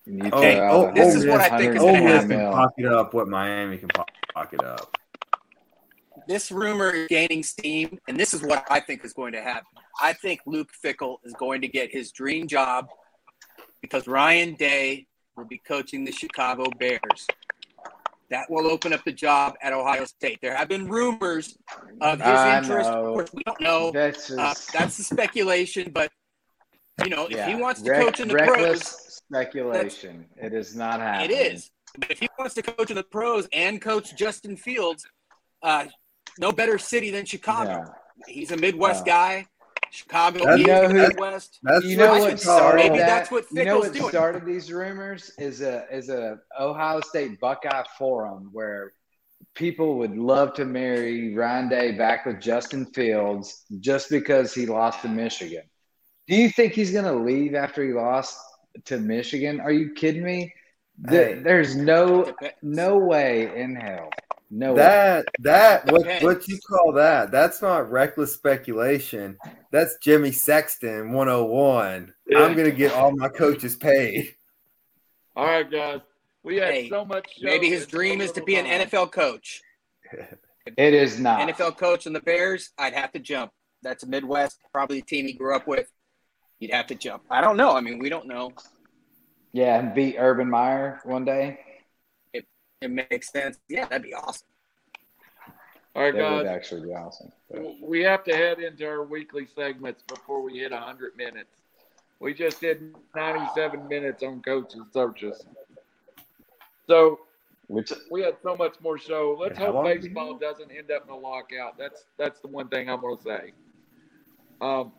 [0.05, 2.27] And you Oh, throw out oh, this is what I think is gonna Miss $150
[2.29, 3.89] can pocket up what Miami can
[4.33, 4.97] pocket up.
[6.27, 9.67] This rumor is gaining steam, and this is what I think is going to happen.
[10.01, 12.87] I think Luke Fickell is going to get his dream job
[13.81, 17.27] because Ryan Day will be coaching the Chicago Bears.
[18.29, 20.39] That will open up the job at Ohio State.
[20.41, 21.57] There have been rumors
[22.01, 22.89] of his I interest.
[22.89, 23.07] know.
[23.07, 23.91] Of course, we don't know.
[23.91, 26.09] That's Uh, that's the speculation, but
[27.03, 30.25] you know, if he wants to Reck- coach in the reckless pros, speculation.
[30.37, 31.37] It is not it happening.
[31.37, 31.71] is.
[31.97, 35.05] But if he wants to coach in the pros and coach Justin Fields,
[35.61, 35.85] uh,
[36.39, 37.85] no better city than Chicago.
[38.27, 38.33] Yeah.
[38.33, 39.13] He's a Midwest Yeah.
[39.13, 39.47] guy.
[39.91, 41.59] Chicago That's- is You know the who- Midwest.
[41.61, 43.05] That's you know what what started call Maybe that?
[43.07, 44.09] that's what you know what doing.
[44.09, 48.93] started these rumors is a is a Ohio State Buckeye forum where
[49.53, 55.01] people would love to marry Ryan Day back with Justin Fields just because he lost
[55.03, 55.63] to Michigan.
[56.27, 58.35] Do you think he's going to leave after he lost
[58.85, 59.59] to Michigan?
[59.59, 60.53] Are you kidding me?
[61.09, 61.41] Th- Hey.
[61.41, 62.55] There's no Depends.
[62.61, 64.09] no way in hell.
[64.51, 64.77] No way.
[64.77, 66.23] That that what Depends.
[66.23, 67.31] what you call that?
[67.31, 69.37] That's not reckless speculation.
[69.71, 72.13] That's Jimmy Sexton 101.
[72.27, 72.39] Yeah.
[72.43, 74.35] I'm gonna get all my coaches paid.
[75.35, 76.01] All right, guys.
[76.43, 77.27] We had Hey, so much.
[77.41, 78.87] Maybe his dream is to be an time.
[78.87, 79.61] NFL coach.
[80.77, 81.39] It is not.
[81.49, 83.51] NFL coach in the Bears, I'd have to jump.
[83.81, 85.89] That's a Midwest, probably a team he grew up with.
[86.63, 87.23] You'd have to jump.
[87.29, 87.75] I don't know.
[87.75, 88.53] I mean, we don't know.
[89.51, 91.59] Yeah, beat Urban Meyer one day.
[92.33, 93.57] It makes sense.
[93.67, 94.47] Yeah, that'd be awesome.
[95.93, 97.33] All right, That would actually be awesome.
[97.51, 101.49] But- We have to head into our weekly segments before we hit 100 minutes.
[102.21, 105.45] We just did 97 minutes on coaches searches.
[106.87, 107.19] So
[107.67, 109.35] Which we had so much more show.
[109.37, 111.77] Let's hope long did we baseball doesn't end up in a lockout.
[111.77, 113.51] That's that's the one thing I'm going to say.
[114.61, 114.93] Um,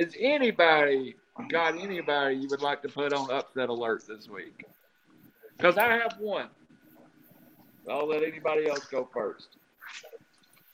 [0.00, 1.14] is anybody
[1.50, 4.64] got anybody you would like to put on upset alert this week?
[5.56, 6.48] Because I have one.
[7.88, 9.48] I'll let anybody else go first.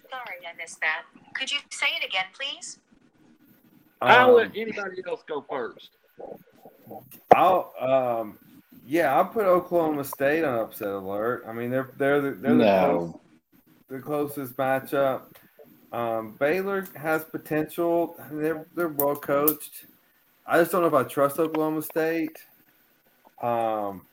[0.08, 1.02] Sorry, I missed that.
[1.34, 2.78] Could you say it again, please?
[4.00, 5.90] I'll Um, let anybody else go first.
[7.34, 8.38] I'll um
[8.86, 11.44] yeah, I'll put Oklahoma State on upset alert.
[11.48, 13.14] I mean they're they're the, they're the, close,
[13.88, 15.22] the closest matchup.
[15.92, 18.16] Um, Baylor has potential.
[18.20, 19.86] I mean, they're they're well coached.
[20.46, 22.38] I just don't know if I trust Oklahoma State.
[23.42, 24.06] Um,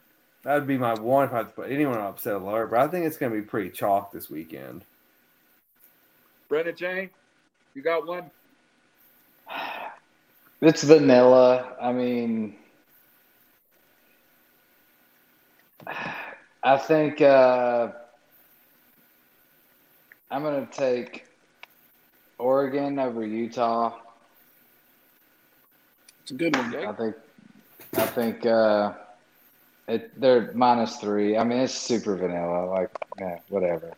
[0.43, 2.71] that would be my one if I had to put anyone on upset alert.
[2.71, 4.83] But I think it's going to be pretty chalk this weekend.
[6.49, 7.09] Brendan Shane,
[7.73, 8.29] you got one?
[10.61, 11.75] it's vanilla.
[11.81, 12.55] I mean,
[16.63, 17.89] I think uh,
[20.31, 21.25] I'm going to take
[22.43, 23.93] Oregon over Utah.
[26.21, 26.75] It's a good one.
[26.75, 26.85] Okay.
[26.85, 27.15] I think,
[27.95, 28.93] I think uh,
[29.87, 31.37] it, they're minus three.
[31.37, 32.65] I mean, it's super vanilla.
[32.65, 33.93] Like, yeah, whatever.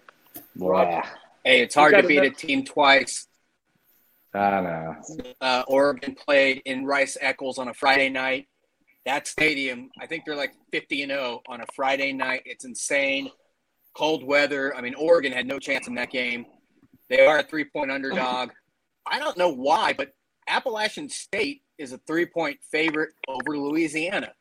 [0.55, 0.91] Roger.
[0.91, 1.01] Blah.
[1.43, 3.27] Hey, it's hard to got beat a team twice.
[4.33, 4.95] I know.
[5.41, 8.47] Uh, Oregon played in Rice Eccles on a Friday night.
[9.05, 12.43] That stadium, I think they're like 50 and 0 on a Friday night.
[12.45, 13.29] It's insane.
[13.95, 14.75] Cold weather.
[14.75, 16.45] I mean, Oregon had no chance in that game.
[17.09, 18.51] They are a three point underdog.
[19.05, 20.13] I don't know why, but
[20.47, 24.33] Appalachian State is a three point favorite over Louisiana.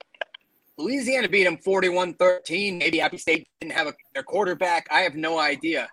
[0.79, 2.79] Louisiana beat them 41 13.
[2.79, 4.87] Maybe Appy State didn't have a, their quarterback.
[4.91, 5.89] I have no idea.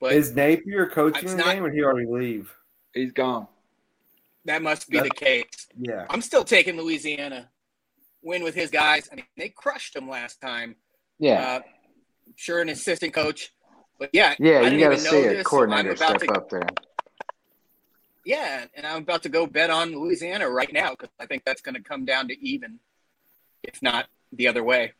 [0.00, 2.52] But Is Napier coaching It's the not- game, or did he already leave?
[2.92, 3.46] He's gone.
[4.46, 5.44] that must be the case.
[5.78, 7.50] Yeah, I'm still taking Louisiana.
[8.22, 9.08] Win with his guys.
[9.12, 10.76] I mean, they crushed them last time.
[11.18, 11.40] Yeah.
[11.40, 11.60] Uh,
[12.36, 13.52] sure, an assistant coach,
[13.98, 16.32] but yeah, yeah, I you got to see this, a so coordinator about step to-
[16.34, 16.66] up there.
[18.24, 21.62] Yeah, and I'm about to go bet on Louisiana right now because I think that's
[21.62, 22.80] going to come down to even,
[23.62, 24.94] if not the other way.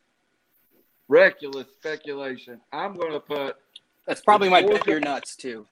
[1.09, 2.61] Reckless speculation.
[2.73, 3.57] I'm going to put.
[4.07, 5.67] That's probably my bet Georgia- your nuts too.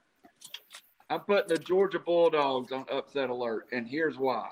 [1.10, 4.48] I'm putting the Georgia Bulldogs on upset alert, and here's why.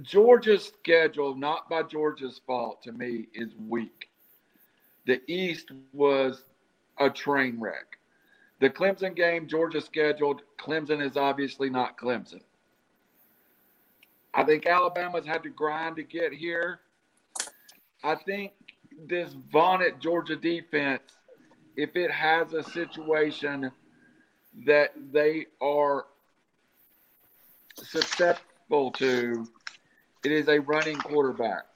[0.00, 4.08] Georgia's schedule, not by Georgia's fault, to me, is weak.
[5.06, 6.42] The East was
[6.98, 7.98] a train wreck.
[8.60, 10.42] The Clemson game, Georgia scheduled.
[10.58, 12.42] Clemson is obviously not Clemson.
[14.34, 16.80] I think Alabama's had to grind to get here.
[18.04, 18.52] I think
[19.08, 21.02] this vaunted Georgia defense,
[21.76, 23.70] if it has a situation
[24.64, 26.06] that they are
[27.74, 29.46] susceptible to,
[30.24, 31.71] it is a running quarterback.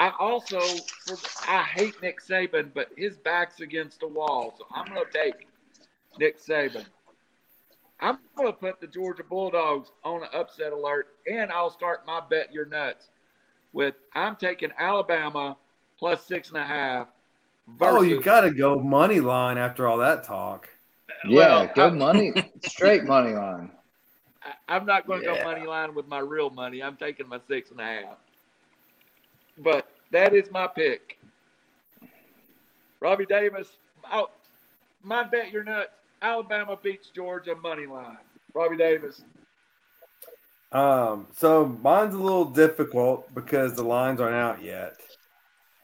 [0.00, 0.58] I also,
[1.06, 1.16] for,
[1.46, 5.46] I hate Nick Saban, but his back's against the wall, so I'm going to take
[6.18, 6.86] Nick Saban.
[8.00, 12.18] I'm going to put the Georgia Bulldogs on an upset alert, and I'll start my
[12.30, 13.08] bet your nuts
[13.74, 15.56] with I'm taking Alabama
[15.98, 17.08] plus six and a half.
[17.78, 20.66] Oh, you versus- got to go money line after all that talk.
[21.28, 22.32] Yeah, Well, go I- money,
[22.64, 23.70] straight money line.
[24.42, 25.44] I- I'm not going to Yeah.
[25.44, 26.82] go money line with my real money.
[26.82, 28.16] I'm taking my six and a half.
[29.58, 31.18] But that is my pick.
[33.00, 33.68] Robbie Davis,
[34.10, 34.32] out.
[35.02, 35.90] My bet you're nuts.
[36.22, 38.18] Alabama beats Georgia money line.
[38.52, 39.22] Robbie Davis.
[40.72, 44.96] Um, so mine's a little difficult because the lines aren't out yet.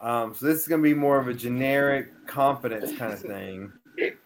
[0.01, 3.73] Um, so this is going to be more of a generic confidence kind of thing.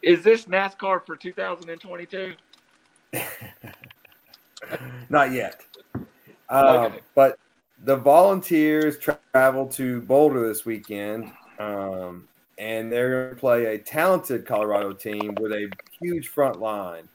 [0.02, 2.35] Is this NASCAR for 2022?
[5.09, 5.64] Not yet.
[6.48, 7.01] Um, Okay.
[7.14, 7.39] But
[7.85, 12.28] the Volunteers tra- travel to Boulder this weekend, um,
[12.59, 15.70] and they're going to play a talented Colorado team with a
[16.01, 17.09] huge front line.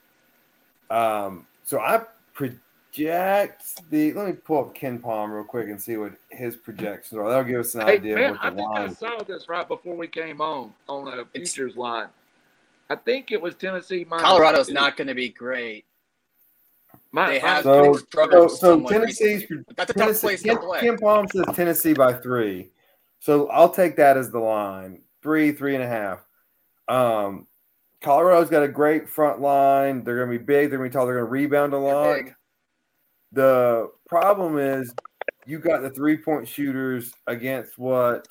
[0.90, 2.02] Um, so I
[2.34, 4.14] project the.
[4.14, 7.28] Let me pull up KenPom real quick and see what his projections are.
[7.30, 9.50] That'll give us an Hey, idea man, of I what the think I saw this
[9.50, 12.08] right before we came on on a It's- futures line.
[12.88, 14.06] I think it was Tennessee.
[14.08, 14.74] minus Colorado's two.
[14.74, 15.86] not going to be great.
[17.12, 19.64] Mi- They have So, been struggling so, so somewhat Tennessee's recently.
[19.76, 20.80] That's a tough Tennessee, place to Ken, play.
[20.82, 22.72] KenPom says Tennessee by three.
[23.20, 25.02] So I'll take that as the line.
[25.24, 26.26] Three, three and a half.
[26.88, 27.48] Um,
[28.02, 30.04] Colorado's got a great front line.
[30.04, 30.70] They're going to be big.
[30.70, 31.08] They're going to be tall.
[31.08, 32.20] They're going to rebound a lot.
[33.32, 34.94] The problem is
[35.48, 38.28] you got the three point shooters against what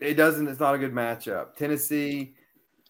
[0.00, 0.48] it doesn't.
[0.48, 1.54] It's not a good matchup.
[1.54, 2.34] Tennessee,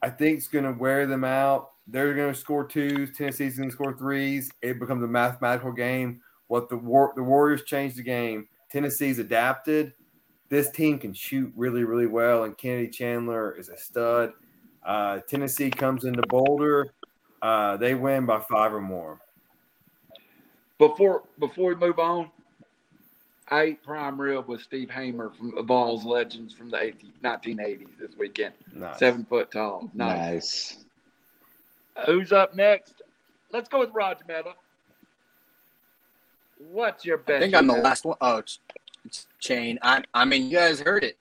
[0.01, 1.72] I think, is going to wear them out.
[1.87, 3.17] They're going to score twos.
[3.17, 4.51] Tennessee's going to score threes.
[4.63, 6.21] It becomes a mathematical game.
[6.47, 8.47] What the war, the Warriors changed the game.
[8.71, 9.95] Tennessee's adapted.
[10.49, 14.33] This team can shoot really, really well, and Kennedy Chandler is a stud.
[14.85, 16.93] Uh, Tennessee comes into Boulder.
[17.41, 19.21] Uh, they win by five or more.
[20.79, 22.31] Before before we move on,
[23.49, 27.99] I ate prime rib with Steve Hamer from the Vols Legends from the 80, 1980s
[27.99, 28.55] this weekend.
[28.75, 28.99] Nice.
[28.99, 29.91] Seven foot tall.
[29.95, 30.19] Nice.
[30.19, 30.85] Nice.
[32.07, 33.03] Who's up next?
[33.53, 34.55] Let's go with Roger Mehta.
[36.59, 37.37] What's your best?
[37.37, 38.17] I think I'm the last one.
[38.21, 38.61] Oh, it's,
[39.05, 39.79] it's Shane.
[39.83, 41.19] I, I mean, you guys heard it.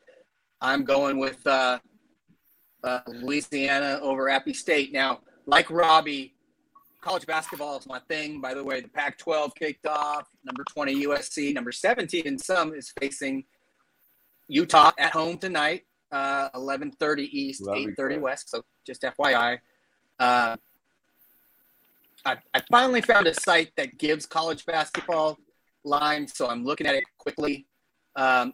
[0.62, 1.80] I'm going with uh,
[2.84, 4.94] uh, Louisiana over Appy State.
[4.94, 6.36] Now, like Robbie,
[7.02, 8.40] college basketball is my thing.
[8.40, 10.28] By the way, the Pac 12 kicked off.
[10.46, 11.54] Number 20 USC.
[11.54, 13.44] Number 17 in some is facing
[14.48, 15.84] Utah at home tonight.
[16.12, 18.20] Uh, 11:30 East, That'd be 8:30.
[18.20, 18.50] West.
[18.50, 19.60] So just FYI.
[20.22, 20.56] Uh,
[22.24, 25.40] I, I finally found a site that gives college basketball
[25.84, 27.66] lines, so I'm looking at it quickly.
[28.16, 28.54] Um,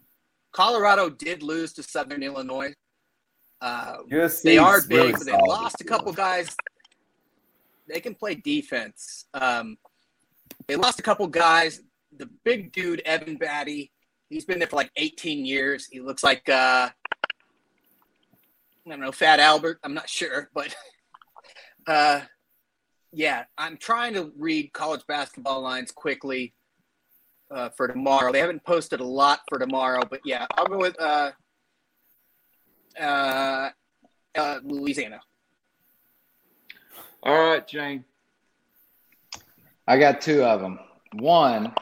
[0.54, 2.74] Colorado did lose to Southern Illinois.
[3.60, 3.98] Uh,
[4.46, 6.56] they are big, really but they lost a couple guys.
[7.90, 9.26] They can play defense.
[9.34, 9.78] Um,
[10.68, 11.82] they lost a couple guys.
[12.18, 13.92] The big dude, Evan Battey,
[14.30, 15.86] he's been there for like 18 years.
[15.92, 16.90] He looks like uh,
[18.86, 19.80] I don't know, Fat Albert.
[19.84, 20.74] I'm not sure, but
[21.88, 22.22] uh,
[23.12, 26.54] yeah, I'm trying to read college basketball lines quickly
[27.50, 28.32] uh, for tomorrow.
[28.32, 31.32] They haven't posted a lot for tomorrow, but yeah, I'll go with uh,
[33.00, 33.70] uh,
[34.36, 35.22] uh, Louisiana.
[37.24, 38.04] All right, Shane.
[39.88, 40.80] I got two of them.
[41.14, 41.74] One,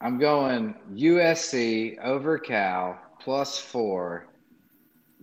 [0.00, 4.28] I'm going USC over Cal plus four.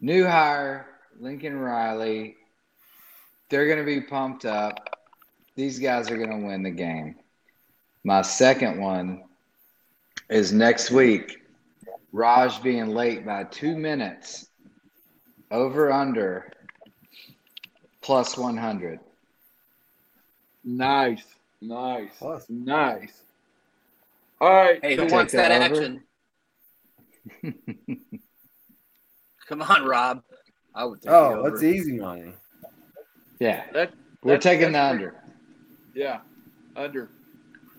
[0.02, 0.88] New hire,
[1.20, 2.36] Lincoln Riley.
[3.49, 4.80] They're going to be pumped up.
[5.55, 7.15] These guys are going to win the game.
[8.03, 9.23] My second one
[10.30, 11.38] is next week.
[12.11, 14.47] Raj being late by two minutes.
[15.51, 16.51] Over under
[18.01, 18.99] plus 100.
[20.63, 21.23] Nice,
[21.61, 22.45] nice, Plus.
[22.49, 23.21] nice.
[24.39, 26.03] All right, Hey, who wants that, that action?
[29.47, 30.21] Come on, Rob.
[30.76, 32.34] I would take Oh, that's easy money.
[33.40, 33.94] Yeah, that
[34.24, 35.24] we're That's- taking the that's under.
[35.95, 36.20] yeah,
[36.76, 37.10] under.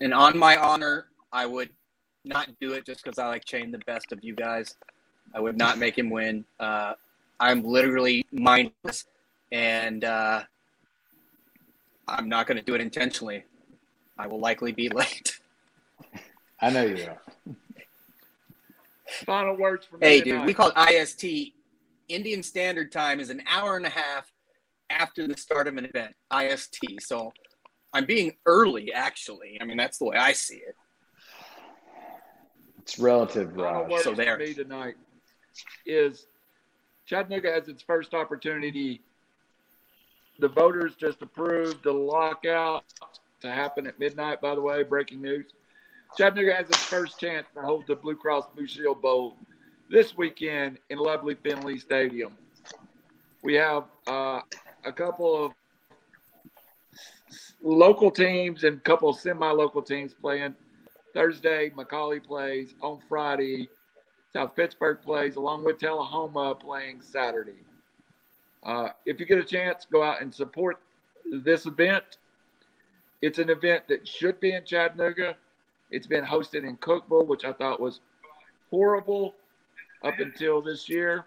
[0.00, 1.68] And on my honor, I would
[2.24, 4.76] not do it just because I like Shane the best of you guys.
[5.34, 6.44] I would not make him win.
[6.58, 6.94] Uh,
[7.38, 9.04] I'm literally mindless,
[9.52, 10.42] and uh,
[12.08, 13.44] I'm not going to do it intentionally.
[14.18, 15.38] I will likely be late.
[16.60, 17.54] I know you are.
[19.26, 20.46] Final words from hey, dude, tonight.
[20.46, 21.24] we call it IST.
[22.08, 24.30] Indian Standard Time is an hour and a half
[24.90, 26.14] after the start of an event.
[26.32, 26.84] IST.
[27.00, 27.32] So
[27.92, 29.58] I'm being early, actually.
[29.60, 30.76] I mean, that's the way I see it.
[32.80, 34.02] It's relative, Final Raj.
[34.02, 34.36] So there.
[34.36, 34.94] from me tonight
[35.86, 36.26] is
[37.06, 39.00] Chattanooga has its first opportunity.
[40.38, 42.84] The voters just approved the lockout
[43.40, 44.40] to happen at midnight.
[44.40, 45.46] By the way, breaking news:
[46.16, 49.36] Chattanooga has its first chance to hold the Blue Cross Blue Shield Bowl
[49.90, 52.36] this weekend in lovely Finley Stadium.
[53.42, 54.40] We have uh,
[54.84, 55.52] a couple of
[57.62, 60.54] local teams and a couple of semi-local teams playing.
[61.14, 62.74] Thursday, McCallie plays.
[62.82, 63.68] On Friday,
[64.32, 67.64] South Pittsburg plays, along with Tullahoma playing Saturday.
[68.62, 70.80] Uh, if you get a chance, go out and support
[71.44, 72.18] this event.
[73.22, 75.36] It's an event that should be in Chattanooga.
[75.90, 78.00] It's been hosted in Cookeville, which I thought was
[78.70, 79.34] horrible
[80.04, 81.26] up until this year.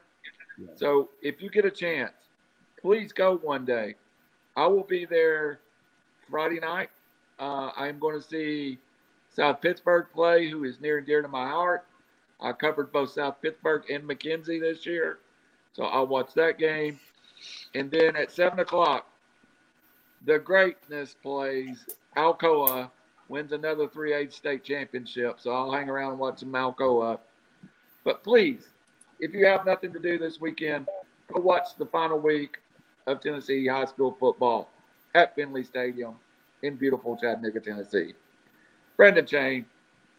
[0.75, 2.13] So if you get a chance,
[2.83, 3.95] please go one day.
[4.55, 5.61] I will be there
[6.29, 6.89] Friday night.
[7.39, 8.77] Uh, I'm going to see
[9.29, 11.85] South Pittsburg play, who is near and dear to my heart.
[12.41, 15.19] I covered both South Pittsburg and McKenzie this year,
[15.71, 16.99] so I'll watch that game.
[17.73, 19.07] And then at seven o'clock,
[20.25, 21.85] the greatness plays.
[22.17, 22.91] Alcoa
[23.29, 27.17] wins another 3A state championship, so I'll hang around and watch some Alcoa.
[28.03, 28.67] But please,
[29.19, 30.87] if you have nothing to do this weekend,
[31.33, 32.57] go watch the final week
[33.07, 34.69] of Tennessee high school football
[35.15, 36.15] at Finley Stadium
[36.61, 38.13] in beautiful Chattanooga, Tennessee.
[38.97, 39.65] Brendan Shane,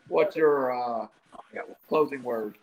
[0.09, 1.07] what's your uh,
[1.89, 2.59] closing words?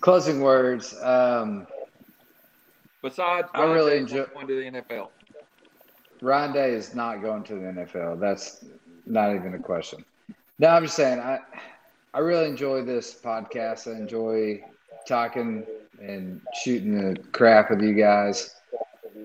[0.00, 0.94] Closing words.
[1.02, 1.66] Um,
[3.02, 5.08] Besides, I really Ryan enjoy- going to the NFL.
[6.22, 8.18] Ryan Day is not going to the NFL.
[8.18, 8.64] That's
[9.04, 10.04] not even a question.
[10.58, 11.40] No, I'm just saying I
[12.16, 13.94] I really enjoy this podcast.
[13.94, 14.64] I enjoy
[15.06, 15.66] talking
[16.00, 18.54] and shooting the crap with you guys.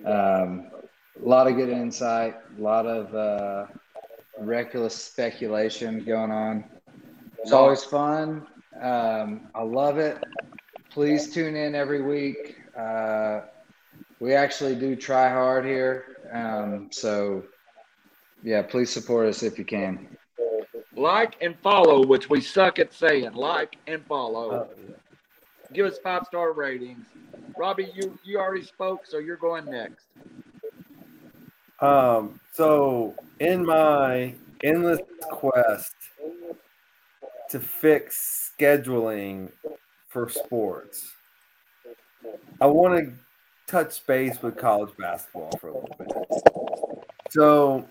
[0.06, 0.70] Um,
[1.18, 3.68] a lot of good insight, a lot of uh,
[4.40, 6.66] reckless speculation going on.
[7.40, 8.46] It's always fun.
[8.82, 10.22] Um, I love it.
[10.90, 12.58] Please tune in every week.
[12.78, 13.44] Uh,
[14.20, 16.18] we actually do try hard here.
[16.34, 17.44] Um, so,
[18.44, 20.18] yeah, please support us if you can.
[21.02, 23.34] Like and follow, which we suck at saying.
[23.34, 24.70] Like and follow.
[25.74, 27.06] Give us five star ratings.
[27.58, 30.06] Robbie, you you already spoke, so you're going next.
[31.80, 35.00] Um, so in my endless
[35.32, 35.96] quest
[37.50, 39.52] to fix scheduling
[40.08, 41.12] for sports,
[42.62, 43.14] I want to
[43.66, 47.32] touch base with college basketball for a little bit.
[47.32, 47.88] So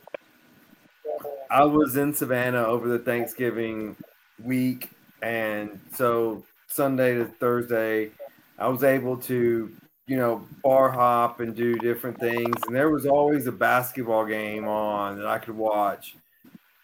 [1.50, 3.96] I was in Savannah over the Thanksgiving
[4.42, 4.90] week,
[5.22, 8.10] and so Sunday to Thursday,
[8.58, 9.70] I was able to
[10.10, 12.56] you know, bar hop and do different things.
[12.66, 16.16] And there was always a basketball game on that I could watch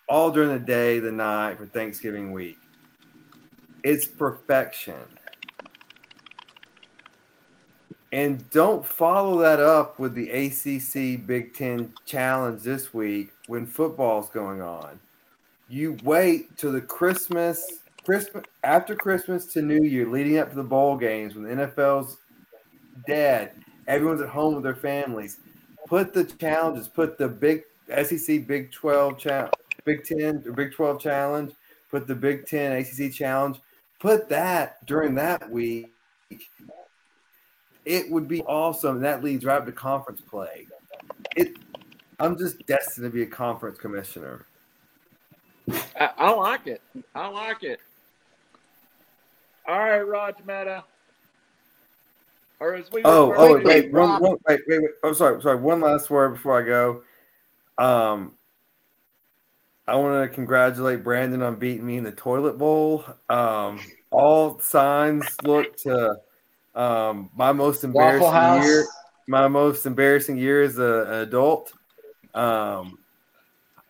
[0.08, 2.56] all during the day, the night for Thanksgiving week.
[3.82, 4.94] It's perfection.
[8.12, 14.28] And don't follow that up with the ACC Big Ten Challenge this week when football's
[14.30, 14.98] going on.
[15.68, 20.62] You wait till the Christmas, Christmas after Christmas to New Year, leading up to the
[20.62, 22.18] bowl games when the NFL's
[23.06, 23.52] dead.
[23.88, 25.38] Everyone's at home with their families.
[25.86, 26.88] Put the challenges.
[26.88, 29.52] Put the big SEC Big Twelve challenge,
[29.84, 31.52] Big Ten or Big Twelve challenge.
[31.90, 33.58] Put the Big Ten ACC challenge.
[34.00, 35.92] Put that during that week.
[37.84, 39.00] It would be awesome.
[39.00, 40.66] That leads right up to conference play.
[41.36, 41.56] It.
[42.18, 44.46] I'm just destined to be a conference commissioner.
[46.00, 46.80] I, I like it.
[47.14, 47.80] I like it.
[49.68, 50.84] All right, Raj Mehta.
[52.60, 54.90] Or as we Oh, refer oh, to- wait, one, one, wait, wait, wait.
[55.04, 55.56] I'm sorry, sorry.
[55.56, 57.02] One last word before I go.
[57.76, 58.32] Um,
[59.86, 63.04] I want to congratulate Brandon on beating me in the toilet bowl.
[63.28, 63.78] Um,
[64.10, 66.16] all signs look to
[66.74, 68.86] um, my most embarrassing year.
[69.28, 71.72] My most embarrassing year as a, an adult.
[72.36, 72.98] Um,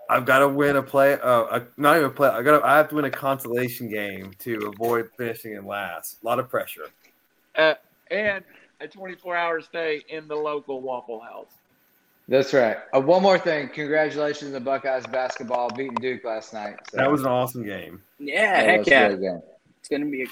[0.09, 1.15] I've got to win a play.
[1.15, 2.29] Uh, a, not even a play.
[2.29, 2.63] I got.
[2.65, 6.19] I have to win a consolation game to avoid finishing in last.
[6.23, 6.87] A lot of pressure.
[7.57, 7.75] uh,
[8.11, 8.45] and
[8.81, 11.53] a 24 hour stay in the local Waffle House.
[12.29, 12.77] That's right.
[12.93, 13.69] Uh, one more thing.
[13.69, 16.77] Congratulations to Buckeyes basketball beating Duke last night.
[16.91, 18.03] So, That was an awesome game.
[18.19, 19.09] Yeah, that heck yeah.
[19.11, 19.43] game.
[19.79, 20.27] It's going to be a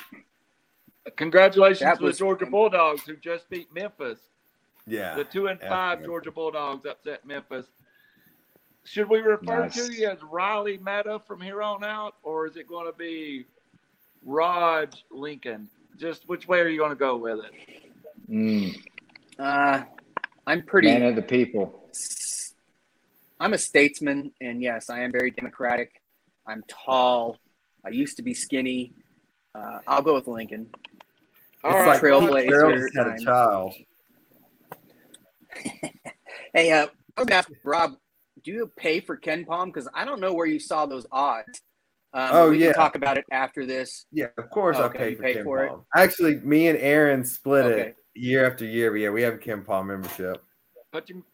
[1.17, 4.19] Congratulations That to the Georgia Bulldogs who just beat Memphis.
[4.87, 5.15] Yeah.
[5.15, 6.07] The two and five absolutely.
[6.07, 7.67] Georgia Bulldogs upset Memphis.
[8.85, 9.75] Should we refer Nice.
[9.87, 13.47] to you as Riley Mehta from here on out, or is it going to be
[14.25, 15.69] Raj Lincoln?
[15.97, 17.53] Just which way are you going to go with it?
[18.31, 18.77] Mm,
[19.39, 19.85] Uh,
[20.47, 20.89] I'm pretty.
[20.89, 21.89] man of the people.
[23.41, 26.01] I'm a statesman, and yes, I am very democratic.
[26.47, 27.39] I'm tall.
[27.85, 28.93] I used to be skinny.
[29.55, 30.69] Uh, I'll go with Lincoln.
[31.63, 33.75] All It's right, Trailblazer had a child.
[36.53, 36.87] Hey, uh,
[37.17, 37.97] I'm gonna ask Rob,
[38.45, 39.67] do you pay for KenPom?
[39.67, 41.61] Because I don't know where you saw those odds
[42.13, 42.67] Um, Oh, we yeah.
[42.67, 44.07] can talk about it after this.
[44.13, 45.69] Yeah, of course I'll Okay, pay for pay Kim for it?
[45.71, 45.85] Palm.
[45.97, 47.81] Actually, me and Aaron split Okay.
[47.89, 48.91] it year after year.
[48.93, 50.43] But yeah, we have a KenPom membership.
[50.93, 51.25] But you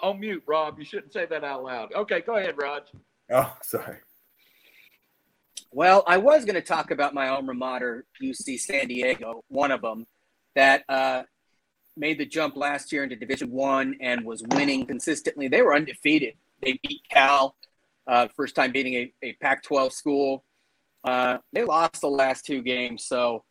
[0.00, 0.78] on mute, Rob.
[0.78, 1.92] You shouldn't say that out loud.
[1.94, 2.84] Okay, go ahead, Raj.
[3.30, 3.98] Oh, sorry.
[5.70, 9.80] Well, I was going to talk about my alma mater, UC San Diego, one of
[9.80, 10.06] them
[10.54, 11.22] that uh,
[11.96, 15.48] made the jump last year into Division One and was winning consistently.
[15.48, 16.34] They were undefeated.
[16.62, 17.56] They beat Cal,
[18.06, 20.44] uh, first time beating a, a Pac-12 school.
[21.04, 23.44] Uh, they lost the last two games, so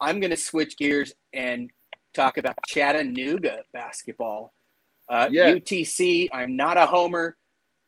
[0.00, 1.70] I'm going to switch gears and
[2.14, 4.52] talk about Chattanooga basketball.
[5.08, 5.52] Uh, Yeah.
[5.52, 6.28] UTC.
[6.32, 7.36] I'm not a homer.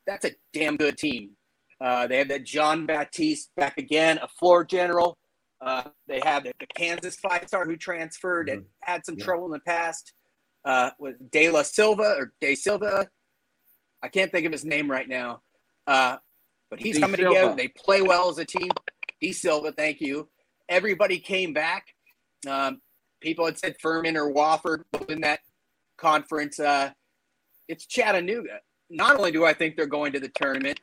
[0.06, 1.30] That's a damn good team.
[1.80, 5.16] Uh, they have that Jean-Baptiste back again, a floor general.
[5.64, 9.24] Uh, they have the, the Kansas five star who transferred and had some Yeah.
[9.24, 10.12] trouble in the past
[10.64, 13.08] uh, with De La Silva or De Silva.
[14.02, 15.42] I can't think of his name right now.
[15.86, 16.16] Uh,
[16.68, 17.34] but he's De coming Silva.
[17.34, 17.56] together.
[17.56, 18.70] They play well as a team.
[19.20, 20.28] De Silva, thank you.
[20.68, 21.86] Everybody came back.
[22.48, 22.80] Um,
[23.20, 25.40] people had said Furman or Wofford in that
[25.96, 26.58] conference.
[26.58, 26.90] Uh,
[27.68, 28.58] it's Chattanooga.
[28.90, 30.80] Not only do I think they're going to the tournament,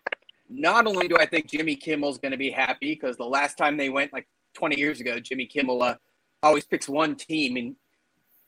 [0.49, 3.76] not only do I think Jimmy Kimmel's going to be happy because the last time
[3.76, 5.95] they went, like 20 years ago, Jimmy Kimmel uh,
[6.43, 7.76] always picks one team and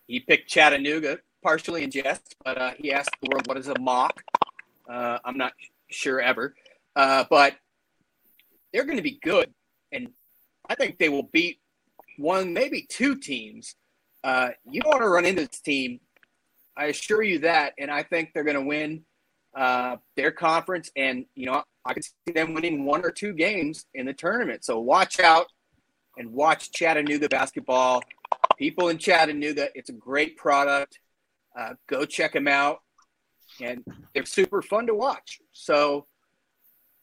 [0.08, 3.80] he picked Chattanooga, partially in jest, but uh, he asked the world what is a
[3.80, 4.22] Moc.
[4.90, 5.54] Uh, I'm not
[5.90, 6.56] sure ever,
[6.96, 7.56] uh, but
[8.74, 9.54] they're going to be good,
[9.92, 10.10] and
[10.70, 11.60] I think they will beat
[12.18, 13.76] one, maybe two teams.
[14.24, 16.00] Uh, you want to run into this team.
[16.78, 19.04] I assure you that, and I think they're going to win
[19.56, 23.86] uh, their conference, and you know I could see them winning one or two games
[23.94, 24.64] in the tournament.
[24.64, 25.48] So watch out
[26.18, 28.02] and watch Chattanooga basketball.
[28.58, 31.00] People in Chattanooga, it's a great product.
[31.58, 32.82] Uh, go check them out,
[33.62, 33.84] and
[34.14, 35.42] they're super fun to watch.
[35.52, 36.08] So,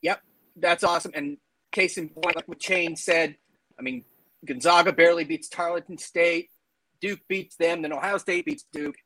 [0.02, 0.20] yep,
[0.56, 1.12] that's awesome.
[1.14, 1.38] And
[1.72, 3.36] case in point, like what Shane said,
[3.78, 4.04] I mean
[4.44, 6.50] Gonzaga barely beats Tarleton State.
[7.00, 7.82] Duke beats them.
[7.82, 8.96] Then Ohio State beats Duke.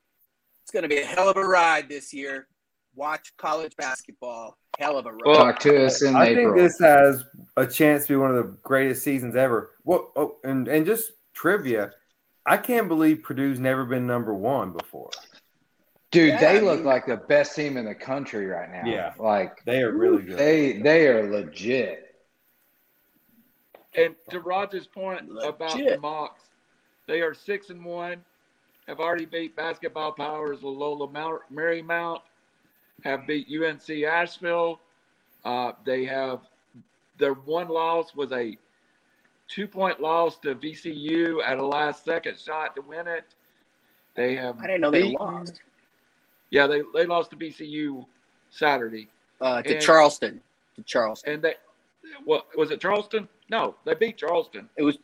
[0.63, 2.47] It's going to be a hell of a ride this year.
[2.95, 4.57] Watch college basketball.
[4.79, 5.21] Hell of a ride.
[5.25, 6.55] Well, Talk to us in I April.
[6.55, 7.25] think this has
[7.57, 9.73] a chance to be one of the greatest seasons ever.
[9.85, 10.09] What?
[10.17, 11.93] Oh, and and just trivia,
[12.47, 15.11] I can't believe Purdue's never been number one before.
[16.11, 18.83] Dude, Yeah, they I look like the best team in the country right now.
[18.85, 19.13] Yeah.
[19.19, 20.39] Like They are really good.
[20.39, 22.15] they they are legit.
[23.95, 26.49] And to Roger's point about the Mocs,
[27.07, 28.25] they are six and one.
[28.89, 32.21] Have already beat basketball powers Loyola Mar- Marymount.
[33.05, 34.81] Have beat UNC Asheville.
[35.45, 36.41] Uh, they have
[37.19, 38.57] their one loss was a
[39.49, 43.25] two point loss to VCU at a last second shot to win it.
[44.15, 45.61] They have I didn't know they lost
[46.51, 48.05] Yeah, they, they lost to VCU
[48.51, 49.09] Saturday.
[49.41, 50.41] uh, to And- Charleston.
[50.77, 51.35] To Charleston.
[51.35, 51.55] And they
[52.25, 53.29] what was it Charleston?
[53.51, 54.69] No, they beat Charleston.
[54.77, 54.99] It was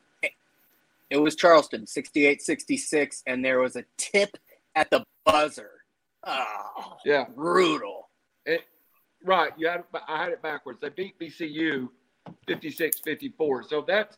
[1.10, 4.36] it was Charleston, 68-66, and there was a tip
[4.76, 5.70] at the buzzer.
[6.24, 7.24] Oh, Yeah.
[7.34, 8.08] brutal.
[8.46, 8.62] It,
[9.24, 9.52] right.
[9.56, 10.80] You had it, I had it backwards.
[10.80, 11.88] They beat VCU
[12.46, 13.68] 56-54.
[13.68, 14.16] So that's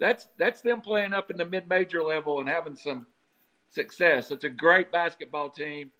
[0.00, 3.06] that's that's them playing up in the mid-major level and having some
[3.70, 4.30] success.
[4.30, 5.90] It's a great basketball team.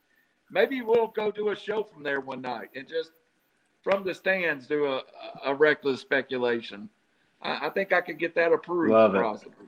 [0.50, 3.10] Maybe we'll go do a show from there one night and just
[3.82, 5.02] from the stands do a,
[5.44, 6.88] a reckless speculation.
[7.42, 8.92] I, I think I could get that approved.
[8.92, 9.22] Love it.
[9.22, 9.66] possibly.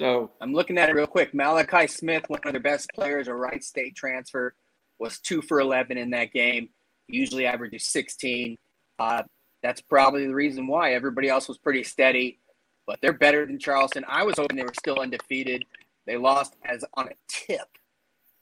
[0.00, 1.34] So I'm looking at it real quick.
[1.34, 4.54] Malachi Smith, one of their best players, a Wright State transfer,
[4.98, 6.70] was two for 11 in that game.
[7.06, 8.56] Usually averages 16.
[8.98, 9.24] Uh,
[9.62, 12.38] that's probably the reason why everybody else was pretty steady,
[12.86, 14.06] but they're better than Charleston.
[14.08, 15.66] I was hoping they were still undefeated.
[16.06, 17.68] They lost as on a tip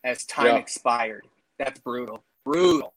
[0.04, 0.58] as time Yeah.
[0.58, 1.26] expired.
[1.58, 2.22] That's brutal.
[2.44, 2.94] Brutal.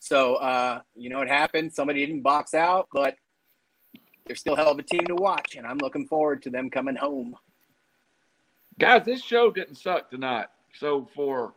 [0.00, 1.72] So, uh, you know what happened?
[1.72, 3.16] Somebody didn't box out, but
[4.26, 6.68] they're still a hell of a team to watch, and I'm looking forward to them
[6.68, 7.34] coming home.
[8.78, 10.46] Guys, this show didn't suck tonight.
[10.78, 11.54] So for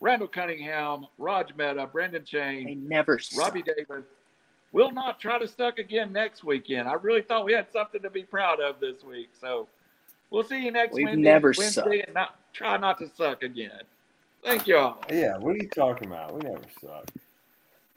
[0.00, 3.40] Randall Cunningham, Raj Mehta, Brendan They Shane, never suck.
[3.46, 4.04] Robbie Davis,
[4.72, 6.88] we'll not try to suck again next weekend.
[6.88, 9.30] I really thought we had something to be proud of this week.
[9.40, 9.66] So
[10.30, 11.06] we'll see you next week.
[11.06, 12.06] We've Wednesday, never Wednesday sucked.
[12.06, 13.80] and not try not to suck again.
[14.44, 14.98] Thank y'all.
[15.10, 16.34] Yeah, what are you talking about?
[16.34, 17.08] We never suck.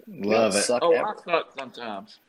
[0.07, 0.63] Love it.
[0.63, 1.07] Suck Oh, ever.
[1.07, 2.19] I suck sometimes.